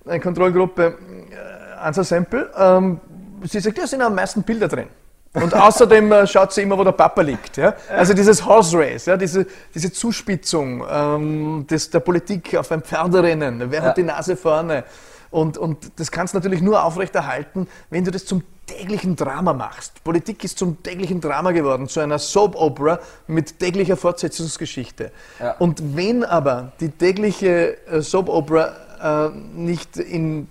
eine 0.07 0.21
Kontrollgruppe 0.21 0.97
äh, 1.31 1.79
Ansa 1.79 2.03
Sempel. 2.03 2.51
Ähm, 2.57 2.99
sie 3.45 3.61
sagt, 3.61 3.77
ja, 3.77 3.87
sind 3.87 4.01
am 4.01 4.15
meisten 4.15 4.43
Bilder 4.43 4.69
drin. 4.69 4.89
Und 5.35 5.53
außerdem 5.53 6.13
äh, 6.13 6.27
schaut 6.27 6.53
sie 6.53 6.63
immer, 6.63 6.79
wo 6.79 6.85
der 6.85 6.93
Papa 6.93 7.21
liegt. 7.23 7.57
Ja? 7.57 7.75
Also 7.89 8.15
dieses 8.15 8.45
Horse 8.45 8.79
Race, 8.79 9.07
ja? 9.07 9.17
diese, 9.17 9.47
diese 9.75 9.93
Zuspitzung 9.93 10.85
ähm, 10.89 11.67
des, 11.69 11.91
der 11.91 12.01
Politik 12.01 12.57
auf 12.57 12.71
ein 12.71 12.83
Pferderennen. 12.83 13.71
Wer 13.71 13.81
ja. 13.81 13.89
hat 13.89 13.97
die 13.97 14.05
Nase 14.05 14.37
vorne? 14.37 14.85
Und, 15.31 15.59
und 15.59 15.99
das 15.99 16.13
kannst 16.13 16.35
du 16.35 16.39
natürlich 16.39 16.63
nur 16.63 16.85
aufrechterhalten, 16.85 17.67
wenn 17.91 18.05
du 18.05 18.13
das 18.13 18.25
zum 18.25 18.45
täglichen 18.67 19.17
Drama 19.17 19.53
machst. 19.53 20.05
Politik 20.05 20.45
ist 20.45 20.59
zum 20.59 20.83
täglichen 20.83 21.21
Drama 21.21 21.51
geworden, 21.51 21.89
zu 21.89 21.99
einer 21.99 22.21
Soap-Opera 22.21 23.01
mit 23.27 23.59
täglicher 23.59 23.97
Fortsetzungsgeschichte. 23.97 25.11
Ja. 25.41 25.57
Und 25.59 25.97
wenn 25.97 26.25
aber 26.25 26.73
die 26.79 26.91
tägliche 26.91 27.77
äh, 27.89 28.01
Soap-Opera 28.01 29.29
äh, 29.29 29.31
nicht 29.55 29.97
in 29.97 30.49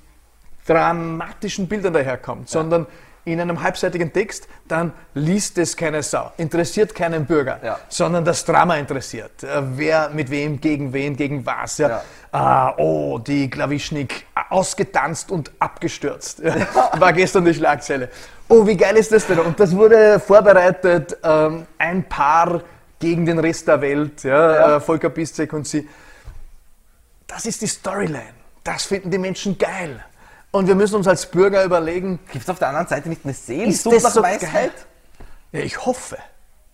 dramatischen 0.68 1.68
Bildern 1.68 1.94
daherkommt, 1.94 2.50
ja. 2.50 2.60
sondern 2.60 2.86
in 3.26 3.40
einem 3.40 3.62
halbseitigen 3.62 4.12
Text, 4.12 4.48
dann 4.68 4.92
liest 5.14 5.58
es 5.58 5.78
keine 5.78 6.04
Sau, 6.04 6.32
interessiert 6.38 6.94
keinen 6.94 7.26
Bürger, 7.26 7.60
ja. 7.64 7.80
sondern 7.88 8.26
das 8.26 8.44
Drama 8.44 8.76
interessiert. 8.78 9.44
Äh, 9.44 9.62
wer 9.78 10.10
mit 10.10 10.30
wem, 10.30 10.60
gegen 10.60 10.92
wen, 10.92 11.16
gegen 11.16 11.46
was. 11.46 11.78
Ja. 11.78 12.02
Ah, 12.32 12.74
oh, 12.78 13.20
die 13.20 13.50
Klawischnik 13.50 14.26
ausgetanzt 14.50 15.32
und 15.32 15.52
abgestürzt. 15.60 16.42
War 16.44 17.14
gestern 17.14 17.46
die 17.46 17.54
Schlagzeile. 17.54 18.10
Oh, 18.50 18.66
wie 18.68 18.76
geil 18.76 18.98
ist 18.98 19.12
das 19.12 19.26
denn? 19.26 19.40
Und 19.40 19.60
das 19.60 19.76
wurde 19.76 20.20
vorbereitet, 20.20 21.18
ähm, 21.24 21.66
ein 21.78 22.04
Paar 22.04 22.62
gegen 23.00 23.26
den 23.26 23.40
Rest 23.40 23.68
der 23.68 23.82
Welt, 23.82 24.24
ja, 24.24 24.78
äh, 24.78 24.80
Volker 24.80 25.10
Piszek 25.10 25.54
und 25.54 25.68
sie. 25.68 25.88
Das 27.28 27.46
ist 27.46 27.62
die 27.62 27.68
Storyline. 27.68 28.34
Das 28.64 28.86
finden 28.86 29.12
die 29.12 29.18
Menschen 29.18 29.58
geil. 29.58 30.04
Und 30.54 30.68
wir 30.68 30.76
müssen 30.76 30.96
uns 30.98 31.08
als 31.08 31.26
Bürger 31.26 31.66
überlegen. 31.66 32.20
Gibt 32.32 32.44
es 32.44 32.50
auf 32.50 32.60
der 32.60 32.68
anderen 32.68 32.86
Seite 32.86 33.10
nicht 33.10 33.26
eine 33.26 33.34
Sehnsucht 33.34 34.04
nach 34.04 34.12
so 34.12 34.22
Weisheit? 34.22 34.72
Ja, 35.52 35.62
ich 35.62 35.84
hoffe. 35.84 36.16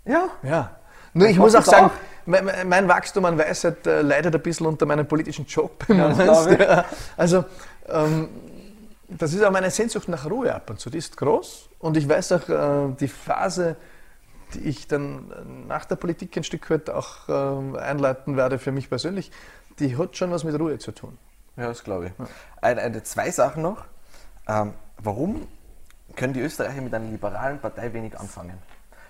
Ja. 0.03 0.27
Ja. 0.43 0.75
Nur 1.13 1.27
ich, 1.27 1.33
ich 1.33 1.39
muss 1.39 1.55
auch 1.55 1.63
sagen, 1.63 1.85
auch. 1.85 1.91
Mein, 2.25 2.67
mein, 2.67 2.87
Wachstum 2.89 3.23
an 3.23 3.37
Weisheit 3.37 3.87
äh, 3.87 4.01
leidet 4.01 4.35
ein 4.35 4.41
bisschen 4.41 4.67
unter 4.67 4.85
meinem 4.85 5.07
politischen 5.07 5.45
Job. 5.45 5.85
Ja, 5.87 6.85
also, 7.15 7.45
ähm, 7.87 8.27
das 9.07 9.33
ist 9.33 9.41
auch 9.45 9.51
meine 9.51 9.71
Sehnsucht 9.71 10.09
nach 10.09 10.29
Ruhe 10.29 10.53
ab 10.53 10.69
und 10.69 10.81
zu. 10.81 10.89
Die 10.89 10.97
ist 10.97 11.15
groß. 11.15 11.69
Und 11.79 11.95
ich 11.95 12.07
weiß 12.07 12.33
auch, 12.33 12.49
äh, 12.49 12.95
die 12.99 13.07
Phase, 13.07 13.77
die 14.55 14.59
ich 14.67 14.87
dann 14.87 15.65
nach 15.69 15.85
der 15.85 15.95
Politik 15.95 16.35
ein 16.35 16.43
Stück 16.43 16.69
weit 16.69 16.89
auch 16.89 17.29
äh, 17.29 17.79
einleiten 17.79 18.35
werde 18.35 18.59
für 18.59 18.73
mich 18.73 18.89
persönlich, 18.89 19.31
die 19.79 19.95
hat 19.97 20.17
schon 20.17 20.31
was 20.31 20.43
mit 20.43 20.59
Ruhe 20.59 20.77
zu 20.79 20.91
tun. 20.91 21.17
Ja, 21.59 21.67
das 21.67 21.83
glaube 21.83 22.07
ich. 22.07 22.11
Ja. 22.17 22.27
Eine, 22.61 22.81
eine, 22.81 23.03
zwei 23.03 23.29
Sachen 23.31 23.63
noch. 23.63 23.83
Ähm, 24.47 24.73
warum 24.97 25.47
können 26.15 26.33
die 26.33 26.39
Österreicher 26.39 26.81
mit 26.81 26.93
einer 26.93 27.05
liberalen 27.05 27.59
Partei 27.59 27.93
wenig 27.93 28.17
anfangen? 28.17 28.57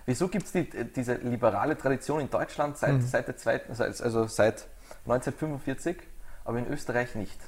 Wieso 0.06 0.28
gibt 0.28 0.48
es 0.48 0.52
die, 0.52 0.68
diese 0.96 1.14
liberale 1.16 1.78
Tradition 1.78 2.20
in 2.20 2.30
Deutschland 2.30 2.78
seit, 2.78 2.94
mhm. 2.94 3.02
seit 3.02 3.28
der 3.28 3.38
zweiten, 3.38 3.72
also 3.72 4.26
seit 4.26 4.66
1945, 5.06 5.98
aber 6.44 6.58
in 6.58 6.68
Österreich 6.68 7.14
nicht? 7.14 7.40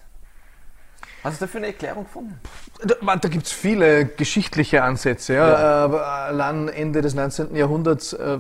Hast 1.23 1.39
du 1.39 1.45
dafür 1.45 1.59
eine 1.59 1.67
Erklärung 1.67 2.03
gefunden? 2.05 2.39
Da, 2.83 3.15
da 3.15 3.29
gibt 3.29 3.45
es 3.45 3.51
viele 3.51 4.05
geschichtliche 4.05 4.83
Ansätze. 4.83 5.35
Ja. 5.35 5.49
ja. 5.49 5.85
Äh, 5.85 5.97
allein 5.97 6.67
Ende 6.67 7.01
des 7.01 7.13
19. 7.13 7.55
Jahrhunderts, 7.55 8.13
äh, 8.13 8.39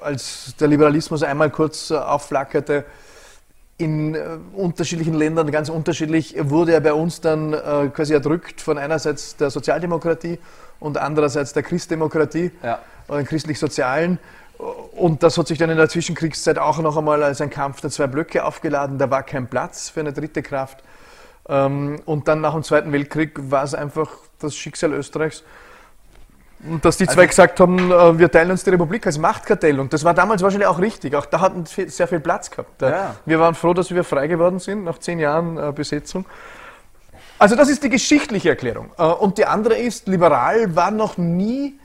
als 0.00 0.54
der 0.58 0.68
Liberalismus 0.68 1.22
einmal 1.22 1.50
kurz 1.50 1.90
äh, 1.90 1.96
aufflackerte, 1.96 2.84
in 3.76 4.14
äh, 4.14 4.38
unterschiedlichen 4.54 5.14
Ländern 5.14 5.50
ganz 5.50 5.68
unterschiedlich, 5.68 6.36
wurde 6.38 6.72
er 6.72 6.80
bei 6.80 6.92
uns 6.92 7.20
dann 7.20 7.52
äh, 7.52 7.88
quasi 7.92 8.12
erdrückt 8.14 8.60
von 8.60 8.78
einerseits 8.78 9.36
der 9.36 9.50
Sozialdemokratie 9.50 10.38
und 10.78 10.98
andererseits 10.98 11.52
der 11.52 11.62
Christdemokratie, 11.62 12.52
ja. 12.62 12.78
äh, 13.08 13.24
christlich-sozialen. 13.24 14.18
Und 14.92 15.24
das 15.24 15.36
hat 15.36 15.48
sich 15.48 15.58
dann 15.58 15.70
in 15.70 15.76
der 15.76 15.88
Zwischenkriegszeit 15.88 16.58
auch 16.58 16.78
noch 16.78 16.96
einmal 16.96 17.22
als 17.24 17.40
ein 17.40 17.50
Kampf 17.50 17.80
der 17.80 17.90
zwei 17.90 18.06
Blöcke 18.06 18.44
aufgeladen. 18.44 18.98
Da 18.98 19.10
war 19.10 19.24
kein 19.24 19.48
Platz 19.48 19.90
für 19.90 20.00
eine 20.00 20.12
dritte 20.12 20.42
Kraft. 20.42 20.84
Ähm, 21.48 22.00
und 22.04 22.28
dann 22.28 22.40
nach 22.40 22.54
dem 22.54 22.62
Zweiten 22.62 22.92
Weltkrieg 22.92 23.32
war 23.50 23.64
es 23.64 23.74
einfach 23.74 24.10
das 24.38 24.54
Schicksal 24.54 24.92
Österreichs, 24.92 25.42
und 26.68 26.84
dass 26.84 26.96
die 26.96 27.06
zwei 27.06 27.22
also, 27.22 27.28
gesagt 27.28 27.60
haben, 27.60 27.90
äh, 27.90 28.18
wir 28.18 28.30
teilen 28.30 28.50
uns 28.50 28.64
die 28.64 28.70
Republik 28.70 29.06
als 29.06 29.18
Machtkartell. 29.18 29.78
Und 29.80 29.92
das 29.92 30.04
war 30.04 30.14
damals 30.14 30.42
wahrscheinlich 30.42 30.68
auch 30.68 30.78
richtig. 30.78 31.14
Auch 31.14 31.26
da 31.26 31.40
hatten 31.40 31.64
wir 31.74 31.90
sehr 31.90 32.08
viel 32.08 32.20
Platz 32.20 32.50
gehabt. 32.50 32.82
Ja. 32.82 33.16
Wir 33.26 33.38
waren 33.38 33.54
froh, 33.54 33.74
dass 33.74 33.90
wir 33.90 34.04
frei 34.04 34.26
geworden 34.26 34.58
sind 34.58 34.84
nach 34.84 34.98
zehn 34.98 35.18
Jahren 35.18 35.58
äh, 35.58 35.72
Besetzung. 35.72 36.24
Also 37.38 37.56
das 37.56 37.68
ist 37.68 37.82
die 37.82 37.90
geschichtliche 37.90 38.50
Erklärung. 38.50 38.90
Äh, 38.98 39.04
und 39.04 39.38
die 39.38 39.46
andere 39.46 39.76
ist, 39.76 40.08
liberal 40.08 40.74
war 40.74 40.90
noch 40.90 41.18
nie 41.18 41.78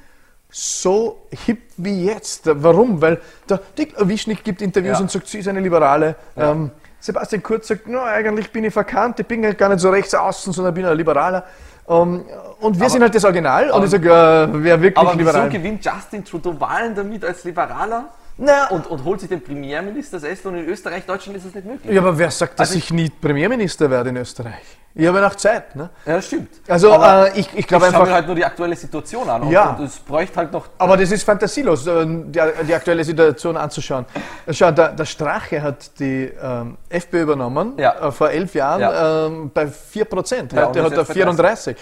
so 0.49 1.27
hip 1.45 1.61
wie 1.77 2.05
jetzt. 2.05 2.43
Warum? 2.45 3.01
Weil 3.01 3.19
der 3.47 3.59
Dick 3.77 3.93
Wischnick 3.97 4.43
gibt 4.43 4.61
Interviews 4.61 4.97
ja. 4.97 5.01
und 5.01 5.11
sagt, 5.11 5.27
sie 5.27 5.39
ist 5.39 5.47
eine 5.47 5.59
Liberale. 5.59 6.15
Ja. 6.35 6.51
Ähm, 6.51 6.71
Sebastian 6.99 7.41
Kurz 7.41 7.67
sagt, 7.67 7.87
no, 7.87 8.01
eigentlich 8.01 8.51
bin 8.51 8.65
ich 8.65 8.73
verkannt, 8.73 9.19
ich 9.19 9.25
bin 9.25 9.41
gar 9.55 9.69
nicht 9.69 9.79
so 9.79 9.89
rechts 9.89 10.13
außen, 10.13 10.51
sondern 10.51 10.73
bin 10.73 10.85
ein 10.85 10.97
Liberaler. 10.97 11.45
Um, 11.89 12.17
ähm, 12.19 12.25
und 12.59 12.75
wir 12.75 12.83
aber, 12.83 12.89
sind 12.91 13.01
halt 13.01 13.15
das 13.15 13.25
Original 13.25 13.71
und 13.71 13.83
ich 13.83 13.89
sage, 13.89 14.09
äh, 14.09 14.47
wer 14.63 14.79
wirklich 14.79 14.97
aber 14.97 15.15
liberal. 15.15 15.41
Aber 15.41 15.49
gewinnt 15.49 15.83
Justin 15.83 16.23
Trudeau 16.23 16.59
Wahlen 16.59 16.93
damit 16.93 17.25
als 17.25 17.43
Liberaler? 17.43 18.09
Naja. 18.37 18.67
Und, 18.67 18.85
und 18.85 19.03
holt 19.03 19.19
sich 19.19 19.29
den 19.29 19.41
Premierministersessel 19.41 20.51
und 20.51 20.59
in 20.59 20.67
Österreich, 20.67 21.03
Deutschland 21.07 21.37
ist 21.37 21.47
das 21.47 21.55
nicht 21.55 21.65
möglich. 21.65 21.91
Ja, 21.91 22.01
aber 22.01 22.15
wer 22.15 22.29
sagt, 22.29 22.59
dass 22.59 22.69
also 22.69 22.77
ich, 22.77 22.85
ich 22.85 22.93
nie 22.93 23.09
Premierminister 23.09 23.89
werde 23.89 24.09
in 24.11 24.17
Österreich? 24.17 24.77
Ich 24.99 25.07
habe 25.07 25.21
noch 25.21 25.35
Zeit. 25.35 25.75
Ne? 25.77 25.89
Ja, 26.05 26.21
stimmt. 26.21 26.49
Also 26.67 26.91
äh, 26.91 27.39
ich, 27.39 27.47
ich 27.55 27.65
glaube 27.65 27.85
einfach... 27.85 28.05
Ich 28.05 28.11
halt 28.11 28.27
nur 28.27 28.35
die 28.35 28.43
aktuelle 28.43 28.75
Situation 28.75 29.29
an 29.29 29.49
ja. 29.49 29.71
und 29.71 29.85
es 29.85 29.97
bräuchte 29.97 30.35
halt 30.35 30.51
noch... 30.51 30.67
Aber 30.77 30.97
das 30.97 31.09
ist 31.11 31.23
fantasielos, 31.23 31.87
äh, 31.87 32.05
die, 32.05 32.41
die 32.67 32.75
aktuelle 32.75 33.05
Situation 33.05 33.55
anzuschauen. 33.55 34.05
Schau, 34.49 34.71
der, 34.71 34.89
der 34.89 35.05
Strache 35.05 35.61
hat 35.61 35.97
die 35.99 36.29
ähm, 36.41 36.77
FPÖ 36.89 37.21
übernommen, 37.21 37.73
ja. 37.77 38.07
äh, 38.07 38.11
vor 38.11 38.29
elf 38.29 38.53
Jahren, 38.53 38.81
ja. 38.81 39.25
ähm, 39.27 39.51
bei 39.53 39.67
4 39.67 40.03
Prozent. 40.03 40.53
Heute 40.53 40.83
hat 40.83 40.91
er 40.91 41.05
34. 41.05 41.77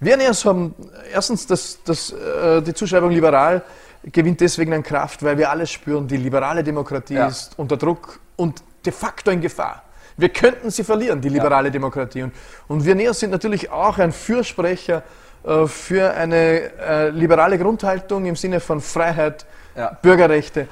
Wir 0.00 0.16
Neos 0.18 0.44
haben 0.44 0.74
erstens 1.10 1.46
das, 1.46 1.78
das, 1.84 2.12
äh, 2.12 2.60
die 2.60 2.74
Zuschreibung 2.74 3.10
liberal 3.10 3.62
gewinnt 4.04 4.42
deswegen 4.42 4.74
an 4.74 4.82
Kraft, 4.82 5.22
weil 5.22 5.38
wir 5.38 5.50
alles 5.50 5.70
spüren, 5.70 6.06
die 6.06 6.18
liberale 6.18 6.62
Demokratie 6.62 7.14
ja. 7.14 7.28
ist 7.28 7.58
unter 7.58 7.78
Druck 7.78 8.20
und 8.36 8.62
de 8.84 8.92
facto 8.92 9.30
in 9.30 9.40
Gefahr. 9.40 9.84
Wir 10.18 10.28
könnten 10.28 10.70
sie 10.70 10.82
verlieren, 10.84 11.20
die 11.20 11.28
liberale 11.28 11.68
ja. 11.68 11.72
Demokratie. 11.72 12.24
Und, 12.24 12.32
und 12.66 12.84
wir 12.84 12.94
Neos 12.96 13.20
sind 13.20 13.30
natürlich 13.30 13.70
auch 13.70 13.98
ein 13.98 14.12
Fürsprecher 14.12 15.04
äh, 15.44 15.66
für 15.66 16.12
eine 16.12 16.72
äh, 16.80 17.08
liberale 17.10 17.56
Grundhaltung 17.56 18.26
im 18.26 18.34
Sinne 18.34 18.58
von 18.58 18.80
Freiheit, 18.80 19.46
ja. 19.76 19.96
Bürgerrechte. 20.02 20.66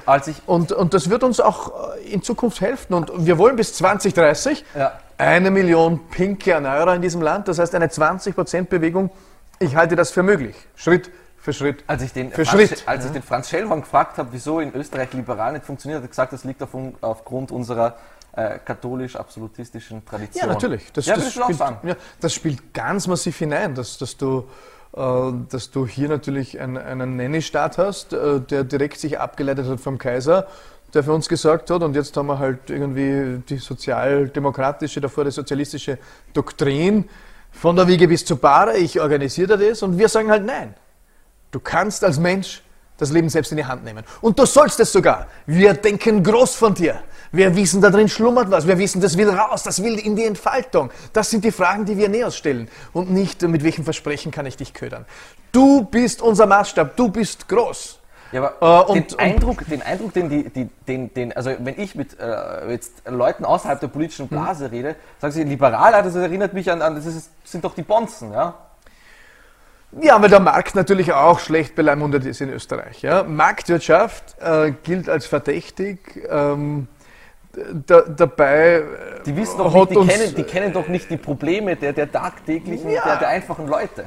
und, 0.47 0.73
und 0.73 0.95
das 0.95 1.09
wird 1.09 1.23
uns 1.23 1.39
auch 1.39 1.95
äh, 1.97 2.13
in 2.13 2.23
Zukunft 2.23 2.61
helfen. 2.61 2.93
Und 2.93 3.25
wir 3.25 3.39
wollen 3.39 3.55
bis 3.55 3.73
2030 3.75 4.65
ja. 4.77 4.99
eine 5.17 5.53
Million 5.53 6.09
pinke 6.11 6.51
Erneuerer 6.51 6.97
in 6.97 7.03
diesem 7.03 7.23
Land, 7.23 7.47
das 7.47 7.61
heißt 7.61 7.75
eine 7.77 7.87
20%-Bewegung. 7.87 9.11
Ich 9.61 9.77
halte 9.77 9.95
das 9.95 10.11
für 10.11 10.25
möglich. 10.25 10.57
Schritt 10.75 11.11
für 11.47 11.53
Schritt. 11.53 11.85
Als 11.87 12.03
ich 12.03 12.13
den, 12.13 12.33
für 12.33 12.45
Franz, 12.45 12.69
Schritt. 12.69 12.83
Als 12.87 13.05
ich 13.05 13.13
den 13.13 13.23
Franz 13.23 13.49
Schellhorn 13.49 13.83
gefragt 13.83 14.19
habe, 14.19 14.31
wieso 14.33 14.59
in 14.59 14.75
Österreich 14.75 15.13
liberal 15.13 15.53
nicht 15.53 15.65
funktioniert, 15.65 15.99
hat 15.99 16.05
er 16.05 16.09
gesagt, 16.09 16.33
das 16.33 16.43
liegt 16.43 16.61
auf, 16.61 16.71
aufgrund 17.01 17.53
unserer 17.53 17.95
äh, 18.37 18.59
katholisch-absolutistischen 18.65 20.05
Tradition. 20.05 20.49
Ja, 20.49 20.53
natürlich. 20.53 20.93
Das, 20.93 21.07
ja, 21.07 21.17
das, 21.17 21.33
spielt, 21.33 21.59
ja, 21.59 21.97
das 22.21 22.35
spielt 22.35 22.75
ganz 22.75 23.07
massiv 23.07 23.37
hinein, 23.39 23.75
dass, 23.75 23.99
dass, 23.99 24.17
du, 24.17 24.45
äh, 24.95 25.33
dass 25.51 25.71
du 25.71 25.87
hier 25.87 26.09
natürlich 26.09 26.61
einen, 26.61 26.77
einen 26.77 27.17
Nanny-Staat 27.17 27.79
hast, 27.79 28.13
äh, 28.13 28.41
der 28.41 28.65
direkt 28.65 29.01
sich 29.01 29.19
abgeleitet 29.19 29.67
hat 29.67 29.81
vom 29.81 29.99
Kaiser 29.99 30.47
der 30.95 31.05
für 31.05 31.13
uns 31.13 31.29
gesagt 31.29 31.69
hat, 31.71 31.83
und 31.83 31.95
jetzt 31.95 32.17
haben 32.17 32.27
wir 32.29 32.39
halt 32.39 32.71
irgendwie 32.71 33.43
die 33.49 33.59
sozialdemokratische, 33.59 35.01
davor 35.01 35.25
die 35.25 35.31
sozialistische 35.31 35.99
Doktrin, 36.33 37.09
von 37.53 37.77
der 37.77 37.87
Wiege 37.87 38.07
bis 38.09 38.25
zur 38.25 38.39
Bahre, 38.39 38.77
ich 38.77 39.01
organisiere 39.01 39.59
das, 39.59 39.83
und 39.83 39.99
wir 39.99 40.09
sagen 40.09 40.31
halt 40.31 40.45
nein. 40.45 40.75
Du 41.51 41.61
kannst 41.61 42.05
als 42.05 42.19
Mensch 42.19 42.63
das 42.99 43.11
Leben 43.11 43.29
selbst 43.29 43.51
in 43.53 43.59
die 43.59 43.65
Hand 43.65 43.85
nehmen. 43.85 44.05
Und 44.21 44.39
du 44.39 44.47
sollst 44.47 44.81
es 44.81 44.93
sogar. 44.93 45.27
Wir 45.47 45.75
denken 45.75 46.23
groß 46.23 46.55
von 46.55 46.75
dir. 46.75 47.01
Wir 47.33 47.55
wissen, 47.55 47.81
da 47.81 47.91
drin 47.91 48.09
schlummert 48.09 48.51
was. 48.51 48.67
Wir 48.67 48.79
wissen, 48.79 49.01
das 49.01 49.17
will 49.17 49.29
raus, 49.29 49.63
das 49.63 49.83
will 49.83 49.99
in 49.99 50.17
die 50.17 50.25
Entfaltung. 50.25 50.91
Das 51.13 51.31
sind 51.31 51.45
die 51.45 51.53
Fragen, 51.53 51.85
die 51.85 51.97
wir 51.97 52.09
Neos 52.09 52.37
stellen. 52.37 52.69
Und 52.93 53.11
nicht, 53.11 53.43
mit 53.43 53.63
welchem 53.63 53.85
Versprechen 53.85 54.33
kann 54.33 54.47
ich 54.47 54.57
dich 54.57 54.73
ködern. 54.73 55.05
Du 55.53 55.85
bist 55.85 56.23
unser 56.23 56.47
Maßstab, 56.47 56.97
du 56.97 57.09
bist 57.09 57.49
groß. 57.49 58.01
Ja, 58.33 58.43
aber 58.61 58.89
äh, 58.89 58.93
und, 58.93 59.13
den, 59.13 59.19
Eindruck, 59.19 59.67
den 59.67 59.83
Eindruck, 59.83 60.13
den 60.13 60.29
die, 60.29 60.49
die, 60.51 60.69
den, 60.89 61.15
den, 61.15 61.33
also 61.33 61.53
wenn 61.59 61.79
ich 61.79 61.95
mit 61.95 62.19
äh, 62.19 62.71
jetzt 62.71 63.03
Leuten 63.09 63.45
außerhalb 63.45 63.79
der 63.79 63.87
politischen 63.89 64.29
Blase 64.29 64.65
mhm. 64.65 64.71
rede, 64.71 64.97
sagen 65.21 65.33
sie, 65.33 65.45
Liberaler, 65.45 66.03
das 66.03 66.15
erinnert 66.17 66.53
mich 66.53 66.71
an, 66.71 66.83
an 66.83 66.97
das 66.97 67.07
ist, 67.07 67.31
sind 67.45 67.65
doch 67.65 67.75
die 67.75 67.83
Bonzen, 67.83 68.33
ja? 68.33 68.55
Ja, 70.01 70.21
weil 70.21 70.29
der 70.29 70.41
Markt 70.41 70.75
natürlich 70.75 71.13
auch 71.13 71.39
schlecht 71.39 71.75
beleimundet 71.75 72.25
ist 72.27 72.41
in 72.41 72.51
Österreich. 72.51 73.03
Ja. 73.03 73.23
Marktwirtschaft 73.23 74.37
äh, 74.41 74.73
gilt 74.83 75.09
als 75.09 75.27
verdächtig. 75.27 75.99
Ähm, 76.29 76.89
da, 77.87 78.03
dabei. 78.03 78.83
Die 79.25 79.37
wissen 79.37 79.59
doch 79.59 79.73
nicht, 79.73 79.91
die 79.91 80.07
kennen, 80.07 80.35
die 80.35 80.43
kennen 80.43 80.73
doch 80.73 80.89
nicht 80.89 81.11
die 81.11 81.17
Probleme 81.17 81.77
der, 81.77 81.93
der 81.93 82.11
tagtäglichen, 82.11 82.91
ja. 82.91 83.03
der, 83.05 83.17
der 83.17 83.29
einfachen 83.29 83.67
Leute. 83.67 84.05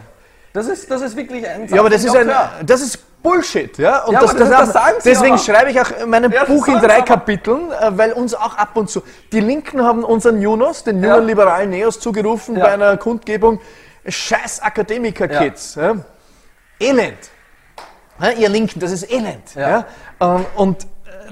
Das 0.53 0.67
ist, 0.67 0.89
das 0.89 1.01
ist 1.01 1.15
wirklich 1.15 1.47
ein. 1.47 1.67
Ja, 1.67 1.79
aber 1.79 1.89
das 1.89 2.03
ist, 2.03 2.15
ein, 2.15 2.29
das 2.65 2.81
ist 2.81 3.21
Bullshit. 3.21 3.77
Ja? 3.77 4.03
Und 4.05 4.13
ja, 4.13 4.21
das, 4.21 4.35
das, 4.35 4.49
das, 4.49 4.73
das 4.73 5.03
deswegen 5.03 5.35
auch. 5.35 5.43
schreibe 5.43 5.69
ich 5.71 5.79
auch 5.79 5.91
mein 6.07 6.31
ja, 6.31 6.45
Buch 6.45 6.67
in 6.67 6.79
drei 6.79 7.01
Kapiteln, 7.01 7.71
äh, 7.71 7.91
weil 7.91 8.13
uns 8.13 8.33
auch 8.33 8.57
ab 8.57 8.75
und 8.75 8.89
zu. 8.89 9.03
Die 9.31 9.41
Linken 9.41 9.83
haben 9.83 10.03
unseren 10.03 10.41
Junos, 10.41 10.83
den 10.83 11.03
jungen 11.03 11.25
liberalen 11.25 11.69
Neos, 11.69 11.99
zugerufen 11.99 12.55
bei 12.55 12.71
einer 12.71 12.97
Kundgebung 12.97 13.59
scheiß 14.07 14.61
Akademiker-Kids. 14.61 15.75
Ja. 15.75 15.93
Ja. 15.93 16.05
Elend. 16.79 17.29
Ja, 18.21 18.31
ihr 18.31 18.49
Linken, 18.49 18.79
das 18.79 18.91
ist 18.91 19.09
Elend. 19.11 19.55
Ja. 19.55 19.85
Ähm, 20.19 20.45
und 20.55 20.83
äh, 20.83 20.87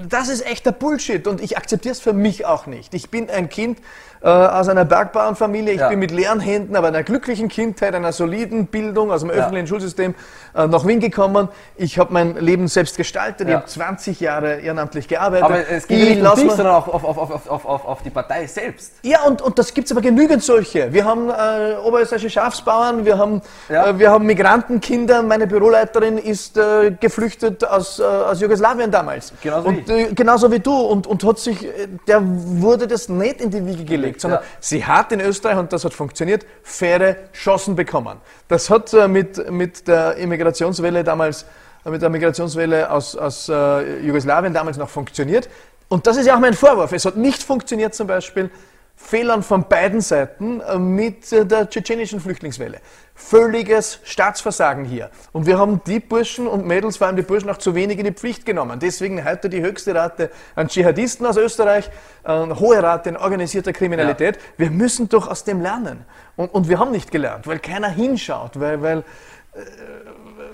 das 0.07 0.29
ist 0.29 0.45
echter 0.45 0.71
Bullshit 0.71 1.27
und 1.27 1.41
ich 1.41 1.57
akzeptiere 1.57 1.91
es 1.91 1.99
für 1.99 2.13
mich 2.13 2.45
auch 2.45 2.65
nicht. 2.65 2.93
Ich 2.93 3.09
bin 3.09 3.29
ein 3.29 3.49
Kind 3.49 3.79
äh, 4.21 4.27
aus 4.29 4.67
einer 4.69 4.85
Bergbauernfamilie. 4.85 5.73
Ich 5.73 5.79
ja. 5.79 5.89
bin 5.89 5.99
mit 5.99 6.11
leeren 6.11 6.39
Händen, 6.39 6.75
aber 6.75 6.87
einer 6.87 7.03
glücklichen 7.03 7.49
Kindheit, 7.49 7.93
einer 7.93 8.11
soliden 8.11 8.67
Bildung 8.67 9.11
aus 9.11 9.21
dem 9.21 9.29
öffentlichen 9.29 9.65
ja. 9.65 9.69
Schulsystem 9.69 10.15
äh, 10.55 10.67
nach 10.67 10.85
Wien 10.87 10.99
gekommen. 10.99 11.49
Ich 11.75 11.99
habe 11.99 12.13
mein 12.13 12.35
Leben 12.37 12.67
selbst 12.67 12.97
gestaltet. 12.97 13.47
Ja. 13.47 13.55
Ich 13.55 13.61
habe 13.61 13.67
20 13.67 14.19
Jahre 14.19 14.59
ehrenamtlich 14.59 15.07
gearbeitet. 15.07 15.45
Aber 15.45 15.69
es 15.69 15.87
geht 15.87 16.17
nicht 16.17 16.25
um 16.27 16.35
dich, 16.35 16.51
sondern 16.51 16.75
auch 16.75 16.87
auf, 16.87 17.03
auf, 17.03 17.47
auf, 17.47 17.85
auf, 17.85 18.01
die 18.01 18.09
Partei 18.09 18.47
selbst. 18.47 18.93
Ja, 19.03 19.23
und, 19.23 19.41
und 19.41 19.59
das 19.59 19.73
gibt 19.73 19.85
es 19.85 19.91
aber 19.91 20.01
genügend 20.01 20.43
solche. 20.43 20.91
Wir 20.91 21.05
haben 21.05 21.29
äh, 21.29 21.75
oberösterreichische 21.83 22.29
Schafsbauern, 22.29 23.05
wir 23.05 23.17
haben, 23.17 23.41
äh, 23.69 23.93
wir 23.97 24.09
haben 24.09 24.25
Migrantenkinder. 24.25 25.21
Meine 25.21 25.45
Büroleiterin 25.47 26.17
ist 26.17 26.57
äh, 26.57 26.91
geflüchtet 26.99 27.63
aus, 27.63 27.99
äh, 27.99 28.03
aus 28.03 28.41
Jugoslawien 28.41 28.89
damals. 28.89 29.33
Genauso 29.41 29.67
und, 29.67 29.87
wie. 29.87 30.15
genauso 30.15 30.51
wie 30.51 30.59
du. 30.59 30.75
Und, 30.75 31.05
und 31.05 31.23
hat 31.23 31.39
sich, 31.39 31.67
der 32.07 32.21
wurde 32.23 32.87
das 32.87 33.09
nicht 33.09 33.41
in 33.41 33.51
die 33.51 33.65
Wiege 33.65 33.83
gelegt 33.83 34.06
gelegt, 34.07 34.21
sondern 34.21 34.41
ja. 34.41 34.47
sie 34.59 34.85
hat 34.85 35.11
in 35.11 35.21
Österreich, 35.21 35.57
und 35.57 35.71
das 35.71 35.83
hat 35.85 35.93
funktioniert, 35.93 36.45
faire 36.63 37.15
Chancen 37.33 37.75
bekommen. 37.75 38.17
Das 38.47 38.69
hat 38.69 38.93
äh, 38.93 39.07
mit, 39.07 39.51
mit 39.51 39.87
der 39.87 40.15
Immigrationswelle 40.15 41.03
damals, 41.03 41.45
äh, 41.85 41.89
mit 41.89 42.01
der 42.01 42.09
Migrationswelle 42.09 42.89
aus, 42.89 43.15
aus 43.15 43.49
äh, 43.49 43.99
Jugoslawien 43.99 44.53
damals 44.53 44.77
noch 44.77 44.89
funktioniert. 44.89 45.49
Und 45.89 46.05
das 46.05 46.17
ist 46.17 46.25
ja 46.25 46.35
auch 46.35 46.39
mein 46.39 46.53
Vorwurf. 46.53 46.91
Es 46.91 47.05
hat 47.05 47.15
nicht 47.15 47.43
funktioniert 47.43 47.95
zum 47.95 48.07
Beispiel 48.07 48.49
Fehlern 48.95 49.43
von 49.43 49.67
beiden 49.67 50.01
Seiten 50.01 50.59
äh, 50.61 50.77
mit 50.77 51.31
der 51.31 51.69
tschetschenischen 51.69 52.19
Flüchtlingswelle. 52.19 52.79
Völliges 53.19 53.99
Staatsversagen 54.03 54.85
hier. 54.85 55.09
Und 55.33 55.47
wir 55.47 55.57
haben 55.57 55.81
die 55.87 55.99
Burschen 55.99 56.45
und 56.45 56.67
Mädels, 56.67 56.97
vor 56.97 57.07
allem 57.07 57.15
die 57.15 57.23
Burschen, 57.23 57.49
auch 57.49 57.57
zu 57.57 57.73
wenig 57.73 57.97
in 57.97 58.05
die 58.05 58.11
Pflicht 58.11 58.45
genommen. 58.45 58.79
Deswegen 58.79 59.25
heute 59.25 59.49
die 59.49 59.59
höchste 59.59 59.95
Rate 59.95 60.29
an 60.55 60.67
Dschihadisten 60.67 61.25
aus 61.25 61.35
Österreich, 61.35 61.89
eine 62.23 62.59
hohe 62.59 62.81
Rate 62.81 63.09
an 63.09 63.17
organisierter 63.17 63.73
Kriminalität. 63.73 64.35
Ja. 64.35 64.41
Wir 64.57 64.69
müssen 64.69 65.09
doch 65.09 65.27
aus 65.27 65.43
dem 65.43 65.61
lernen. 65.61 66.05
Und, 66.35 66.53
und, 66.53 66.69
wir 66.69 66.77
haben 66.77 66.91
nicht 66.91 67.09
gelernt, 67.09 67.47
weil 67.47 67.57
keiner 67.57 67.89
hinschaut, 67.89 68.59
weil, 68.59 68.83
weil 68.83 68.99
äh, 68.99 69.03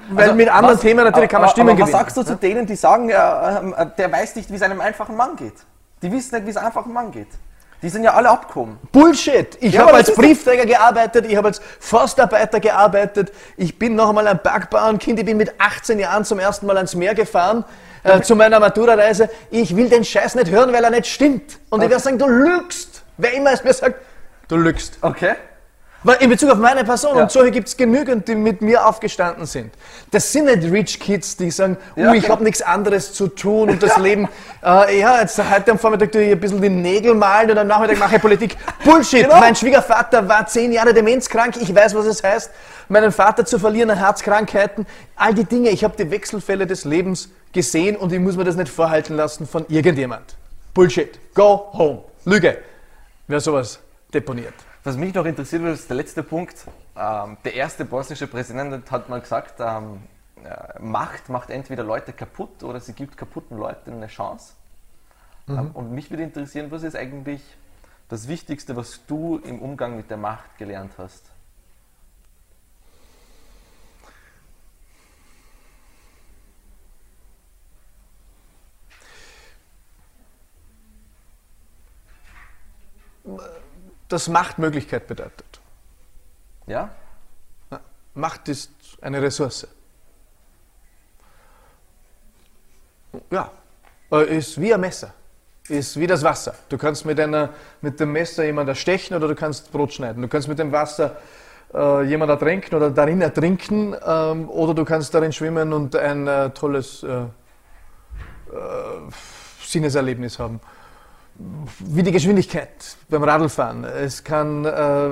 weil 0.10 0.24
also, 0.24 0.36
mit 0.36 0.48
anderen 0.50 0.76
was, 0.76 0.82
Themen 0.82 1.04
natürlich 1.04 1.30
kann 1.30 1.42
man 1.42 1.50
Stimmen 1.50 1.72
aber, 1.72 1.82
aber 1.82 1.86
gewinnen. 1.86 1.94
Was 1.94 2.16
sagst 2.16 2.18
du 2.18 2.24
zu 2.24 2.38
denen, 2.38 2.66
die 2.66 2.78
sagen, 2.78 3.10
äh, 3.10 3.14
der 3.98 4.10
weiß 4.10 4.38
nicht, 4.38 4.50
wie 4.50 4.56
es 4.56 4.62
einem 4.62 4.80
einfachen 4.80 5.18
Mann 5.18 5.36
geht? 5.36 5.54
Die 6.02 6.12
wissen 6.12 6.36
nicht, 6.36 6.46
wie 6.46 6.52
es 6.52 6.58
einem 6.58 6.68
einfachen 6.68 6.94
Mann 6.94 7.12
geht. 7.12 7.28
Die 7.84 7.90
sind 7.90 8.06
ja 8.06 8.14
alle 8.14 8.30
abgekommen. 8.30 8.80
Bullshit! 8.94 9.58
Ich 9.60 9.74
ja, 9.74 9.82
habe 9.82 9.94
als 9.96 10.16
Briefträger 10.16 10.66
gearbeitet, 10.66 11.26
ich 11.28 11.36
habe 11.36 11.50
als 11.50 11.62
Forstarbeiter 11.82 12.62
gearbeitet, 12.62 13.34
ich 13.58 13.78
bin 13.78 13.96
noch 13.96 14.08
einmal 14.08 14.26
ein 14.26 14.40
Bergbauernkind, 14.42 15.20
ich 15.20 15.26
bin 15.26 15.36
mit 15.36 15.54
18 15.60 16.00
Jahren 16.00 16.24
zum 16.24 16.40
ersten 16.40 16.66
Mal 16.66 16.78
ans 16.78 16.96
Meer 16.96 17.14
gefahren. 17.14 17.66
Äh, 18.06 18.22
zu 18.22 18.36
meiner 18.36 18.60
Matura-Reise. 18.60 19.30
Ich 19.50 19.78
will 19.78 19.88
den 19.88 20.04
Scheiß 20.04 20.36
nicht 20.36 20.52
hören, 20.52 20.74
weil 20.74 20.84
er 20.84 20.90
nicht 20.90 21.08
stimmt. 21.08 21.60
Und 21.70 21.80
okay. 21.80 21.86
ich 21.86 21.90
werde 21.90 22.04
sagen, 22.04 22.18
du 22.18 22.28
lügst. 22.28 23.02
Wer 23.18 23.34
immer 23.34 23.54
es 23.54 23.64
mir 23.64 23.74
sagt, 23.74 23.96
du 24.50 24.58
lügst. 24.58 24.98
Okay. 25.00 25.36
In 26.20 26.30
Bezug 26.30 26.50
auf 26.50 26.58
meine 26.58 26.84
Person, 26.84 27.16
ja. 27.16 27.24
und 27.24 27.32
solche 27.32 27.52
gibt 27.52 27.70
es 27.70 27.78
genügend, 27.78 28.28
die 28.28 28.36
mit 28.36 28.62
mir 28.62 28.86
aufgestanden 28.86 29.46
sind. 29.46 29.74
Das 30.12 30.30
sind 30.34 30.46
nicht 30.46 30.70
Rich 30.70 31.00
Kids, 31.00 31.38
die 31.38 31.50
sagen, 31.50 31.78
ja, 31.96 32.12
oh, 32.12 32.14
ich 32.14 32.24
genau. 32.24 32.34
habe 32.34 32.44
nichts 32.44 32.62
anderes 32.62 33.14
zu 33.14 33.30
tun 33.30 33.70
und 33.70 33.82
das 33.82 33.98
Leben, 33.98 34.28
äh, 34.66 35.00
ja, 35.00 35.22
jetzt 35.22 35.38
heute 35.38 35.72
am 35.72 35.80
Vormittag 35.80 36.12
tue 36.12 36.24
ich 36.24 36.32
ein 36.34 36.40
bisschen 36.40 36.62
die 36.62 36.68
Nägel 36.68 37.16
malen 37.16 37.52
und 37.52 37.58
am 37.58 37.68
Nachmittag 37.68 38.00
mache 38.00 38.18
ich 38.18 38.22
Politik. 38.22 38.58
Bullshit! 38.84 39.24
Genau. 39.24 39.40
Mein 39.40 39.56
Schwiegervater 39.56 40.28
war 40.28 40.46
zehn 40.46 40.74
Jahre 40.74 40.94
demenzkrank, 40.94 41.56
ich 41.62 41.74
weiß, 41.74 41.96
was 41.96 42.06
es 42.06 42.22
heißt, 42.22 42.52
meinen 42.90 43.14
Vater 43.14 43.46
zu 43.46 43.58
verlieren 43.58 43.90
an 43.90 43.98
Herzkrankheiten. 43.98 44.86
All 45.16 45.34
die 45.34 45.46
Dinge, 45.46 45.70
ich 45.70 45.86
habe 45.86 45.96
die 45.98 46.12
Wechselfälle 46.12 46.68
des 46.68 46.84
Lebens 46.84 47.30
gesehen 47.54 47.96
und 47.96 48.12
ich 48.12 48.20
muss 48.20 48.36
mir 48.36 48.44
das 48.44 48.58
nicht 48.58 48.70
vorhalten 48.70 49.16
lassen 49.16 49.48
von 49.48 49.66
irgendjemand. 49.70 50.36
Bullshit. 50.74 51.18
Go 51.34 51.70
home. 51.72 52.04
Lüge. 52.26 52.58
Wer 53.28 53.40
sowas 53.40 53.80
deponiert. 54.14 54.54
Was 54.86 54.98
mich 54.98 55.14
noch 55.14 55.26
interessiert 55.26 55.64
ist 55.64 55.90
der 55.90 55.96
letzte 55.96 56.24
Punkt. 56.24 56.68
Ähm, 56.98 57.38
der 57.46 57.54
erste 57.54 57.86
bosnische 57.86 58.28
Präsident 58.28 58.92
hat 58.92 59.08
mal 59.08 59.22
gesagt, 59.22 59.62
ähm, 59.62 60.04
äh, 60.44 60.80
Macht 60.82 61.30
macht 61.30 61.50
entweder 61.52 61.84
Leute 61.86 62.12
kaputt 62.12 62.64
oder 62.64 62.82
sie 62.82 62.92
gibt 62.92 63.16
kaputten 63.16 63.58
Leuten 63.58 63.94
eine 63.94 64.08
Chance. 64.08 64.56
Mhm. 65.48 65.58
Ähm, 65.58 65.72
und 65.74 65.92
mich 65.94 66.10
würde 66.10 66.24
interessieren, 66.24 66.70
was 66.70 66.84
ist 66.84 66.98
eigentlich 66.98 67.42
das 68.10 68.28
Wichtigste, 68.28 68.76
was 68.76 69.06
du 69.08 69.38
im 69.38 69.62
Umgang 69.62 69.96
mit 69.96 70.10
der 70.10 70.18
Macht 70.18 70.58
gelernt 70.58 70.92
hast? 70.98 71.32
Das 84.14 84.30
Machtmöglichkeit 84.30 85.08
bedeutet. 85.08 85.60
Ja? 86.68 86.90
Macht 88.14 88.48
ist 88.48 88.72
eine 89.02 89.22
Ressource. 89.22 89.68
Ja, 93.32 93.52
äh, 94.12 94.38
ist 94.38 94.60
wie 94.62 94.74
ein 94.74 94.82
Messer, 94.82 95.14
ist 95.68 96.00
wie 96.00 96.08
das 96.08 96.24
Wasser. 96.24 96.54
Du 96.70 96.78
kannst 96.78 97.06
mit, 97.06 97.20
einer, 97.20 97.50
mit 97.82 98.00
dem 98.00 98.12
Messer 98.12 98.44
jemanden 98.44 98.70
erstechen 98.70 99.16
oder 99.16 99.28
du 99.28 99.36
kannst 99.36 99.72
Brot 99.72 99.94
schneiden. 99.94 100.22
Du 100.22 100.28
kannst 100.28 100.48
mit 100.48 100.60
dem 100.60 100.72
Wasser 100.72 101.18
äh, 101.74 102.04
jemanden 102.04 102.34
ertränken 102.34 102.76
oder 102.76 102.92
darin 102.92 103.22
ertrinken 103.22 103.96
ähm, 104.06 104.50
oder 104.50 104.76
du 104.76 104.86
kannst 104.86 105.14
darin 105.14 105.32
schwimmen 105.32 105.74
und 105.74 105.96
ein 105.96 106.28
äh, 106.28 106.50
tolles 106.52 107.04
äh, 107.04 107.08
äh 107.08 107.26
Sinneserlebnis 109.64 110.38
haben 110.38 110.60
wie 111.36 112.04
die 112.04 112.12
Geschwindigkeit 112.12 112.98
beim 113.10 113.24
Radlfahren. 113.24 113.84
Es 113.84 114.24
kann 114.24 114.66
äh, 114.66 115.10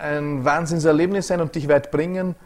ein 0.00 0.44
Wahnsinnserlebnis 0.44 1.26
sein 1.26 1.40
und 1.40 1.54
dich 1.54 1.68
weit 1.68 1.90
bringen 1.90 2.36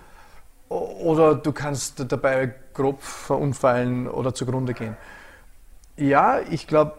oder 0.69 1.35
du 1.35 1.53
kannst 1.53 2.05
dabei 2.11 2.55
grob 2.75 3.03
verunfallen 3.03 4.09
oder 4.09 4.35
zugrunde 4.35 4.75
gehen. 4.75 4.97
Ja, 5.97 6.41
ich 6.41 6.67
glaube, 6.67 6.95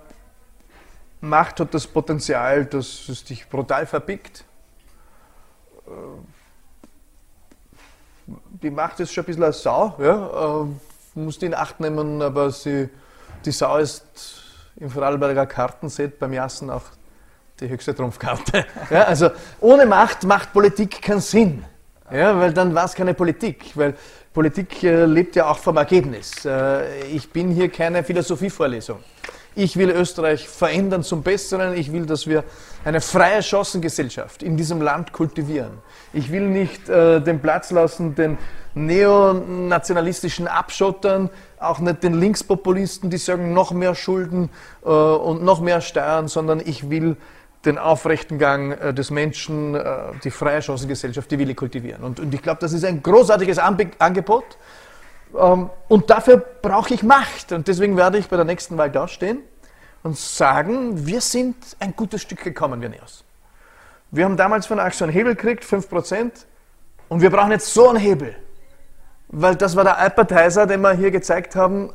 Macht 1.22 1.60
hat 1.60 1.74
das 1.74 1.86
Potenzial, 1.86 2.66
dass 2.66 3.10
es 3.10 3.26
dich 3.26 3.50
brutal 3.50 3.86
verbiegt. 3.86 4.46
Äh, 5.86 5.92
die 8.62 8.70
Macht 8.70 9.00
ist 9.00 9.14
schon 9.14 9.24
ein 9.24 9.26
bisschen 9.26 9.44
eine 9.44 9.54
Sau, 9.54 9.96
ja, 10.00 10.64
äh, 10.64 10.68
musst 11.16 11.44
in 11.44 11.54
Acht 11.54 11.80
nehmen, 11.80 12.22
aber 12.22 12.52
sie, 12.52 12.90
die 13.44 13.52
Sau 13.52 13.78
ist 13.78 14.49
im 14.80 14.90
Vorarlberger 14.90 15.46
Kartenset 15.46 16.20
beim 16.20 16.34
Jassen 16.34 16.70
auch 16.70 16.84
die 17.60 17.70
höchste 17.70 17.94
Trumpfkarte. 17.94 18.66
Ja, 18.90 19.04
also 19.04 19.30
ohne 19.60 19.86
Macht 19.86 20.24
macht 20.24 20.54
Politik 20.54 21.02
keinen 21.02 21.20
Sinn. 21.20 21.66
Ja, 22.12 22.40
weil 22.40 22.54
dann 22.54 22.74
war 22.74 22.86
es 22.86 22.96
keine 22.96 23.14
Politik, 23.14 23.72
weil 23.76 23.94
Politik 24.34 24.84
äh, 24.84 25.06
lebt 25.06 25.36
ja 25.36 25.50
auch 25.50 25.60
vom 25.60 25.78
Ergebnis. 25.78 26.46
Äh, 26.46 27.04
ich 27.04 27.30
bin 27.30 27.52
hier 27.52 27.70
keine 27.70 28.04
Philosophievorlesung. 28.04 29.00
Ich 29.56 29.78
will 29.78 29.90
Österreich 29.90 30.48
verändern 30.48 31.04
zum 31.04 31.24
Besseren. 31.24 31.76
Ich 31.76 31.92
will, 31.92 32.06
dass 32.06 32.28
wir 32.28 32.44
eine 32.86 33.02
freie 33.02 33.42
Chancengesellschaft 33.42 34.44
in 34.44 34.58
diesem 34.58 34.82
Land 34.82 35.12
kultivieren. 35.12 35.80
Ich 36.14 36.32
will 36.32 36.48
nicht 36.48 36.88
äh, 36.88 37.20
den 37.20 37.40
Platz 37.40 37.72
lassen 37.72 38.16
den 38.16 38.38
neonationalistischen 38.76 40.48
Abschottern, 40.48 41.30
auch 41.60 41.80
nicht 41.80 42.04
den 42.04 42.20
Linkspopulisten, 42.20 43.10
die 43.10 43.18
sagen, 43.18 43.54
noch 43.54 43.72
mehr 43.72 43.96
Schulden 43.96 44.50
äh, 44.86 44.90
und 44.90 45.44
noch 45.44 45.62
mehr 45.62 45.82
Steuern, 45.82 46.28
sondern 46.28 46.62
ich 46.64 46.90
will 46.90 47.18
den 47.66 47.78
aufrechten 47.78 48.40
Gang 48.40 48.80
äh, 48.80 48.94
des 48.94 49.12
Menschen, 49.12 49.76
äh, 49.76 49.98
die 50.24 50.32
freie 50.32 50.62
Chancengesellschaft, 50.62 51.30
die 51.30 51.40
will 51.40 51.50
ich 51.50 51.58
kultivieren. 51.58 52.04
Und, 52.04 52.20
und 52.20 52.34
ich 52.34 52.42
glaube, 52.42 52.60
das 52.62 52.74
ist 52.74 52.86
ein 52.86 53.04
großartiges 53.04 53.58
Angebot. 53.58 54.58
Ähm, 55.38 55.70
und 55.88 56.10
dafür 56.10 56.38
brauche 56.38 56.94
ich 56.94 57.04
Macht. 57.04 57.52
Und 57.52 57.68
deswegen 57.68 57.98
werde 57.98 58.18
ich 58.18 58.28
bei 58.28 58.36
der 58.36 58.46
nächsten 58.46 58.78
Wahl 58.78 58.92
dastehen 58.92 59.40
und 60.04 60.18
sagen, 60.18 61.06
wir 61.06 61.22
sind 61.22 61.56
ein 61.80 61.96
gutes 61.96 62.22
Stück 62.22 62.44
gekommen, 62.44 62.82
wir 62.82 62.90
Neos. 62.90 63.24
Wir 64.12 64.26
haben 64.26 64.38
damals 64.38 64.66
von 64.66 64.80
so 64.92 65.04
einen 65.04 65.14
Hebel 65.14 65.36
gekriegt, 65.36 65.64
5%, 65.64 66.32
und 67.10 67.22
wir 67.22 67.30
brauchen 67.30 67.52
jetzt 67.52 67.74
so 67.74 67.90
einen 67.90 68.00
Hebel. 68.00 68.36
Weil 69.28 69.56
das 69.56 69.76
war 69.76 69.84
der 69.84 70.00
Appetizer, 70.00 70.66
den 70.66 70.82
wir 70.82 70.94
hier 70.94 71.12
gezeigt 71.12 71.56
haben. 71.56 71.92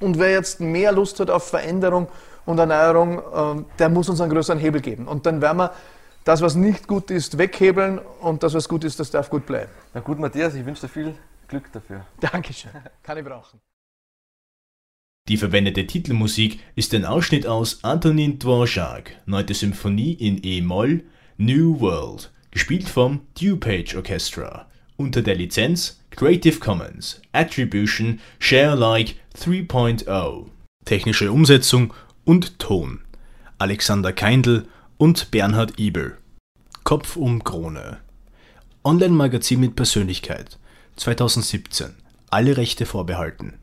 Und 0.00 0.18
wer 0.18 0.30
jetzt 0.30 0.60
mehr 0.60 0.92
Lust 0.92 1.20
hat 1.20 1.30
auf 1.30 1.48
Veränderung 1.48 2.08
und 2.46 2.58
Erneuerung, 2.58 3.20
ähm, 3.34 3.64
der 3.78 3.88
muss 3.88 4.08
uns 4.08 4.20
einen 4.20 4.30
größeren 4.30 4.58
Hebel 4.58 4.80
geben. 4.80 5.08
Und 5.08 5.26
dann 5.26 5.42
werden 5.42 5.58
wir 5.58 5.72
das, 6.24 6.40
was 6.40 6.54
nicht 6.54 6.86
gut 6.86 7.10
ist, 7.10 7.36
weghebeln 7.36 8.00
und 8.20 8.42
das, 8.42 8.54
was 8.54 8.68
gut 8.68 8.84
ist, 8.84 9.00
das 9.00 9.10
darf 9.10 9.28
gut 9.28 9.44
bleiben. 9.44 9.70
Na 9.92 10.00
gut, 10.00 10.18
Matthias, 10.18 10.54
ich 10.54 10.64
wünsche 10.64 10.82
dir 10.82 10.88
viel 10.88 11.14
Glück 11.48 11.72
dafür. 11.72 12.06
Dankeschön. 12.20 12.70
Kann 13.02 13.18
ich 13.18 13.24
brauchen. 13.24 13.60
Die 15.28 15.36
verwendete 15.36 15.86
Titelmusik 15.86 16.60
ist 16.74 16.94
ein 16.94 17.04
Ausschnitt 17.04 17.46
aus 17.46 17.84
Antonin 17.84 18.38
Dvorak, 18.38 19.12
9. 19.26 19.52
Symphonie 19.52 20.14
in 20.14 20.42
E-Moll, 20.42 21.04
New 21.36 21.80
World, 21.80 22.32
gespielt 22.50 22.88
vom 22.88 23.26
DuPage 23.38 23.94
Orchestra, 23.94 24.70
unter 24.96 25.20
der 25.20 25.34
Lizenz 25.34 26.02
Creative 26.10 26.58
Commons 26.58 27.20
Attribution 27.32 28.20
Share 28.38 28.70
Alike 28.70 29.16
3.0. 29.36 30.46
Technische 30.86 31.30
Umsetzung 31.30 31.92
und 32.24 32.58
Ton 32.58 33.00
Alexander 33.58 34.12
Keindl 34.12 34.66
und 34.98 35.30
Bernhard 35.30 35.78
Ibel. 35.78 36.16
Kopf 36.84 37.16
um 37.16 37.44
Krone. 37.44 37.98
Online-Magazin 38.84 39.60
mit 39.60 39.76
Persönlichkeit. 39.76 40.58
2017. 40.98 41.94
Alle 42.28 42.56
Rechte 42.56 42.84
vorbehalten. 42.84 43.58